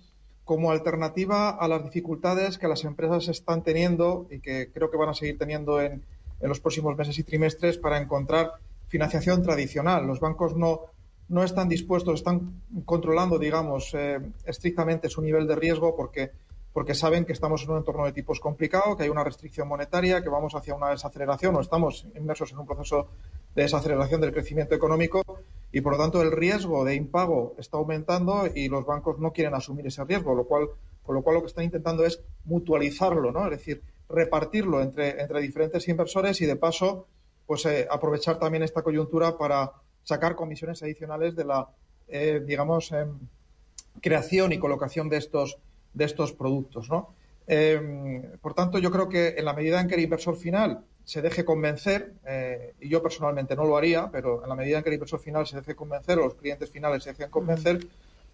como 0.45 0.71
alternativa 0.71 1.49
a 1.49 1.67
las 1.67 1.83
dificultades 1.83 2.57
que 2.57 2.67
las 2.67 2.83
empresas 2.85 3.27
están 3.27 3.63
teniendo 3.63 4.27
y 4.31 4.39
que 4.39 4.71
creo 4.73 4.89
que 4.89 4.97
van 4.97 5.09
a 5.09 5.13
seguir 5.13 5.37
teniendo 5.37 5.81
en, 5.81 6.03
los 6.39 6.59
próximos 6.59 6.95
meses 6.95 7.17
y 7.17 7.23
trimestres 7.23 7.79
para 7.79 7.97
encontrar 7.99 8.51
financiación 8.87 9.41
tradicional. 9.41 10.05
Los 10.05 10.19
bancos 10.19 10.55
no, 10.55 10.81
no 11.29 11.43
están 11.43 11.67
dispuestos, 11.67 12.19
están 12.19 12.61
controlando, 12.85 13.39
digamos, 13.39 13.91
eh, 13.95 14.19
estrictamente 14.45 15.09
su 15.09 15.23
nivel 15.23 15.47
de 15.47 15.55
riesgo 15.55 15.95
porque 15.95 16.31
porque 16.77 16.93
saben 16.93 17.25
que 17.25 17.33
estamos 17.33 17.63
en 17.63 17.71
un 17.71 17.77
entorno 17.77 18.05
de 18.05 18.11
tipos 18.11 18.39
complicado, 18.39 18.95
que 18.95 19.01
hay 19.01 19.09
una 19.09 19.23
restricción 19.23 19.67
monetaria, 19.67 20.21
que 20.21 20.29
vamos 20.29 20.53
hacia 20.53 20.75
una 20.75 20.91
desaceleración 20.91 21.55
o 21.55 21.59
estamos 21.59 22.05
inmersos 22.15 22.51
en 22.51 22.59
un 22.59 22.67
proceso 22.67 23.07
de 23.55 23.63
desaceleración 23.63 24.21
del 24.21 24.31
crecimiento 24.31 24.75
económico 24.75 25.23
y, 25.71 25.81
por 25.81 25.93
lo 25.93 25.97
tanto, 25.97 26.21
el 26.21 26.31
riesgo 26.31 26.85
de 26.85 26.93
impago 26.93 27.55
está 27.57 27.77
aumentando 27.77 28.47
y 28.53 28.69
los 28.69 28.85
bancos 28.85 29.17
no 29.17 29.33
quieren 29.33 29.55
asumir 29.55 29.87
ese 29.87 30.03
riesgo, 30.03 30.35
lo 30.35 30.45
con 30.45 31.15
lo 31.15 31.23
cual 31.23 31.37
lo 31.37 31.41
que 31.41 31.47
están 31.47 31.63
intentando 31.63 32.05
es 32.05 32.21
mutualizarlo. 32.45 33.31
Es 33.45 33.49
decir, 33.49 33.81
repartirlo 34.07 34.79
entre, 34.79 35.19
entre 35.19 35.41
diferentes 35.41 35.87
inversores 35.87 36.39
y, 36.41 36.45
de 36.45 36.57
paso, 36.57 37.07
pues 37.47 37.65
eh, 37.65 37.87
aprovechar 37.89 38.37
también 38.37 38.61
esta 38.61 38.83
coyuntura 38.83 39.35
para 39.35 39.71
sacar 40.03 40.35
comisiones 40.35 40.83
adicionales 40.83 41.35
de 41.35 41.43
la, 41.43 41.69
eh, 42.07 42.39
digamos, 42.45 42.91
em, 42.91 43.17
creación 43.99 44.53
y 44.53 44.59
colocación 44.59 45.09
de 45.09 45.17
estos 45.17 45.57
de 45.97 46.05
estos 46.05 46.31
productos. 46.31 46.89
¿no? 46.89 47.13
Em, 47.47 48.21
por 48.39 48.53
tanto, 48.53 48.77
yo 48.77 48.91
creo 48.91 49.09
que 49.09 49.35
en 49.37 49.45
la 49.45 49.53
medida 49.53 49.81
en 49.81 49.87
que 49.87 49.95
el 49.95 50.01
inversor 50.01 50.37
final 50.37 50.83
se 51.03 51.21
deje 51.21 51.43
convencer, 51.43 52.13
eh, 52.25 52.75
y 52.81 52.89
yo 52.89 53.01
personalmente 53.01 53.55
no 53.55 53.65
lo 53.65 53.77
haría, 53.77 54.09
pero 54.11 54.43
en 54.43 54.49
la 54.49 54.55
medida 54.55 54.77
en 54.77 54.83
que 54.83 54.89
el 54.89 54.95
inversor 54.95 55.19
final 55.19 55.47
se 55.47 55.57
deje 55.57 55.75
convencer 55.75 56.19
o 56.19 56.25
los 56.25 56.35
clientes 56.35 56.69
finales 56.69 57.03
se 57.03 57.11
dejen 57.11 57.29
convencer, 57.29 57.79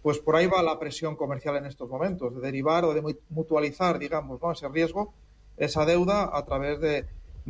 pues 0.02 0.18
por 0.18 0.36
ahí 0.36 0.46
va 0.46 0.62
la 0.62 0.78
presión 0.78 1.16
comercial 1.16 1.56
en 1.56 1.66
estos 1.66 1.88
momentos, 1.88 2.34
de 2.34 2.40
derivar 2.40 2.84
o 2.84 2.92
de 2.92 3.16
mutualizar, 3.30 3.98
digamos, 3.98 4.42
¿no? 4.42 4.52
ese 4.52 4.68
riesgo, 4.68 5.14
esa 5.56 5.86
deuda 5.86 6.36
a 6.36 6.44
través 6.44 6.80
de, 6.80 7.06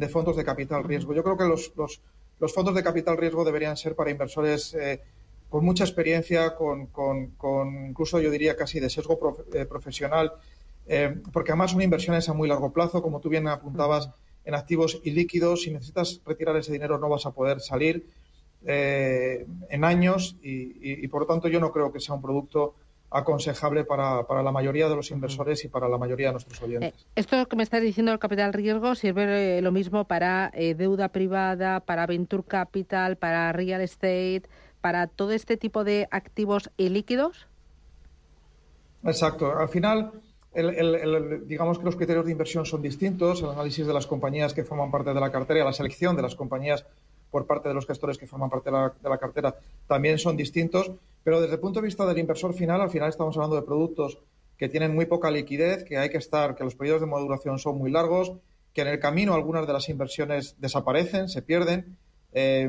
fondos 0.08 0.36
de 0.36 0.44
capital 0.44 0.84
riesgo. 0.84 1.14
Yo 1.14 1.24
creo 1.24 1.36
que 1.36 1.44
los, 1.44 1.72
los, 1.76 2.54
fondos 2.54 2.74
de 2.74 2.84
capital 2.84 3.16
riesgo 3.16 3.44
deberían 3.44 3.76
ser 3.76 3.96
para 3.96 4.10
inversores 4.10 4.74
eh, 4.74 5.00
con 5.48 5.64
mucha 5.64 5.84
experiencia, 5.84 6.54
con, 6.56 6.86
con, 6.86 7.86
incluso 7.88 8.20
yo 8.20 8.30
diría 8.30 8.56
casi 8.56 8.80
de 8.80 8.90
sesgo 8.90 9.18
eh, 9.52 9.64
profesional, 9.66 10.32
eh, 10.86 11.16
porque 11.32 11.52
además 11.52 11.74
una 11.74 11.84
inversión 11.84 12.16
es 12.16 12.28
a 12.28 12.32
muy 12.32 12.48
largo 12.48 12.72
plazo, 12.72 13.02
como 13.02 13.20
tú 13.20 13.28
bien 13.28 13.46
apuntabas, 13.48 14.10
en 14.44 14.54
activos 14.54 15.00
ilíquidos, 15.04 15.62
si 15.62 15.70
necesitas 15.70 16.20
retirar 16.26 16.56
ese 16.56 16.72
dinero 16.72 16.98
no 16.98 17.08
vas 17.08 17.24
a 17.24 17.30
poder 17.30 17.60
salir 17.60 18.06
eh, 18.66 19.46
en 19.70 19.84
años 19.84 20.36
y, 20.42 21.06
por 21.08 21.22
lo 21.22 21.26
tanto 21.26 21.48
yo 21.48 21.60
no 21.60 21.70
creo 21.72 21.92
que 21.92 22.00
sea 22.00 22.14
un 22.14 22.20
producto 22.20 22.74
aconsejable 23.10 23.84
para, 23.84 24.26
para, 24.26 24.42
la 24.42 24.50
mayoría 24.50 24.88
de 24.88 24.96
los 24.96 25.12
inversores 25.12 25.64
y 25.64 25.68
para 25.68 25.88
la 25.88 25.98
mayoría 25.98 26.26
de 26.26 26.32
nuestros 26.32 26.60
oyentes. 26.62 27.06
esto 27.14 27.46
que 27.46 27.56
me 27.56 27.62
estás 27.62 27.80
diciendo 27.80 28.10
el 28.10 28.18
capital 28.18 28.52
riesgo 28.52 28.96
sirve 28.96 29.62
lo 29.62 29.70
mismo 29.70 30.04
para 30.04 30.50
deuda 30.76 31.08
privada, 31.10 31.80
para 31.80 32.06
venture 32.06 32.42
capital, 32.42 33.16
para 33.16 33.52
real 33.52 33.80
estate, 33.80 34.42
para 34.84 35.06
todo 35.06 35.30
este 35.30 35.56
tipo 35.56 35.82
de 35.82 36.08
activos 36.10 36.70
y 36.76 36.90
líquidos? 36.90 37.46
Exacto. 39.02 39.56
Al 39.56 39.70
final, 39.70 40.12
digamos 41.46 41.78
que 41.78 41.86
los 41.86 41.96
criterios 41.96 42.26
de 42.26 42.32
inversión 42.32 42.66
son 42.66 42.82
distintos, 42.82 43.40
el 43.40 43.48
análisis 43.48 43.86
de 43.86 43.94
las 43.94 44.06
compañías 44.06 44.52
que 44.52 44.62
forman 44.62 44.90
parte 44.90 45.14
de 45.14 45.20
la 45.20 45.32
cartera, 45.32 45.64
la 45.64 45.72
selección 45.72 46.14
de 46.16 46.20
las 46.20 46.34
compañías 46.34 46.84
por 47.30 47.46
parte 47.46 47.70
de 47.70 47.74
los 47.74 47.86
gestores 47.86 48.18
que 48.18 48.26
forman 48.26 48.50
parte 48.50 48.68
de 48.68 48.76
la, 48.76 48.92
de 49.02 49.08
la, 49.08 49.16
cartera 49.16 49.56
también 49.86 50.18
son 50.18 50.36
distintos, 50.36 50.90
pero 51.22 51.40
desde 51.40 51.54
el 51.54 51.60
punto 51.60 51.80
de 51.80 51.86
vista 51.86 52.04
del 52.04 52.18
inversor 52.18 52.52
final, 52.52 52.82
al 52.82 52.90
final 52.90 53.08
estamos 53.08 53.34
hablando 53.38 53.56
de 53.56 53.62
productos 53.62 54.18
que 54.58 54.68
tienen 54.68 54.94
muy 54.94 55.06
poca 55.06 55.30
liquidez, 55.30 55.84
que 55.84 55.96
hay 55.96 56.10
que 56.10 56.18
estar, 56.18 56.54
que 56.54 56.62
los 56.62 56.74
periodos 56.74 57.00
de 57.00 57.06
maduración 57.06 57.58
son 57.58 57.78
muy 57.78 57.90
largos, 57.90 58.34
que 58.74 58.82
en 58.82 58.88
el 58.88 59.00
camino 59.00 59.32
algunas 59.32 59.66
de 59.66 59.72
las 59.72 59.88
inversiones 59.88 60.56
desaparecen, 60.58 61.30
se 61.30 61.40
pierden 61.40 61.96
eh, 62.34 62.68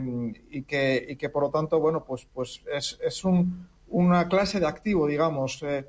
y, 0.51 0.61
que, 0.61 1.05
y 1.09 1.15
que 1.15 1.29
por 1.29 1.43
lo 1.43 1.49
tanto, 1.49 1.79
bueno, 1.79 2.05
pues, 2.05 2.27
pues 2.31 2.61
es, 2.71 2.99
es 3.03 3.25
un, 3.25 3.67
una 3.87 4.29
clase 4.29 4.59
de 4.59 4.67
activo, 4.67 5.07
digamos, 5.07 5.63
eh, 5.63 5.85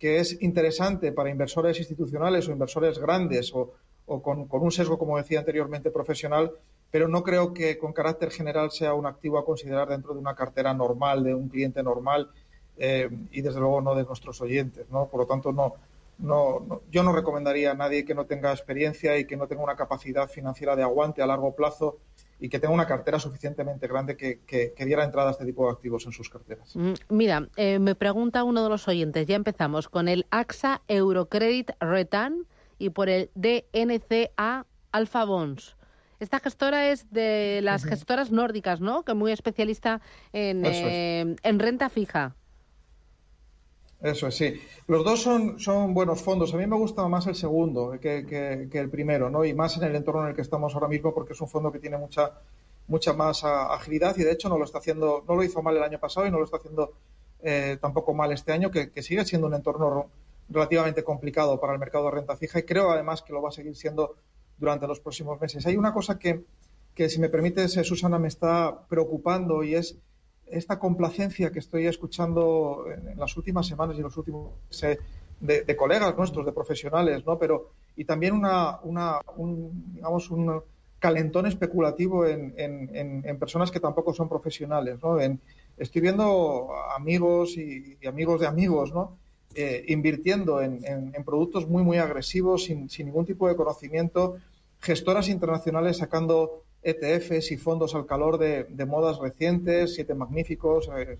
que 0.00 0.18
es 0.18 0.42
interesante 0.42 1.12
para 1.12 1.30
inversores 1.30 1.78
institucionales 1.78 2.48
o 2.48 2.52
inversores 2.52 2.98
grandes 2.98 3.54
o, 3.54 3.72
o 4.06 4.20
con, 4.20 4.48
con, 4.48 4.62
un 4.62 4.72
sesgo, 4.72 4.98
como 4.98 5.16
decía 5.16 5.38
anteriormente, 5.38 5.92
profesional, 5.92 6.52
pero 6.90 7.06
no 7.06 7.22
creo 7.22 7.54
que 7.54 7.78
con 7.78 7.92
carácter 7.92 8.30
general 8.30 8.72
sea 8.72 8.94
un 8.94 9.06
activo 9.06 9.38
a 9.38 9.44
considerar 9.44 9.88
dentro 9.88 10.12
de 10.12 10.18
una 10.18 10.34
cartera 10.34 10.74
normal, 10.74 11.22
de 11.22 11.34
un 11.34 11.48
cliente 11.48 11.84
normal 11.84 12.30
eh, 12.76 13.08
y 13.30 13.42
desde 13.42 13.60
luego 13.60 13.80
no 13.80 13.94
de 13.94 14.02
nuestros 14.04 14.40
oyentes, 14.40 14.86
¿no? 14.90 15.06
Por 15.06 15.20
lo 15.20 15.26
tanto, 15.26 15.52
no, 15.52 15.74
no, 16.18 16.80
yo 16.90 17.04
no 17.04 17.12
recomendaría 17.12 17.70
a 17.70 17.74
nadie 17.74 18.04
que 18.04 18.14
no 18.14 18.26
tenga 18.26 18.50
experiencia 18.50 19.16
y 19.18 19.26
que 19.26 19.36
no 19.36 19.46
tenga 19.46 19.62
una 19.62 19.76
capacidad 19.76 20.28
financiera 20.28 20.74
de 20.74 20.82
aguante 20.82 21.22
a 21.22 21.26
largo 21.26 21.54
plazo 21.54 21.98
y 22.40 22.48
que 22.48 22.58
tenga 22.58 22.72
una 22.72 22.86
cartera 22.86 23.18
suficientemente 23.18 23.86
grande 23.86 24.16
que, 24.16 24.74
diera 24.84 25.04
entrada 25.04 25.28
a 25.28 25.32
este 25.32 25.44
tipo 25.44 25.66
de 25.66 25.72
activos 25.72 26.06
en 26.06 26.12
sus 26.12 26.30
carteras. 26.30 26.74
Mm, 26.74 26.94
mira, 27.10 27.48
eh, 27.56 27.78
me 27.78 27.94
pregunta 27.94 28.44
uno 28.44 28.62
de 28.62 28.70
los 28.70 28.88
oyentes, 28.88 29.26
ya 29.26 29.36
empezamos 29.36 29.88
con 29.88 30.08
el 30.08 30.26
AXA 30.30 30.82
Eurocredit 30.88 31.72
Return 31.80 32.46
y 32.78 32.90
por 32.90 33.08
el 33.08 33.30
DNCA 33.34 34.66
Alpha 34.90 35.24
Bonds. 35.24 35.76
Esta 36.18 36.40
gestora 36.40 36.90
es 36.90 37.10
de 37.10 37.60
las 37.62 37.84
gestoras 37.84 38.30
nórdicas, 38.30 38.80
¿no? 38.80 39.04
Que 39.04 39.12
es 39.12 39.18
muy 39.18 39.32
especialista 39.32 40.02
en, 40.32 40.64
eh, 40.66 41.36
en 41.42 41.58
renta 41.58 41.88
fija. 41.88 42.36
Eso 44.00 44.28
es, 44.28 44.34
sí. 44.34 44.54
Los 44.86 45.04
dos 45.04 45.22
son, 45.22 45.58
son 45.60 45.92
buenos 45.92 46.22
fondos. 46.22 46.54
A 46.54 46.56
mí 46.56 46.66
me 46.66 46.76
gusta 46.76 47.06
más 47.06 47.26
el 47.26 47.34
segundo 47.34 47.98
que, 48.00 48.68
el 48.72 48.90
primero, 48.90 49.28
¿no? 49.28 49.44
Y 49.44 49.52
más 49.52 49.76
en 49.76 49.84
el 49.84 49.94
entorno 49.94 50.22
en 50.22 50.28
el 50.28 50.34
que 50.34 50.42
estamos 50.42 50.74
ahora 50.74 50.88
mismo, 50.88 51.12
porque 51.12 51.34
es 51.34 51.40
un 51.40 51.48
fondo 51.48 51.70
que 51.70 51.78
tiene 51.78 51.98
mucha, 51.98 52.32
mucha 52.88 53.12
más 53.12 53.44
agilidad 53.44 54.16
y 54.16 54.24
de 54.24 54.32
hecho 54.32 54.48
no 54.48 54.58
lo 54.58 54.64
está 54.64 54.78
haciendo, 54.78 55.24
no 55.28 55.34
lo 55.34 55.44
hizo 55.44 55.62
mal 55.62 55.76
el 55.76 55.82
año 55.82 55.98
pasado 56.00 56.26
y 56.26 56.30
no 56.30 56.38
lo 56.38 56.44
está 56.44 56.56
haciendo 56.56 56.94
eh, 57.42 57.76
tampoco 57.80 58.14
mal 58.14 58.32
este 58.32 58.52
año, 58.52 58.70
que, 58.70 58.90
sigue 59.02 59.24
siendo 59.26 59.46
un 59.46 59.54
entorno 59.54 60.10
relativamente 60.48 61.04
complicado 61.04 61.60
para 61.60 61.74
el 61.74 61.78
mercado 61.78 62.06
de 62.06 62.12
renta 62.12 62.36
fija 62.36 62.58
y 62.58 62.62
creo 62.64 62.90
además 62.90 63.22
que 63.22 63.32
lo 63.32 63.42
va 63.42 63.50
a 63.50 63.52
seguir 63.52 63.76
siendo 63.76 64.16
durante 64.58 64.86
los 64.86 65.00
próximos 65.00 65.38
meses. 65.40 65.66
Hay 65.66 65.76
una 65.76 65.92
cosa 65.92 66.18
que, 66.18 66.44
que 66.94 67.10
si 67.10 67.20
me 67.20 67.28
permites, 67.28 67.76
eh, 67.76 67.84
Susana, 67.84 68.18
me 68.18 68.28
está 68.28 68.86
preocupando 68.88 69.62
y 69.62 69.74
es 69.74 69.98
esta 70.50 70.78
complacencia 70.78 71.50
que 71.50 71.58
estoy 71.58 71.86
escuchando 71.86 72.84
en, 72.90 73.18
las 73.18 73.36
últimas 73.36 73.66
semanas 73.66 73.96
y 73.96 73.98
en 73.98 74.04
los 74.04 74.16
últimos 74.16 74.52
meses 74.68 74.98
de, 75.40 75.76
colegas 75.76 76.16
nuestros, 76.16 76.44
de 76.44 76.52
profesionales, 76.52 77.24
¿no? 77.24 77.38
Pero 77.38 77.70
y 77.96 78.04
también 78.04 78.34
una, 78.34 78.78
una 78.82 79.20
un, 79.36 79.94
digamos 79.94 80.30
un 80.30 80.62
calentón 80.98 81.46
especulativo 81.46 82.26
en, 82.26 82.54
en, 82.56 83.38
personas 83.38 83.70
que 83.70 83.80
tampoco 83.80 84.12
son 84.12 84.28
profesionales. 84.28 84.98
¿no? 85.02 85.18
estoy 85.78 86.02
viendo 86.02 86.68
amigos 86.94 87.56
y, 87.56 87.96
amigos 88.06 88.42
de 88.42 88.46
amigos 88.46 88.92
¿no? 88.92 89.16
Eh, 89.54 89.84
invirtiendo 89.88 90.60
en, 90.60 91.12
productos 91.24 91.66
muy, 91.66 91.82
muy 91.82 91.96
agresivos, 91.96 92.64
sin, 92.64 92.88
sin, 92.90 93.06
ningún 93.06 93.24
tipo 93.24 93.48
de 93.48 93.56
conocimiento, 93.56 94.36
gestoras 94.78 95.28
internacionales 95.28 95.96
sacando 95.96 96.64
ETFs 96.82 97.50
y 97.52 97.56
fondos 97.56 97.94
al 97.94 98.06
calor 98.06 98.38
de, 98.38 98.86
modas 98.86 99.18
recientes, 99.18 99.94
siete 99.94 100.14
magníficos, 100.14 100.90
eh, 100.96 101.18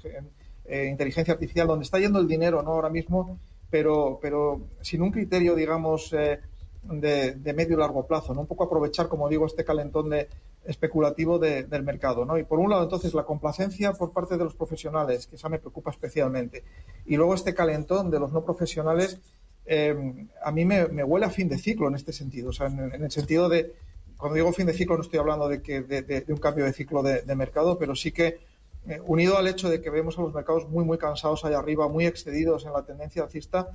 eh, 0.65 0.87
inteligencia 0.87 1.35
artificial, 1.35 1.67
donde 1.67 1.85
está 1.85 1.99
yendo 1.99 2.19
el 2.19 2.29
dinero 2.29 2.63
¿no? 2.63 2.73
ahora 2.73 2.91
mismo, 2.91 3.39
pero, 3.71 4.19
pero 4.21 4.61
sin 4.81 5.03
un 5.03 5.11
criterio, 5.11 5.55
digamos, 5.55 6.11
de, 6.11 7.53
medio 7.55 7.77
y 7.77 7.81
largo 7.81 8.07
plazo, 8.07 8.35
¿no? 8.35 8.41
Un 8.41 8.47
poco 8.47 8.65
aprovechar, 8.65 9.09
como 9.09 9.29
digo, 9.29 9.47
este 9.47 9.65
calentón 9.65 10.11
de, 10.11 10.29
especulativo 10.65 11.39
del 11.39 11.83
mercado, 11.83 12.25
¿no? 12.25 12.39
Y 12.39 12.45
por 12.45 12.59
un 12.59 12.71
lado, 12.71 12.83
entonces, 12.83 13.15
la 13.15 13.25
complacencia 13.25 13.93
por 13.93 14.13
parte 14.13 14.37
de 14.37 14.45
los 14.45 14.55
profesionales, 14.55 15.27
que 15.27 15.37
esa 15.37 15.49
me 15.49 15.59
preocupa 15.59 15.91
especialmente, 15.91 16.65
y 17.07 17.17
luego 17.17 17.35
este 17.35 17.55
calentón 17.55 18.11
de 18.11 18.21
los 18.21 18.33
no 18.33 18.45
profesionales, 18.45 19.19
eh, 19.65 19.95
a 20.43 20.53
mí 20.53 20.65
me, 20.65 20.85
huele 21.05 21.27
a 21.27 21.31
fin 21.31 21.49
de 21.49 21.59
ciclo 21.59 21.89
en 21.89 21.95
este 21.95 22.13
sentido, 22.13 22.51
o 22.51 22.53
sea, 22.53 22.67
en, 22.67 23.03
el 23.03 23.11
sentido 23.11 23.49
de, 23.49 23.73
cuando 24.21 24.37
digo 24.37 24.53
fin 24.53 24.67
de 24.67 24.75
ciclo 24.75 24.97
no 24.97 25.03
estoy 25.03 25.19
hablando 25.19 25.49
de, 25.49 25.63
que, 25.63 25.81
de, 25.81 26.25
un 26.29 26.37
cambio 26.37 26.65
de 26.65 26.73
ciclo 26.73 27.03
de, 27.03 27.35
mercado, 27.35 27.79
pero 27.79 27.97
sí 27.97 28.13
que 28.13 28.39
eh, 28.87 29.01
unido 29.07 29.39
al 29.39 29.49
hecho 29.49 29.69
de 29.69 29.81
que 29.81 29.91
vemos 29.91 30.19
a 30.19 30.23
los 30.23 30.35
mercados 30.35 30.69
muy, 30.69 30.85
muy 30.85 30.99
cansados 30.99 31.45
allá 31.45 31.59
arriba, 31.59 31.89
muy 31.89 32.07
excedidos 32.07 32.67
en 32.67 32.73
la 32.73 32.83
tendencia 32.83 33.23
alcista, 33.23 33.71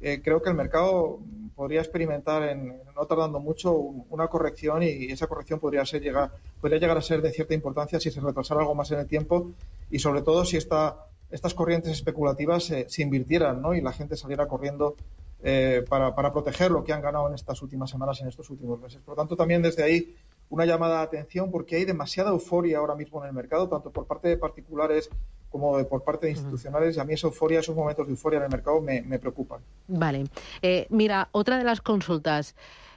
eh, 0.00 0.22
creo 0.24 0.40
que 0.40 0.48
el 0.48 0.56
mercado 0.56 1.20
podría 1.54 1.80
experimentar, 1.80 2.42
en, 2.48 2.78
no 2.96 3.06
tardando 3.06 3.38
mucho, 3.38 3.74
una 3.74 4.28
corrección 4.28 4.82
y 4.82 5.12
esa 5.12 5.26
corrección 5.26 5.60
podría, 5.60 5.82
llegar, 5.82 6.30
podría 6.60 6.78
llegar 6.78 6.96
a 6.96 7.02
ser 7.02 7.20
de 7.20 7.30
cierta 7.30 7.52
importancia 7.52 8.00
si 8.00 8.10
se 8.10 8.20
retrasara 8.20 8.60
algo 8.60 8.74
más 8.74 8.90
en 8.92 9.00
el 9.00 9.06
tiempo 9.06 9.50
y 9.90 9.98
sobre 9.98 10.22
todo 10.22 10.46
si 10.46 10.56
esta, 10.56 11.06
estas 11.30 11.52
corrientes 11.52 11.92
especulativas 11.92 12.64
se, 12.64 13.02
invirtieran 13.02 13.60
¿no? 13.60 13.74
y 13.74 13.82
la 13.82 13.92
gente 13.92 14.16
saliera 14.16 14.48
corriendo 14.48 14.96
eh, 15.42 15.84
para, 15.88 16.14
para, 16.14 16.32
proteger 16.32 16.70
lo 16.70 16.84
que 16.84 16.92
han 16.92 17.00
ganado 17.00 17.28
en 17.28 17.34
estas 17.34 17.62
últimas 17.62 17.90
semanas 17.90 18.20
en 18.20 18.28
estos 18.28 18.50
últimos 18.50 18.80
meses. 18.80 19.02
Por 19.02 19.16
lo 19.16 19.22
tanto, 19.22 19.36
también 19.36 19.62
desde 19.62 19.82
ahí 19.82 20.14
una 20.50 20.66
llamada 20.66 20.98
de 20.98 21.04
atención 21.04 21.50
porque 21.50 21.76
hay 21.76 21.84
demasiada 21.84 22.30
euforia 22.30 22.78
ahora 22.78 22.94
mismo 22.94 23.22
en 23.22 23.28
el 23.28 23.34
mercado, 23.34 23.68
tanto 23.68 23.90
por 23.90 24.06
parte 24.06 24.28
de 24.28 24.36
particulares 24.36 25.08
como 25.48 25.82
por 25.88 26.02
parte 26.02 26.26
de 26.26 26.32
institucionales. 26.32 26.96
Y 26.96 27.00
a 27.00 27.04
mí 27.04 27.14
esa 27.14 27.28
euforia, 27.28 27.60
esos 27.60 27.74
momentos 27.74 28.06
de 28.06 28.12
euforia 28.12 28.38
en 28.38 28.44
el 28.44 28.50
mercado 28.50 28.80
me, 28.80 29.18
preocupan. 29.18 29.60
Vale. 29.88 30.24
Eh, 30.60 30.86
mira, 30.90 31.28
otra 31.32 31.56
de 31.56 31.64
las 31.64 31.80
consultas. 31.80 32.54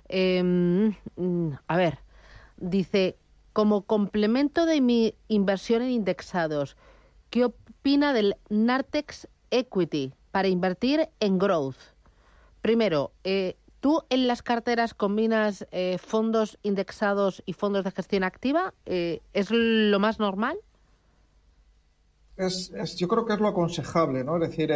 Em, 0.10 0.94
a 1.68 1.78
ver, 1.78 2.00
dice, 2.58 3.18
como 3.54 3.84
complemento 3.84 4.66
de 4.66 4.82
mi 4.82 5.16
inversión 5.28 5.82
en 5.84 5.92
indexados, 5.92 6.76
¿qué 7.30 7.46
opina 7.46 8.14
del 8.14 8.36
Nartex 8.50 9.28
Equity 9.52 10.14
para 10.32 10.48
invertir 10.48 11.10
en 11.20 11.38
growth? 11.38 11.93
Primero, 12.64 13.12
eh, 13.24 13.58
¿Tú 13.80 14.02
en 14.10 14.28
las 14.28 14.42
carteras 14.42 14.94
combinas 14.94 15.68
eh, 15.72 15.98
fondos 15.98 16.58
indexados 16.64 17.44
y 17.46 17.52
fondos 17.52 17.84
de 17.84 17.92
gestión 17.92 18.24
activa? 18.24 18.74
¿Es 18.86 19.52
lo 19.52 20.00
más 20.00 20.20
normal? 20.20 20.58
es, 22.38 22.96
yo 22.96 23.08
creo 23.08 23.26
que 23.26 23.34
es 23.34 23.40
lo 23.40 23.48
aconsejable, 23.48 24.24
¿no? 24.24 24.38
Es 24.38 24.50
decir, 24.50 24.72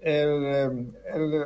eh, 0.00 0.68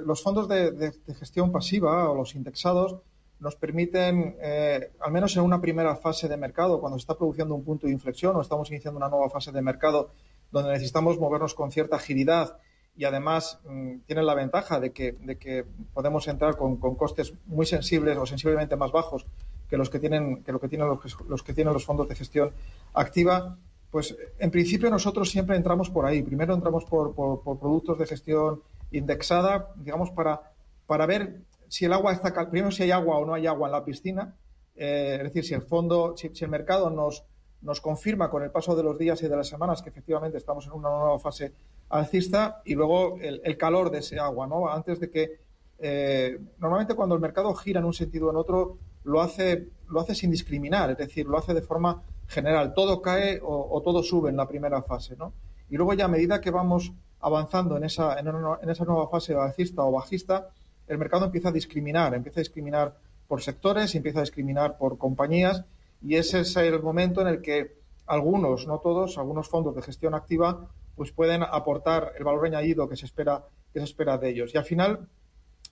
los 0.04 0.22
fondos 0.22 0.48
de, 0.48 0.92
gestión 1.18 1.50
pasiva 1.52 2.10
o 2.10 2.14
los 2.14 2.34
indexados 2.34 3.00
nos 3.40 3.56
permiten, 3.56 4.36
eh, 4.40 4.92
al 5.00 5.10
menos 5.10 5.36
en 5.36 5.42
una 5.42 5.60
primera 5.60 5.96
fase 5.96 6.28
de 6.28 6.36
mercado, 6.36 6.80
cuando 6.80 6.98
se 6.98 7.02
está 7.02 7.16
produciendo 7.16 7.54
un 7.54 7.64
punto 7.64 7.86
de 7.86 7.92
inflexión 7.92 8.36
o 8.36 8.40
estamos 8.40 8.70
iniciando 8.70 8.98
una 8.98 9.08
nueva 9.08 9.30
fase 9.30 9.50
de 9.50 9.62
mercado 9.62 10.10
donde 10.52 10.70
necesitamos 10.70 11.18
movernos 11.18 11.54
con 11.54 11.72
cierta 11.72 11.96
agilidad 11.96 12.58
y 12.96 13.04
además 13.04 13.60
mm, 13.64 14.00
tienen 14.06 14.26
la 14.26 14.34
ventaja 14.34 14.80
de 14.80 14.92
que, 14.92 15.12
de 15.12 15.38
que 15.38 15.64
podemos 15.94 16.28
entrar 16.28 16.56
con, 16.56 16.76
costes 16.76 17.34
muy 17.46 17.66
sensibles 17.66 18.16
o 18.18 18.26
sensiblemente 18.26 18.76
más 18.76 18.92
bajos 18.92 19.26
que 19.68 19.76
los 19.76 19.88
que 19.88 19.98
tienen, 19.98 20.42
que 20.44 20.52
lo 20.52 20.60
que 20.60 20.68
tienen 20.68 20.88
los, 20.88 21.00
los 21.28 21.42
que 21.42 21.54
tienen 21.54 21.72
los 21.72 21.84
fondos 21.84 22.08
de 22.08 22.14
gestión 22.14 22.52
activa, 22.92 23.56
pues 23.90 24.16
en 24.38 24.50
principio 24.50 24.90
nosotros 24.90 25.30
siempre 25.30 25.56
entramos 25.56 25.90
por 25.90 26.06
ahí. 26.06 26.22
Primero 26.22 26.54
entramos 26.54 26.84
por, 26.84 27.14
productos 27.14 27.98
de 27.98 28.06
gestión 28.06 28.62
indexada, 28.90 29.68
digamos, 29.76 30.10
para, 30.10 30.52
para 30.86 31.06
ver 31.06 31.40
si 31.68 31.86
el 31.86 31.92
agua 31.92 32.12
está, 32.12 32.32
primero 32.50 32.70
si 32.70 32.82
hay 32.82 32.90
agua 32.90 33.18
o 33.18 33.26
no 33.26 33.34
hay 33.34 33.46
agua 33.46 33.68
en 33.68 33.72
la 33.72 33.84
piscina, 33.84 34.36
eh, 34.76 35.16
es 35.18 35.24
decir, 35.24 35.44
si 35.44 35.54
el 35.54 35.62
fondo, 35.62 36.14
si, 36.16 36.30
el 36.40 36.50
mercado 36.50 36.90
nos, 36.90 37.24
nos 37.60 37.80
confirma 37.80 38.30
con 38.30 38.42
el 38.42 38.50
paso 38.50 38.74
de 38.74 38.82
los 38.82 38.98
días 38.98 39.22
y 39.22 39.28
de 39.28 39.36
las 39.36 39.48
semanas 39.48 39.82
que 39.82 39.90
efectivamente 39.90 40.38
estamos 40.38 40.66
en 40.66 40.72
una 40.72 40.88
nueva 40.88 41.18
fase 41.18 41.52
alcista 41.92 42.62
y 42.64 42.74
luego 42.74 43.18
el, 43.20 43.56
calor 43.56 43.90
de 43.90 43.98
ese 43.98 44.18
agua, 44.18 44.46
¿no? 44.46 44.68
Antes 44.68 44.98
de 44.98 45.10
que 45.10 45.40
eh, 45.78 46.38
normalmente 46.58 46.94
cuando 46.94 47.14
el 47.14 47.20
mercado 47.20 47.54
gira 47.54 47.80
en 47.80 47.86
un 47.86 47.92
sentido 47.92 48.28
o 48.28 48.30
en 48.30 48.36
otro 48.36 48.78
lo 49.04 49.20
hace 49.20 49.68
lo 49.88 50.00
hace 50.00 50.14
sin 50.14 50.30
discriminar, 50.30 50.90
es 50.90 50.96
decir, 50.96 51.26
lo 51.26 51.36
hace 51.36 51.52
de 51.52 51.60
forma 51.60 52.02
general, 52.26 52.72
todo 52.72 53.02
cae 53.02 53.40
o, 53.42 53.82
todo 53.84 54.02
sube 54.02 54.30
en 54.30 54.38
la 54.38 54.48
primera 54.48 54.82
fase, 54.82 55.16
¿no? 55.16 55.34
Y 55.68 55.76
luego 55.76 55.92
ya 55.92 56.06
a 56.06 56.08
medida 56.08 56.40
que 56.40 56.50
vamos 56.50 56.92
avanzando 57.20 57.76
en 57.76 57.84
esa, 57.84 58.18
en, 58.18 58.26
esa 58.70 58.84
nueva 58.86 59.08
fase 59.08 59.34
alcista 59.34 59.82
o 59.82 59.92
bajista, 59.92 60.48
el 60.86 60.96
mercado 60.96 61.26
empieza 61.26 61.50
a 61.50 61.52
discriminar, 61.52 62.14
empieza 62.14 62.40
a 62.40 62.42
discriminar 62.42 62.96
por 63.28 63.42
sectores, 63.42 63.94
empieza 63.94 64.20
a 64.20 64.22
discriminar 64.22 64.78
por 64.78 64.96
compañías 64.96 65.64
y 66.00 66.16
ese 66.16 66.40
es 66.40 66.56
el 66.56 66.82
momento 66.82 67.20
en 67.20 67.28
el 67.28 67.42
que 67.42 67.76
algunos, 68.06 68.66
no 68.66 68.78
todos, 68.78 69.18
algunos 69.18 69.48
fondos 69.48 69.76
de 69.76 69.82
gestión 69.82 70.14
activa 70.14 70.70
pues 70.96 71.12
pueden 71.12 71.42
aportar 71.42 72.12
el 72.18 72.24
valor 72.24 72.46
añadido 72.46 72.88
que 72.88 72.96
se 72.96 73.06
espera, 73.06 73.44
que 73.72 73.80
se 73.80 73.84
espera 73.84 74.18
de 74.18 74.30
ellos. 74.30 74.54
Y 74.54 74.58
al 74.58 74.64
final, 74.64 75.08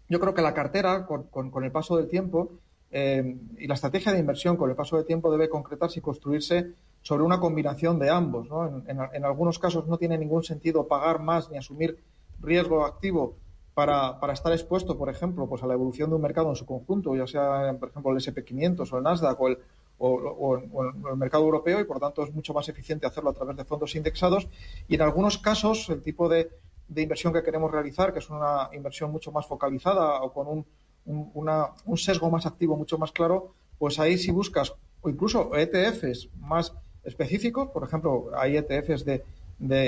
yo 0.09 0.21
creo 0.21 0.35
que 0.35 0.43
la 0.43 0.55
cartera, 0.55 1.07
con, 1.07 1.25
con 1.25 1.65
el 1.65 1.73
paso 1.73 1.97
del 1.97 2.09
tiempo, 2.09 2.59
eh, 2.93 3.37
y 3.59 3.67
la 3.69 3.75
estrategia 3.75 4.13
de 4.13 4.19
inversión 4.19 4.57
con 4.57 4.69
el 4.69 4.75
paso 4.75 4.97
de 4.97 5.05
tiempo 5.05 5.31
debe 5.31 5.49
concretarse 5.49 6.01
y 6.01 6.03
construirse 6.03 6.73
sobre 7.03 7.23
una 7.23 7.39
combinación 7.39 7.99
de 7.99 8.11
ambos. 8.11 8.49
En, 8.87 9.25
algunos 9.25 9.59
casos 9.59 9.87
no 9.87 9.97
tiene 9.97 10.19
ningún 10.19 10.43
sentido 10.43 10.89
pagar 10.89 11.21
más 11.21 11.51
ni 11.51 11.57
asumir 11.57 11.99
riesgo 12.41 12.85
activo 12.85 13.37
para, 13.75 14.19
estar 14.33 14.53
expuesto, 14.53 14.99
por 14.99 15.09
ejemplo, 15.09 15.49
pues 15.49 15.63
a 15.63 15.67
la 15.67 15.75
evolución 15.75 16.11
de 16.11 16.17
un 16.17 16.23
mercado 16.23 16.51
en 16.51 16.57
su 16.57 16.67
conjunto, 16.67 17.15
ya 17.15 17.27
sea, 17.27 17.75
por 17.79 17.91
ejemplo, 17.91 18.13
el 18.13 18.19
SP500 18.19 18.93
o 18.93 18.99
el 18.99 19.05
Nasdaq 19.05 19.41
o 19.41 19.49
el, 19.49 19.59
o, 20.01 20.57
el 20.57 21.17
mercado 21.17 21.45
europeo 21.45 21.81
y, 21.81 21.85
por 21.85 22.01
tanto, 22.01 22.25
es 22.25 22.35
mucho 22.35 22.55
más 22.55 22.69
eficiente 22.69 23.07
hacerlo 23.07 23.31
a 23.31 23.35
través 23.35 23.57
de 23.57 23.65
fondos 23.65 23.95
indexados. 23.95 24.49
Y 24.89 24.95
en 24.95 25.03
algunos 25.03 25.39
casos, 25.39 25.89
el 25.91 26.03
tipo 26.03 26.29
de, 26.29 26.51
de 26.89 27.03
inversión 27.03 27.33
que 27.33 27.43
queremos 27.43 27.71
realizar, 27.71 28.13
que 28.13 28.19
es 28.19 28.31
una 28.31 28.71
inversión 28.73 29.13
mucho 29.13 29.31
más 29.31 29.47
focalizada 29.47 30.23
o 30.23 30.33
con 30.33 30.49
un 30.49 30.67
un, 31.05 31.97
sesgo 31.97 32.31
más 32.31 32.47
activo, 32.47 32.77
mucho 32.77 32.99
más 32.99 33.13
claro, 33.13 33.55
pues 33.79 33.99
ahí 33.99 34.19
si 34.19 34.31
buscas, 34.31 34.75
o 35.01 35.09
incluso 35.09 35.57
ETFs 35.57 36.29
más 36.39 36.75
específicos, 37.05 37.71
por 37.71 37.85
ejemplo, 37.85 38.31
hay 38.37 38.57
ETFs 38.57 39.05
de, 39.05 39.25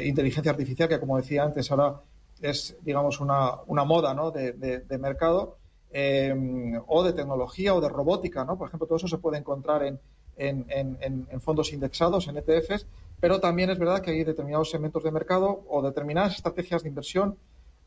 inteligencia 0.06 0.52
artificial 0.52 0.88
que, 0.88 1.00
como 1.00 1.16
decía 1.16 1.44
antes, 1.44 1.70
ahora 1.70 2.00
es, 2.40 2.76
digamos, 2.82 3.20
una, 3.20 3.62
una 3.66 3.84
moda 3.84 4.14
¿no? 4.14 4.30
de, 4.30 4.98
mercado, 4.98 5.58
eh, 5.92 6.80
o 6.86 7.02
de 7.02 7.12
tecnología 7.12 7.74
o 7.74 7.80
de 7.80 7.88
robótica, 7.88 8.44
¿no? 8.44 8.56
Por 8.56 8.68
ejemplo, 8.68 8.86
todo 8.86 8.96
eso 8.96 9.08
se 9.08 9.18
puede 9.18 9.38
encontrar 9.38 9.82
en, 9.84 9.98
en, 10.36 11.40
fondos 11.40 11.72
indexados, 11.72 12.28
en 12.28 12.38
ETFs, 12.38 12.86
pero 13.20 13.40
también 13.40 13.70
es 13.70 13.78
verdad 13.78 14.00
que 14.00 14.10
hay 14.10 14.24
determinados 14.24 14.70
segmentos 14.70 15.04
de 15.04 15.10
mercado 15.10 15.62
o 15.68 15.82
determinadas 15.82 16.36
estrategias 16.36 16.82
de 16.82 16.88
inversión 16.88 17.36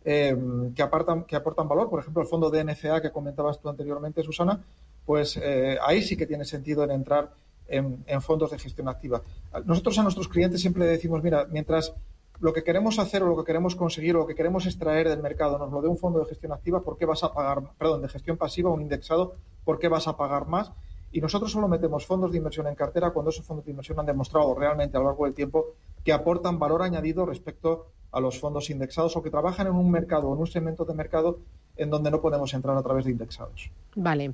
Em, 0.08 0.72
que, 0.76 0.84
apartan, 0.84 1.24
que 1.24 1.36
aportan 1.36 1.68
valor. 1.68 1.90
Por 1.90 2.00
ejemplo, 2.00 2.22
el 2.22 2.28
fondo 2.28 2.52
de 2.52 2.64
NCA 2.64 3.02
que 3.02 3.12
comentabas 3.12 3.60
tú 3.60 3.70
anteriormente, 3.70 4.22
Susana, 4.22 4.64
pues 5.04 5.36
eh, 5.38 5.80
ahí 5.82 6.04
sí 6.04 6.16
que 6.16 6.28
tiene 6.28 6.46
sentido 6.46 6.84
en 6.84 6.92
entrar 6.92 7.32
en, 7.68 8.22
fondos 8.22 8.52
de 8.52 8.60
gestión 8.60 8.88
activa. 8.88 9.24
Nosotros 9.66 9.98
a 9.98 10.04
nuestros 10.04 10.28
clientes 10.28 10.62
siempre 10.62 10.86
decimos, 10.86 11.24
mira, 11.24 11.48
mientras 11.50 11.96
lo 12.40 12.54
que 12.54 12.64
queremos 12.64 13.00
hacer 13.00 13.24
o 13.24 13.28
lo 13.28 13.38
que 13.38 13.46
queremos 13.46 13.76
conseguir 13.76 14.16
o 14.16 14.20
lo 14.20 14.28
que 14.28 14.36
queremos 14.36 14.66
extraer 14.66 15.10
del 15.10 15.22
mercado 15.22 15.58
nos 15.58 15.72
lo 15.72 15.82
dé 15.82 15.88
un 15.88 15.98
fondo 15.98 16.20
de 16.20 16.26
gestión 16.26 16.52
activa, 16.52 16.82
¿por 16.82 16.98
qué 16.98 17.06
vas 17.06 17.24
a 17.24 17.34
pagar, 17.34 17.62
perdón, 17.78 18.02
de 18.02 18.10
gestión 18.10 18.38
pasiva, 18.38 18.70
un 18.72 18.82
indexado, 18.82 19.36
¿por 19.64 19.80
qué 19.80 19.88
vas 19.88 20.08
a 20.08 20.18
pagar 20.18 20.48
más? 20.48 20.72
Y 21.12 21.22
nosotros 21.22 21.52
solo 21.52 21.68
metemos 21.68 22.06
fondos 22.06 22.32
de 22.32 22.38
inversión 22.38 22.68
en 22.68 22.76
cartera 22.76 23.12
cuando 23.12 23.30
esos 23.30 23.46
fondos 23.46 23.66
de 23.66 23.72
inversión 23.72 24.00
han 24.00 24.06
demostrado 24.06 24.54
realmente 24.54 24.98
a 24.98 25.00
lo 25.00 25.06
largo 25.06 25.26
del 25.26 25.34
tiempo 25.34 25.68
que 26.04 26.12
aportan 26.12 26.60
valor 26.60 26.82
añadido 26.82 27.26
respecto 27.26 27.88
a 28.12 28.20
los 28.20 28.40
fondos 28.40 28.70
indexados 28.70 29.16
o 29.16 29.24
que 29.24 29.30
trabajan 29.30 29.68
en 29.68 29.74
un 29.74 29.90
mercado 29.90 30.28
o 30.28 30.34
en 30.34 30.42
un 30.42 30.48
segmento 30.48 30.84
de 30.84 30.94
mercado 30.94 31.40
en 31.78 31.90
donde 31.90 32.12
no 32.12 32.22
podemos 32.22 32.54
entrar 32.54 32.78
a 32.78 32.82
través 32.84 33.06
de 33.06 33.12
indexados. 33.12 33.72
Vale. 33.96 34.34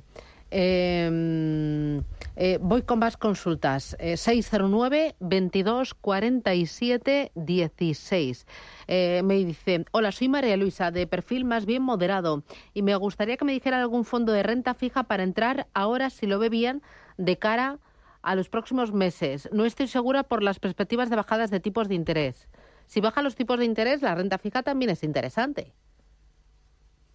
Em, 0.54 2.02
eh, 2.36 2.58
voy 2.60 2.82
con 2.82 2.98
más 2.98 3.16
consultas. 3.16 3.96
609 3.98 5.16
22 5.18 5.94
47 5.94 7.32
16. 7.34 8.46
me 8.86 9.34
dice, 9.44 9.86
hola, 9.92 10.12
soy 10.12 10.28
María 10.28 10.58
Luisa, 10.58 10.90
de 10.90 11.06
perfil 11.06 11.46
más 11.46 11.64
bien 11.64 11.82
moderado, 11.82 12.42
y 12.74 12.82
me 12.82 12.94
gustaría 12.96 13.38
que 13.38 13.46
me 13.46 13.52
dijera 13.52 13.80
algún 13.80 14.04
fondo 14.04 14.32
de 14.32 14.42
renta 14.42 14.74
fija 14.74 15.04
para 15.04 15.22
entrar 15.22 15.68
ahora, 15.72 16.10
si 16.10 16.26
lo 16.26 16.38
ve 16.38 16.50
bien, 16.50 16.82
de 17.16 17.38
cara 17.38 17.78
a 18.20 18.34
los 18.34 18.50
próximos 18.50 18.92
meses. 18.92 19.48
No 19.52 19.64
estoy 19.64 19.88
segura 19.88 20.22
por 20.22 20.42
las 20.42 20.58
perspectivas 20.58 21.08
de 21.08 21.16
bajadas 21.16 21.50
de 21.50 21.60
tipos 21.60 21.88
de 21.88 21.94
interés. 21.94 22.48
Si 22.86 23.00
bajan 23.00 23.24
los 23.24 23.36
tipos 23.36 23.58
de 23.58 23.64
interés, 23.64 24.02
la 24.02 24.14
renta 24.14 24.36
fija 24.36 24.62
también 24.62 24.90
es 24.90 25.02
interesante. 25.02 25.72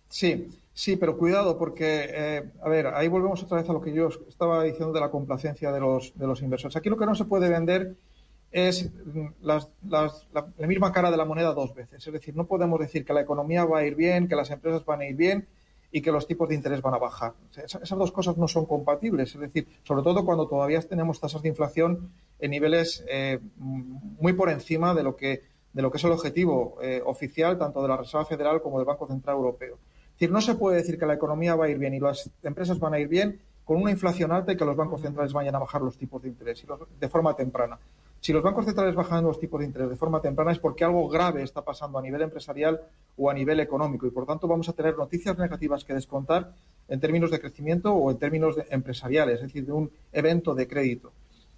Sí, 0.09 0.49
sí, 0.77 0.95
pero 0.95 1.17
cuidado 1.17 1.57
porque, 1.57 2.05
eh, 2.07 2.51
a 2.61 2.69
ver, 2.69 2.87
ahí 2.87 3.07
volvemos 3.07 3.41
otra 3.41 3.57
vez 3.57 3.67
a 3.67 3.73
lo 3.73 3.81
que 3.81 3.91
yo 3.91 4.09
estaba 4.29 4.63
diciendo 4.63 4.93
de 4.93 4.99
la 4.99 5.09
complacencia 5.09 5.71
de 5.71 5.79
los, 5.79 6.13
de 6.15 6.27
los 6.27 6.43
inversores. 6.43 6.75
Aquí 6.75 6.87
lo 6.87 6.97
que 6.97 7.07
no 7.07 7.15
se 7.15 7.25
puede 7.25 7.49
vender 7.49 7.95
es 8.51 8.91
la, 9.41 9.59
misma 10.59 10.91
cara 10.91 11.09
de 11.09 11.17
la 11.17 11.25
moneda 11.25 11.53
dos 11.55 11.73
veces. 11.73 12.05
Es 12.05 12.13
decir, 12.13 12.35
no 12.35 12.45
podemos 12.45 12.79
decir 12.79 13.03
que 13.03 13.11
la 13.13 13.21
economía 13.21 13.65
va 13.65 13.79
a 13.79 13.85
ir 13.85 13.95
bien, 13.95 14.27
que 14.27 14.35
las 14.35 14.51
empresas 14.51 14.85
van 14.85 15.01
a 15.01 15.07
ir 15.07 15.15
bien 15.15 15.47
y 15.91 16.01
que 16.01 16.11
los 16.11 16.27
tipos 16.27 16.47
de 16.47 16.55
interés 16.55 16.83
van 16.83 16.93
a 16.93 16.99
bajar. 16.99 17.33
esas, 17.55 17.89
dos 17.89 18.11
cosas 18.11 18.37
no 18.37 18.47
son 18.47 18.67
compatibles. 18.67 19.33
Es 19.33 19.41
decir, 19.41 19.67
sobre 19.83 20.03
todo 20.03 20.25
cuando 20.25 20.47
todavía 20.47 20.79
tenemos 20.81 21.19
tasas 21.19 21.41
de 21.41 21.49
inflación 21.49 22.11
en 22.37 22.51
niveles 22.51 23.03
eh, 23.09 23.39
muy 23.57 24.33
por 24.33 24.51
encima 24.51 24.93
de 24.93 25.01
lo 25.01 25.15
que, 25.15 25.41
de 25.73 25.81
lo 25.81 25.89
que 25.89 25.97
es 25.97 26.03
el 26.03 26.11
objetivo 26.11 26.77
eh, 26.83 27.01
oficial 27.03 27.57
tanto 27.57 27.81
de 27.81 27.87
la 27.87 27.97
Reserva 27.97 28.25
Federal 28.25 28.61
como 28.61 28.77
del 28.77 28.85
Banco 28.85 29.07
Central 29.07 29.37
Europeo. 29.37 29.79
Es 30.17 30.21
decir, 30.21 30.31
no 30.31 30.41
se 30.41 30.55
puede 30.55 30.77
decir 30.77 30.97
que 30.97 31.05
la 31.05 31.13
economía 31.13 31.55
va 31.55 31.65
a 31.65 31.69
ir 31.69 31.77
bien 31.77 31.93
y 31.93 31.99
las 31.99 32.31
empresas 32.41 32.79
van 32.79 32.95
a 32.95 32.99
ir 32.99 33.07
bien 33.07 33.39
con 33.63 33.79
una 33.79 33.91
inflación 33.91 34.31
alta 34.31 34.51
y 34.51 34.57
que 34.57 34.65
los 34.65 34.75
bancos 34.75 35.01
centrales 35.01 35.31
vayan 35.31 35.53
a 35.53 35.59
bajar 35.59 35.81
los 35.81 35.95
tipos 35.95 36.23
de 36.23 36.29
interés 36.29 36.65
de 36.99 37.07
forma 37.07 37.35
temprana. 37.35 37.77
Si 38.19 38.33
los 38.33 38.41
bancos 38.41 38.65
centrales 38.65 38.95
bajan 38.95 39.23
los 39.23 39.39
tipos 39.39 39.59
de 39.59 39.67
interés 39.67 39.89
de 39.89 39.95
forma 39.95 40.21
temprana 40.21 40.51
es 40.51 40.59
porque 40.59 40.83
algo 40.83 41.07
grave 41.07 41.43
está 41.43 41.63
pasando 41.63 41.99
a 41.99 42.01
nivel 42.01 42.23
empresarial 42.23 42.81
o 43.15 43.29
a 43.29 43.33
nivel 43.33 43.59
económico 43.59 44.07
y 44.07 44.09
por 44.09 44.25
tanto 44.25 44.47
vamos 44.47 44.67
a 44.69 44.73
tener 44.73 44.97
noticias 44.97 45.37
negativas 45.37 45.83
que 45.83 45.93
descontar 45.93 46.53
en 46.87 46.99
términos 46.99 47.29
de 47.29 47.39
crecimiento 47.39 47.93
o 47.93 48.09
en 48.09 48.17
términos 48.17 48.55
empresariales, 48.71 49.35
es 49.35 49.41
decir, 49.41 49.65
de 49.65 49.71
un 49.71 49.91
evento 50.11 50.55
de 50.55 50.67
crédito. 50.67 51.11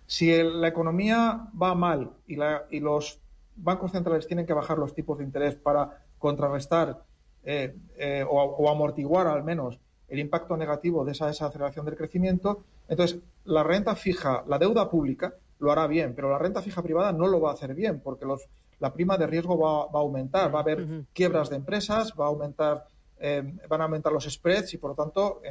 Si 0.05 0.31
la 0.43 0.67
economía 0.67 1.47
va 1.61 1.75
mal 1.75 2.11
y, 2.27 2.35
los 2.79 3.19
bancos 3.55 3.91
centrales 3.91 4.25
tienen 4.27 4.45
que 4.45 4.53
bajar 4.53 4.79
los 4.79 4.93
tipos 4.93 5.19
de 5.19 5.23
interés 5.23 5.55
para 5.55 6.03
contrarrestar 6.17 7.03
eh, 7.43 7.73
eh, 7.97 8.25
o, 8.27 8.69
amortiguar 8.69 9.27
al 9.27 9.43
menos 9.43 9.79
el 10.07 10.19
impacto 10.19 10.57
negativo 10.57 11.05
de 11.05 11.13
esa 11.13 11.27
desaceleración 11.27 11.85
del 11.85 11.95
crecimiento, 11.95 12.63
entonces 12.87 13.19
la 13.45 13.63
renta 13.63 13.95
fija, 13.95 14.43
la 14.47 14.57
deuda 14.57 14.89
pública 14.89 15.33
lo 15.59 15.71
hará 15.71 15.87
bien, 15.87 16.13
pero 16.15 16.29
la 16.29 16.37
renta 16.37 16.61
fija 16.61 16.81
privada 16.81 17.11
no 17.11 17.27
lo 17.27 17.39
va 17.39 17.51
a 17.51 17.53
hacer 17.53 17.75
bien 17.75 17.99
porque 17.99 18.25
los, 18.25 18.45
la 18.79 18.91
prima 18.91 19.17
de 19.17 19.27
riesgo 19.27 19.57
va, 19.57 19.83
a 19.83 20.01
aumentar, 20.01 20.53
va 20.53 20.59
a 20.59 20.61
haber 20.63 21.05
quiebras 21.13 21.49
de 21.49 21.57
empresas, 21.57 22.13
va 22.19 22.25
a 22.25 22.29
aumentar, 22.29 22.85
eh, 23.19 23.43
van 23.67 23.81
a 23.81 23.83
aumentar 23.85 24.11
los 24.11 24.25
spreads 24.25 24.73
y 24.73 24.77
por 24.77 24.91
lo 24.91 24.95
tanto, 24.95 25.41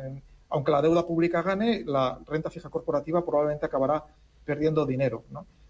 aunque 0.51 0.73
la 0.73 0.83
deuda 0.83 1.07
pública 1.07 1.43
gane, 1.43 1.85
la 1.87 2.19
renta 2.27 2.51
fija 2.51 2.69
corporativa 2.69 3.25
probablemente 3.25 3.67
acabará 3.67 4.05
perdiendo 4.45 4.85
dinero. 4.85 5.23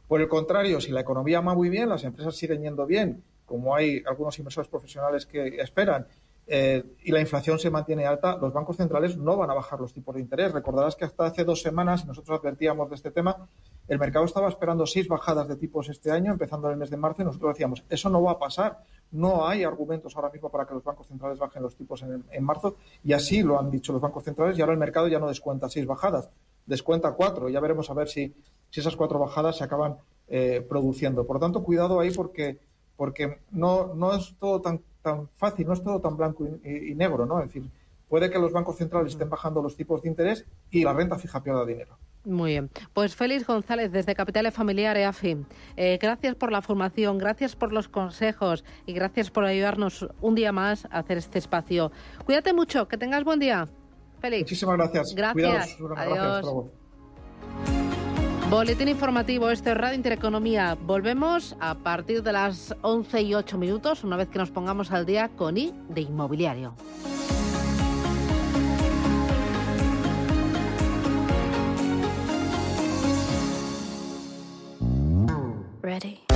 Por 0.07 0.21
el 0.21 0.29
contrario, 0.29 0.81
si 0.81 0.93
la 0.93 1.01
economía 1.01 1.41
va 1.41 1.55
muy 1.55 1.69
bien, 1.69 1.89
las 1.89 2.05
empresas 2.05 2.35
siguen 2.35 2.63
yendo 2.63 2.87
bien 2.87 3.23
como 3.49 3.75
hay 3.75 4.03
algunos 4.07 4.39
inversores 4.39 4.69
profesionales 4.69 5.27
que 5.27 5.57
esperan, 5.57 6.07
eh, 6.51 6.83
y 7.03 7.13
la 7.13 7.21
inflación 7.21 7.59
se 7.59 7.71
mantiene 7.71 8.07
alta, 8.07 8.39
los 8.39 8.55
bancos 8.55 8.79
centrales 8.79 9.19
no 9.19 9.37
van 9.37 9.51
a 9.51 9.55
bajar 9.55 9.81
los 9.81 9.93
tipos 9.93 10.15
de 10.15 10.23
interés. 10.23 10.51
Recordarás 10.53 10.97
que 10.97 11.05
hasta 11.05 11.27
hace 11.27 11.45
dos 11.45 11.61
semanas, 11.61 12.07
nosotros 12.07 12.41
advertíamos 12.41 12.89
de 12.89 12.97
este 12.97 13.11
tema, 13.11 13.49
el 13.87 13.99
mercado 13.99 14.25
estaba 14.25 14.49
esperando 14.49 14.87
seis 14.87 15.09
bajadas 15.09 15.47
de 15.47 15.57
tipos 15.57 15.91
este 15.91 16.11
año, 16.11 16.33
empezando 16.33 16.69
en 16.69 16.75
el 16.75 16.79
mes 16.79 16.89
de 16.89 16.97
marzo, 16.97 17.21
y 17.21 17.27
nosotros 17.27 17.53
decíamos, 17.55 17.85
eso 17.91 18.09
no 18.09 18.23
va 18.23 18.33
a 18.33 18.39
pasar. 18.39 18.79
No 19.11 19.47
hay 19.47 19.65
argumentos 19.65 20.17
ahora 20.17 20.31
mismo 20.31 20.51
para 20.51 20.67
que 20.67 20.73
los 20.73 20.85
bancos 20.85 21.07
centrales 21.07 21.39
bajen 21.39 21.63
los 21.63 21.77
tipos 21.77 22.03
en, 22.03 22.45
marzo, 22.45 22.77
y 23.05 23.13
así 23.13 23.43
lo 23.43 23.59
han 23.59 23.71
dicho 23.71 23.93
los 23.93 24.01
bancos 24.01 24.25
centrales, 24.25 24.57
y 24.57 24.63
ahora 24.63 24.73
el 24.73 24.79
mercado 24.79 25.09
ya 25.09 25.19
no 25.19 25.29
descuenta 25.29 25.69
seis 25.69 25.87
bajadas, 25.87 26.31
descuenta 26.65 27.13
cuatro. 27.13 27.51
Ya 27.51 27.61
veremos 27.61 27.91
a 27.91 27.95
ver 27.95 28.09
si, 28.09 28.35
si 28.71 28.81
esas 28.81 28.97
cuatro 28.97 29.19
bajadas 29.19 29.59
se 29.59 29.65
acaban 29.65 29.99
eh, 30.29 30.65
produciendo. 30.67 31.27
Por 31.27 31.37
lo 31.37 31.41
tanto, 31.41 31.63
cuidado 31.63 32.01
ahí 32.01 32.11
porque 32.11 32.59
porque 32.99 33.39
no, 33.53 33.95
no 33.95 34.13
es 34.15 34.35
todo 34.41 34.61
tan, 34.61 34.83
tan 35.03 35.29
fácil, 35.37 35.69
no 35.69 35.73
es 35.73 35.83
todo 35.83 36.01
tan 36.01 36.17
blanco 36.17 36.45
y, 36.65 36.95
negro, 36.97 37.25
¿no? 37.25 37.39
Es 37.39 37.47
decir, 37.47 37.71
puede 38.09 38.29
que 38.29 38.41
los 38.41 38.53
bancos 38.53 38.77
centrales 38.77 39.13
estén 39.13 39.31
bajando 39.31 39.63
los 39.63 39.77
tipos 39.77 40.03
de 40.03 40.09
interés 40.09 40.45
y 40.73 40.83
la 40.83 40.93
renta 40.93 41.17
fija 41.17 41.41
pierda 41.41 41.65
dinero. 41.65 41.97
Muy 42.25 42.51
bien. 42.51 42.71
Pues 42.93 43.15
Félix 43.15 43.47
González, 43.47 43.93
desde 43.93 44.17
Capitales 44.17 44.53
Familiar 44.53 44.97
EAFI. 44.97 45.47
Eh, 45.77 45.99
gracias 46.03 46.35
por 46.35 46.51
la 46.51 46.61
formación, 46.61 47.19
gracias 47.19 47.55
por 47.55 47.73
los 47.73 47.89
consejos 47.89 48.65
y 48.85 48.93
gracias 48.95 49.31
por 49.31 49.45
ayudarnos 49.45 50.09
un 50.21 50.35
día 50.35 50.51
más 50.51 50.85
a 50.87 50.99
hacer 50.99 51.19
este 51.19 51.39
espacio. 51.39 51.93
Cuídate 52.27 52.53
mucho, 52.53 52.89
que 52.89 52.99
tengas 52.99 53.23
buen 53.23 53.39
día. 53.39 53.69
Félix. 54.21 54.43
Muchísimas 54.43 54.77
gracias. 54.77 55.15
Gracias. 55.15 55.79
Adiós. 55.97 56.67
Boletín 58.51 58.89
informativo, 58.89 59.51
este 59.51 59.73
es 59.73 59.77
Radio 59.77 59.95
Intereconomía. 59.95 60.75
Volvemos 60.81 61.55
a 61.61 61.75
partir 61.75 62.23
de 62.23 62.33
las 62.33 62.75
11 62.81 63.21
y 63.21 63.35
8 63.35 63.59
minutos, 63.59 64.05
una 64.05 64.17
vez 64.17 64.29
que 64.29 64.39
nos 64.39 64.51
pongamos 64.51 64.91
al 64.91 65.05
día 65.05 65.29
con 65.29 65.59
I 65.59 65.75
de 65.91 66.01
Inmobiliario. 66.01 66.75
Ready. 75.83 76.28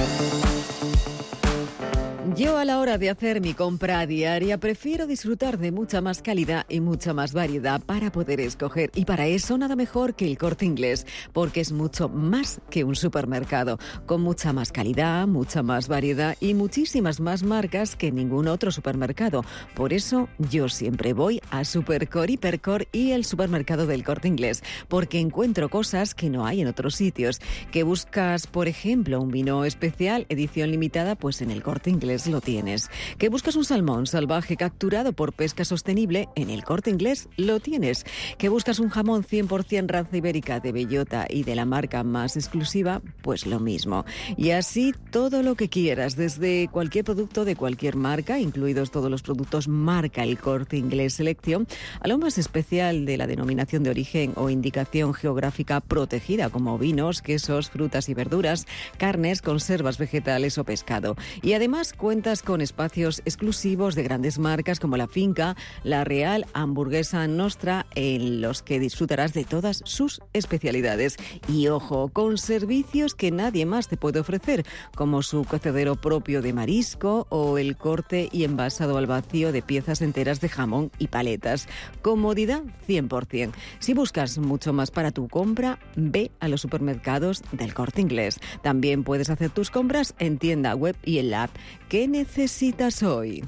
Yo 2.34 2.56
a 2.56 2.64
la 2.64 2.80
hora 2.80 2.96
de 2.96 3.10
hacer 3.10 3.42
mi 3.42 3.52
compra 3.52 4.06
diaria. 4.06 4.56
Prefiero 4.56 5.06
disfrutar 5.06 5.58
de 5.58 5.70
mucha 5.70 6.00
más 6.00 6.22
calidad 6.22 6.64
y 6.66 6.80
mucha 6.80 7.12
más 7.12 7.34
variedad 7.34 7.82
para 7.82 8.10
poder 8.10 8.40
escoger. 8.40 8.90
Y 8.94 9.04
para 9.04 9.26
eso 9.26 9.58
nada 9.58 9.76
mejor 9.76 10.14
que 10.14 10.26
el 10.26 10.38
corte 10.38 10.64
inglés 10.64 11.06
porque 11.34 11.60
es 11.60 11.72
mucho 11.72 12.08
más 12.08 12.62
que 12.70 12.84
un 12.84 12.96
supermercado. 12.96 13.78
Con 14.06 14.22
mucha 14.22 14.54
más 14.54 14.72
calidad, 14.72 15.28
mucha 15.28 15.62
más 15.62 15.88
variedad 15.88 16.34
y 16.40 16.54
muchísimas 16.54 17.20
más 17.20 17.42
marcas 17.42 17.96
que 17.96 18.10
ningún 18.10 18.48
otro 18.48 18.70
supermercado. 18.70 19.44
Por 19.74 19.92
eso 19.92 20.30
yo 20.38 20.70
siempre 20.70 21.12
voy 21.12 21.42
a 21.50 21.66
Supercor, 21.66 22.30
Hipercor 22.30 22.88
y 22.92 23.10
el 23.10 23.26
supermercado 23.26 23.86
del 23.86 24.04
corte 24.04 24.28
inglés 24.28 24.62
porque 24.88 25.20
encuentro 25.20 25.68
cosas 25.68 26.14
que 26.14 26.30
no 26.30 26.46
hay 26.46 26.62
en 26.62 26.68
otros 26.68 26.94
sitios. 26.94 27.40
Que 27.70 27.82
buscas, 27.82 28.46
por 28.46 28.68
ejemplo, 28.68 29.20
un 29.20 29.30
vino 29.30 29.66
especial, 29.66 30.24
edición 30.30 30.70
limitada, 30.70 31.14
pues 31.14 31.42
en 31.42 31.50
el 31.50 31.62
corte 31.62 31.90
inglés 31.90 32.21
lo 32.26 32.40
tienes. 32.40 32.90
¿Que 33.18 33.28
buscas 33.28 33.56
un 33.56 33.64
salmón 33.64 34.06
salvaje 34.06 34.56
capturado 34.56 35.12
por 35.12 35.32
pesca 35.32 35.64
sostenible? 35.64 36.28
En 36.36 36.50
el 36.50 36.64
corte 36.64 36.90
inglés 36.90 37.28
lo 37.36 37.60
tienes. 37.60 38.04
¿Que 38.38 38.48
buscas 38.48 38.78
un 38.78 38.88
jamón 38.88 39.24
100% 39.24 39.88
raza 39.88 40.16
ibérica 40.16 40.60
de 40.60 40.72
bellota 40.72 41.26
y 41.28 41.44
de 41.44 41.54
la 41.54 41.64
marca 41.64 42.02
más 42.04 42.36
exclusiva? 42.36 43.02
Pues 43.22 43.46
lo 43.46 43.60
mismo. 43.60 44.04
Y 44.36 44.50
así 44.50 44.94
todo 45.10 45.42
lo 45.42 45.54
que 45.54 45.68
quieras, 45.68 46.16
desde 46.16 46.68
cualquier 46.68 47.04
producto 47.04 47.44
de 47.44 47.56
cualquier 47.56 47.96
marca, 47.96 48.38
incluidos 48.38 48.90
todos 48.90 49.10
los 49.10 49.22
productos 49.22 49.68
marca 49.68 50.22
el 50.22 50.38
corte 50.38 50.76
inglés 50.76 51.14
selección, 51.14 51.66
a 52.00 52.08
lo 52.08 52.18
más 52.18 52.38
especial 52.38 53.04
de 53.04 53.16
la 53.16 53.26
denominación 53.26 53.82
de 53.82 53.90
origen 53.90 54.32
o 54.36 54.50
indicación 54.50 55.14
geográfica 55.14 55.80
protegida 55.80 56.50
como 56.50 56.78
vinos, 56.78 57.22
quesos, 57.22 57.70
frutas 57.70 58.08
y 58.08 58.14
verduras, 58.14 58.66
carnes, 58.98 59.42
conservas 59.42 59.98
vegetales 59.98 60.58
o 60.58 60.64
pescado. 60.64 61.16
Y 61.42 61.52
además 61.54 61.92
cuentas 62.12 62.42
con 62.42 62.60
espacios 62.60 63.22
exclusivos 63.24 63.94
de 63.94 64.02
grandes 64.02 64.38
marcas 64.38 64.78
como 64.78 64.98
La 64.98 65.08
Finca, 65.08 65.56
La 65.82 66.04
Real, 66.04 66.44
Hamburguesa 66.52 67.26
Nostra, 67.26 67.86
en 67.94 68.42
los 68.42 68.60
que 68.60 68.78
disfrutarás 68.78 69.32
de 69.32 69.44
todas 69.44 69.80
sus 69.86 70.20
especialidades. 70.34 71.16
Y 71.48 71.68
ojo, 71.68 72.10
con 72.10 72.36
servicios 72.36 73.14
que 73.14 73.30
nadie 73.30 73.64
más 73.64 73.88
te 73.88 73.96
puede 73.96 74.20
ofrecer, 74.20 74.66
como 74.94 75.22
su 75.22 75.44
cocedero 75.44 75.96
propio 75.96 76.42
de 76.42 76.52
marisco 76.52 77.26
o 77.30 77.56
el 77.56 77.78
corte 77.78 78.28
y 78.30 78.44
envasado 78.44 78.98
al 78.98 79.06
vacío 79.06 79.50
de 79.50 79.62
piezas 79.62 80.02
enteras 80.02 80.42
de 80.42 80.50
jamón 80.50 80.90
y 80.98 81.06
paletas. 81.06 81.66
Comodidad 82.02 82.62
100%. 82.86 83.52
Si 83.78 83.94
buscas 83.94 84.36
mucho 84.36 84.74
más 84.74 84.90
para 84.90 85.12
tu 85.12 85.28
compra, 85.28 85.78
ve 85.96 86.30
a 86.40 86.48
los 86.48 86.60
supermercados 86.60 87.42
del 87.52 87.72
corte 87.72 88.02
inglés. 88.02 88.38
También 88.60 89.02
puedes 89.02 89.30
hacer 89.30 89.48
tus 89.48 89.70
compras 89.70 90.14
en 90.18 90.36
tienda 90.36 90.74
web 90.74 90.94
y 91.02 91.16
en 91.16 91.30
la 91.30 91.44
app. 91.44 91.56
¿Qué 92.02 92.08
necesitas 92.08 93.04
hoy? 93.04 93.44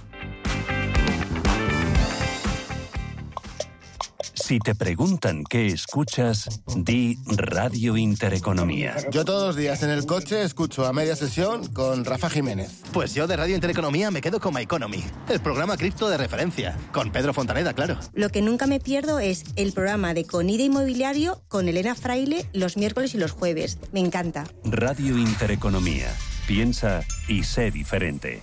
Si 4.32 4.61
te 4.61 4.76
preguntan 4.76 5.42
qué 5.42 5.66
escuchas, 5.66 6.62
di 6.76 7.18
Radio 7.26 7.96
Intereconomía. 7.96 8.94
Yo 9.11 9.24
todos 9.24 9.48
los 9.48 9.57
días 9.57 9.82
en 9.82 9.90
el 9.90 10.07
coche 10.07 10.44
escucho 10.44 10.86
a 10.86 10.92
media 10.92 11.16
sesión 11.16 11.66
con 11.72 12.05
Rafa 12.05 12.30
Jiménez. 12.30 12.82
Pues 12.92 13.12
yo 13.12 13.26
de 13.26 13.36
Radio 13.36 13.57
Intereconomía 13.57 14.12
me 14.12 14.20
quedo 14.20 14.38
con 14.38 14.55
My 14.55 14.62
Economy, 14.62 15.02
el 15.28 15.40
programa 15.40 15.76
cripto 15.76 16.09
de 16.09 16.16
referencia, 16.16 16.78
con 16.92 17.11
Pedro 17.11 17.34
Fontaneda, 17.34 17.72
claro. 17.72 17.98
Lo 18.12 18.28
que 18.28 18.40
nunca 18.40 18.68
me 18.68 18.78
pierdo 18.78 19.18
es 19.18 19.42
el 19.57 19.72
programa 19.72 20.14
de 20.14 20.26
Conide 20.26 20.62
Inmobiliario 20.62 21.42
con 21.48 21.68
Elena 21.68 21.96
Fraile 21.96 22.46
los 22.52 22.76
miércoles 22.76 23.16
y 23.16 23.18
los 23.18 23.32
jueves. 23.32 23.78
Me 23.90 23.98
encanta. 23.98 24.44
Radio 24.62 25.18
Intereconomía. 25.18 26.14
Piensa 26.47 27.05
y 27.26 27.42
sé 27.45 27.70
diferente. 27.70 28.42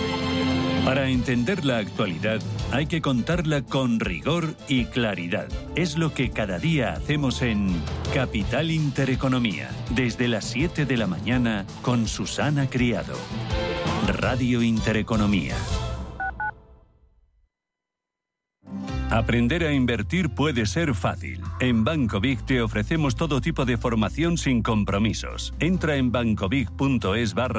Para 0.85 1.09
entender 1.09 1.63
la 1.63 1.77
actualidad 1.77 2.41
hay 2.71 2.87
que 2.87 3.01
contarla 3.01 3.61
con 3.61 3.99
rigor 3.99 4.55
y 4.67 4.85
claridad. 4.85 5.47
Es 5.75 5.95
lo 5.95 6.11
que 6.13 6.31
cada 6.31 6.57
día 6.57 6.93
hacemos 6.93 7.43
en 7.43 7.71
Capital 8.13 8.71
Intereconomía, 8.71 9.69
desde 9.91 10.27
las 10.27 10.45
7 10.45 10.85
de 10.85 10.97
la 10.97 11.05
mañana 11.05 11.65
con 11.83 12.07
Susana 12.07 12.67
Criado. 12.67 13.13
Radio 14.07 14.63
Intereconomía. 14.63 15.55
Aprender 19.11 19.65
a 19.65 19.73
invertir 19.73 20.29
puede 20.29 20.65
ser 20.65 20.95
fácil. 20.95 21.41
En 21.59 21.83
Banco 21.83 22.21
Big 22.21 22.45
te 22.45 22.61
ofrecemos 22.61 23.17
todo 23.17 23.41
tipo 23.41 23.65
de 23.65 23.75
formación 23.75 24.37
sin 24.37 24.63
compromisos. 24.63 25.53
Entra 25.59 25.97
en 25.97 26.13
bancobig.es 26.13 27.33
barra 27.33 27.49